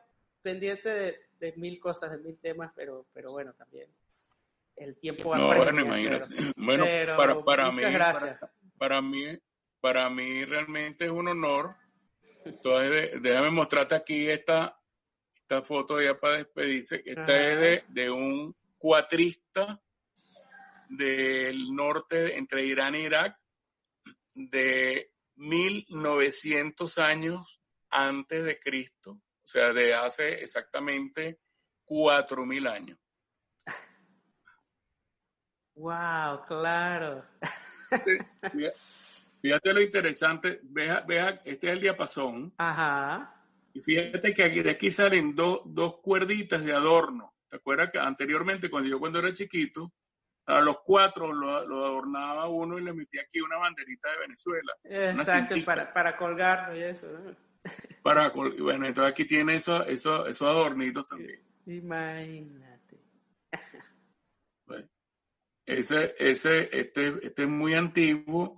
pendiente 0.43 1.20
de, 1.39 1.52
mil 1.56 1.78
cosas, 1.78 2.10
de 2.10 2.19
mil 2.19 2.36
temas, 2.39 2.73
pero, 2.74 3.06
pero 3.12 3.31
bueno, 3.31 3.52
también 3.55 3.89
el 4.77 4.97
tiempo 4.97 5.36
No, 5.36 5.47
bueno, 5.55 5.82
imagínate. 5.82 6.35
bueno, 6.56 6.85
para, 7.16 7.40
para 7.44 7.70
mí, 7.70 7.82
gracias. 7.82 8.40
Para, 8.77 9.01
mí, 9.01 9.39
para 9.81 10.10
mí 10.10 10.44
realmente 10.44 11.05
es 11.05 11.10
un 11.10 11.28
honor. 11.28 11.77
Entonces, 12.44 13.23
déjame 13.23 13.51
mostrarte 13.51 13.94
aquí 13.94 14.28
esta, 14.28 14.81
esta 15.36 15.62
foto 15.62 16.01
ya 16.01 16.19
para 16.19 16.39
despedirse. 16.39 17.02
Esta 17.05 17.36
es 17.36 17.60
de, 17.60 17.85
de 17.89 18.10
un 18.10 18.55
cuatrista 18.78 19.81
del 20.89 21.74
norte 21.74 22.36
entre 22.36 22.65
Irán 22.65 22.94
e 22.94 23.02
Irak 23.02 23.39
de 24.35 25.12
1900 25.36 26.98
años 26.98 27.60
antes 27.90 28.44
de 28.44 28.59
Cristo, 28.59 29.12
o 29.12 29.47
sea, 29.47 29.73
de 29.73 29.94
hace 29.94 30.43
exactamente 30.43 31.40
4000 31.85 32.66
años. 32.66 32.98
Wow, 35.74 36.44
claro. 36.47 37.24
Fíjate, 39.40 39.73
lo 39.73 39.81
interesante, 39.81 40.59
vea, 40.65 41.01
vea, 41.06 41.40
este 41.44 41.69
es 41.69 41.73
el 41.74 41.81
diapasón. 41.81 42.52
Ajá. 42.59 43.35
Y 43.73 43.81
fíjate 43.81 44.35
que 44.35 44.44
aquí, 44.44 44.60
de 44.60 44.70
aquí 44.70 44.90
salen 44.90 45.36
dos 45.36 46.01
cuerditas 46.02 46.65
de 46.65 46.73
adorno. 46.73 47.35
¿Te 47.48 47.56
acuerdas 47.56 47.90
que 47.93 47.98
anteriormente, 47.98 48.69
cuando 48.69 48.90
yo 48.90 48.98
cuando 48.98 49.20
era 49.20 49.32
chiquito, 49.32 49.93
a 50.48 50.60
los 50.62 50.78
cuatro 50.80 51.32
lo, 51.32 51.56
adornaba 51.56 52.48
uno 52.48 52.78
y 52.78 52.82
le 52.82 52.92
metía 52.92 53.22
aquí 53.22 53.40
una 53.40 53.58
banderita 53.58 54.10
de 54.10 54.18
Venezuela. 54.18 54.72
Exacto, 54.82 55.54
para, 55.64 55.92
para 55.92 56.16
colgarlo 56.16 56.76
y 56.76 56.82
eso. 56.82 57.06
Para 58.02 58.30
bueno, 58.30 58.86
entonces 58.86 59.12
aquí 59.12 59.26
tiene 59.26 59.56
eso, 59.56 59.84
eso, 59.84 60.26
esos 60.26 60.48
adornitos 60.48 61.06
también. 61.06 61.42
Imagínate. 61.66 62.98
ese, 65.66 66.14
ese, 66.18 66.68
este, 66.72 67.08
este 67.26 67.42
es 67.42 67.48
muy 67.48 67.74
antiguo 67.74 68.54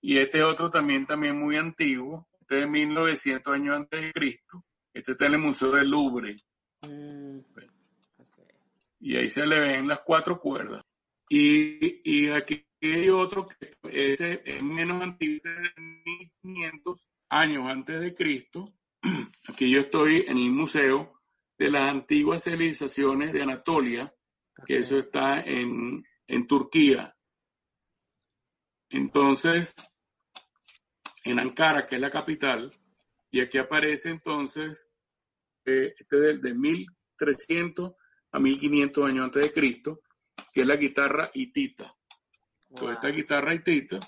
y 0.00 0.18
este 0.18 0.42
otro 0.42 0.70
también, 0.70 1.06
también 1.06 1.38
muy 1.38 1.56
antiguo. 1.56 2.26
Este 2.40 2.56
es 2.56 2.60
de 2.62 2.66
1900 2.66 3.54
años 3.54 3.76
antes 3.76 4.00
de 4.00 4.12
Cristo. 4.12 4.64
Este 4.92 5.12
está 5.12 5.26
en 5.26 5.34
el 5.34 5.40
Museo 5.40 5.70
del 5.70 5.88
Louvre. 5.88 6.36
Mm, 6.82 7.38
y 9.00 9.16
ahí 9.16 9.28
se 9.28 9.46
le 9.46 9.60
ven 9.60 9.86
las 9.86 10.00
cuatro 10.00 10.40
cuerdas. 10.40 10.84
Y, 11.28 12.00
y 12.04 12.28
aquí 12.28 12.64
hay 12.80 13.08
otro 13.08 13.46
que 13.46 13.76
es, 13.90 14.62
menos 14.62 15.02
antiguo, 15.02 15.38
de 15.44 15.82
1500 16.42 17.08
años 17.30 17.66
antes 17.68 18.00
de 18.00 18.14
Cristo. 18.14 18.64
Aquí 19.48 19.70
yo 19.70 19.80
estoy 19.80 20.24
en 20.26 20.38
el 20.38 20.50
museo 20.50 21.20
de 21.58 21.70
las 21.70 21.90
antiguas 21.90 22.44
civilizaciones 22.44 23.32
de 23.32 23.42
Anatolia, 23.42 24.14
que 24.64 24.78
eso 24.78 24.98
está 24.98 25.40
en, 25.40 26.04
en 26.26 26.46
Turquía. 26.46 27.14
Entonces, 28.90 29.74
en 31.24 31.40
Ankara, 31.40 31.86
que 31.86 31.96
es 31.96 32.00
la 32.00 32.10
capital, 32.10 32.72
y 33.30 33.40
aquí 33.40 33.58
aparece 33.58 34.08
entonces, 34.08 34.90
eh, 35.64 35.92
este 35.98 36.16
de, 36.16 36.38
de 36.38 36.54
1300 36.54 37.92
a 38.30 38.38
1500 38.38 39.04
años 39.04 39.24
antes 39.24 39.42
de 39.42 39.52
Cristo, 39.52 40.00
que 40.52 40.62
es 40.62 40.66
la 40.66 40.76
guitarra 40.76 41.30
hitita. 41.32 41.94
esta 42.70 43.08
guitarra 43.08 43.54
hitita 43.54 43.98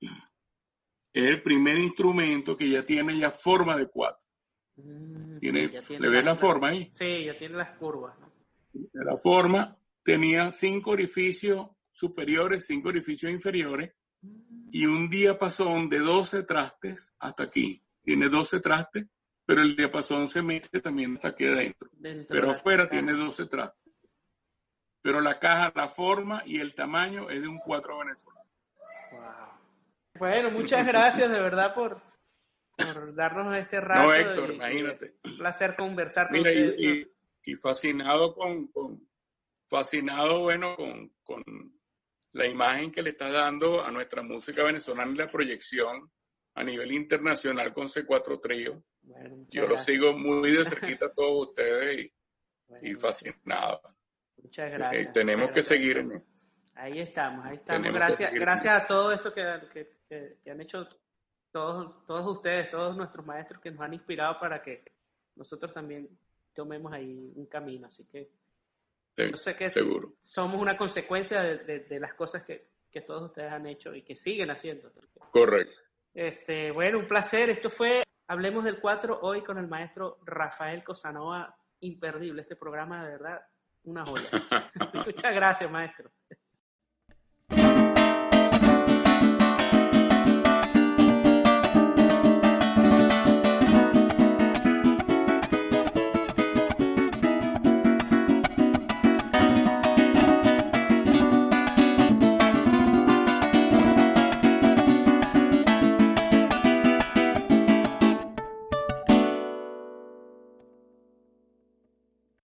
es 0.00 1.26
el 1.26 1.42
primer 1.42 1.76
instrumento 1.78 2.56
que 2.56 2.70
ya 2.70 2.84
tiene 2.84 3.18
ya 3.18 3.30
forma 3.30 3.76
de 3.76 3.88
cuatro. 3.88 4.26
Mm, 4.76 5.38
tiene, 5.38 5.70
¿Le 5.98 6.08
ves 6.08 6.24
la 6.24 6.36
forma 6.36 6.68
ahí? 6.68 6.88
Sí, 6.92 7.24
ya 7.24 7.36
tiene 7.36 7.56
las 7.56 7.76
curvas. 7.78 8.16
La 8.92 9.16
forma 9.16 9.76
tenía 10.04 10.52
cinco 10.52 10.92
orificios 10.92 11.68
superiores, 11.90 12.66
cinco 12.66 12.90
orificios 12.90 13.32
inferiores, 13.32 13.92
y 14.70 14.86
un 14.86 15.08
diapasón 15.08 15.88
de 15.88 15.98
12 15.98 16.42
trastes 16.44 17.14
hasta 17.18 17.44
aquí. 17.44 17.82
Tiene 18.02 18.28
12 18.28 18.60
trastes, 18.60 19.06
pero 19.44 19.62
el 19.62 19.74
diapasón 19.74 20.28
se 20.28 20.42
mete 20.42 20.80
también 20.80 21.14
hasta 21.14 21.28
aquí 21.28 21.46
adentro. 21.46 21.90
pero 22.28 22.50
afuera 22.50 22.88
tiene 22.88 23.12
12 23.12 23.46
trastes 23.46 23.87
pero 25.02 25.20
la 25.20 25.38
caja, 25.38 25.72
la 25.74 25.88
forma 25.88 26.42
y 26.44 26.60
el 26.60 26.74
tamaño 26.74 27.30
es 27.30 27.40
de 27.42 27.48
un 27.48 27.58
4 27.58 27.98
venezolano. 27.98 28.48
Bueno, 30.18 30.50
muchas 30.50 30.86
gracias 30.86 31.30
de 31.30 31.40
verdad 31.40 31.74
por, 31.74 32.02
darnos 33.14 33.56
este 33.56 33.80
rato. 33.80 34.06
No, 34.06 34.14
Héctor, 34.14 34.54
imagínate. 34.54 35.14
Un 35.24 35.38
placer 35.38 35.76
conversar 35.76 36.28
con 36.28 36.38
Mira, 36.38 36.52
y, 36.52 37.06
y, 37.44 37.54
fascinado 37.56 38.34
con, 38.34 38.70
fascinado, 39.68 40.40
bueno, 40.40 40.76
con, 40.76 41.12
con 41.22 41.44
la 42.32 42.46
imagen 42.46 42.90
que 42.90 43.02
le 43.02 43.10
estás 43.10 43.32
dando 43.32 43.82
a 43.82 43.90
nuestra 43.90 44.22
música 44.22 44.64
venezolana 44.64 45.12
y 45.12 45.16
la 45.16 45.26
proyección 45.26 46.10
a 46.54 46.64
nivel 46.64 46.92
internacional 46.92 47.72
con 47.72 47.88
C4 47.88 48.40
Trío. 48.40 48.82
Yo 49.48 49.66
lo 49.66 49.78
sigo 49.78 50.12
muy 50.12 50.52
de 50.52 50.64
cerquita 50.64 51.06
a 51.06 51.12
todos 51.14 51.48
ustedes 51.48 52.10
y, 52.82 52.90
y 52.90 52.94
fascinado. 52.94 53.80
Muchas 54.42 54.70
gracias. 54.70 55.06
Eh, 55.06 55.10
tenemos 55.12 55.50
que 55.50 55.62
seguir. 55.62 56.22
Ahí 56.74 57.00
estamos, 57.00 57.44
ahí 57.44 57.56
estamos. 57.56 57.92
gracias, 57.92 58.32
gracias 58.32 58.82
a 58.82 58.86
todo 58.86 59.12
eso 59.12 59.32
que, 59.32 59.88
que, 60.08 60.50
han 60.50 60.60
hecho 60.60 60.88
todos, 61.50 62.04
todos 62.06 62.36
ustedes, 62.36 62.70
todos 62.70 62.96
nuestros 62.96 63.26
maestros 63.26 63.60
que 63.60 63.70
nos 63.70 63.80
han 63.80 63.94
inspirado 63.94 64.38
para 64.38 64.62
que 64.62 64.84
nosotros 65.34 65.72
también 65.72 66.08
tomemos 66.54 66.92
ahí 66.92 67.32
un 67.34 67.46
camino. 67.46 67.88
Así 67.88 68.04
que 68.04 68.30
yo 69.16 69.36
sé 69.36 69.56
que 69.56 69.68
seguro. 69.68 70.12
somos 70.20 70.60
una 70.60 70.76
consecuencia 70.76 71.42
de, 71.42 71.80
de, 71.80 72.00
las 72.00 72.14
cosas 72.14 72.44
que, 72.44 72.68
que, 72.92 73.00
todos 73.00 73.24
ustedes 73.24 73.50
han 73.50 73.66
hecho 73.66 73.92
y 73.92 74.02
que 74.02 74.14
siguen 74.14 74.50
haciendo. 74.50 74.92
Correcto. 75.32 75.74
Este, 76.14 76.70
bueno, 76.70 77.00
un 77.00 77.08
placer. 77.08 77.50
Esto 77.50 77.70
fue 77.70 78.04
Hablemos 78.28 78.62
del 78.62 78.78
4 78.78 79.20
hoy 79.22 79.42
con 79.42 79.56
el 79.58 79.66
maestro 79.66 80.18
Rafael 80.24 80.84
Cosanoa. 80.84 81.56
Imperdible 81.80 82.42
este 82.42 82.56
programa, 82.56 83.04
de 83.04 83.12
verdad 83.12 83.40
una 83.90 84.04
joya. 84.06 84.28
Muchas 85.06 85.34
gracias, 85.34 85.70
maestro. 85.70 86.10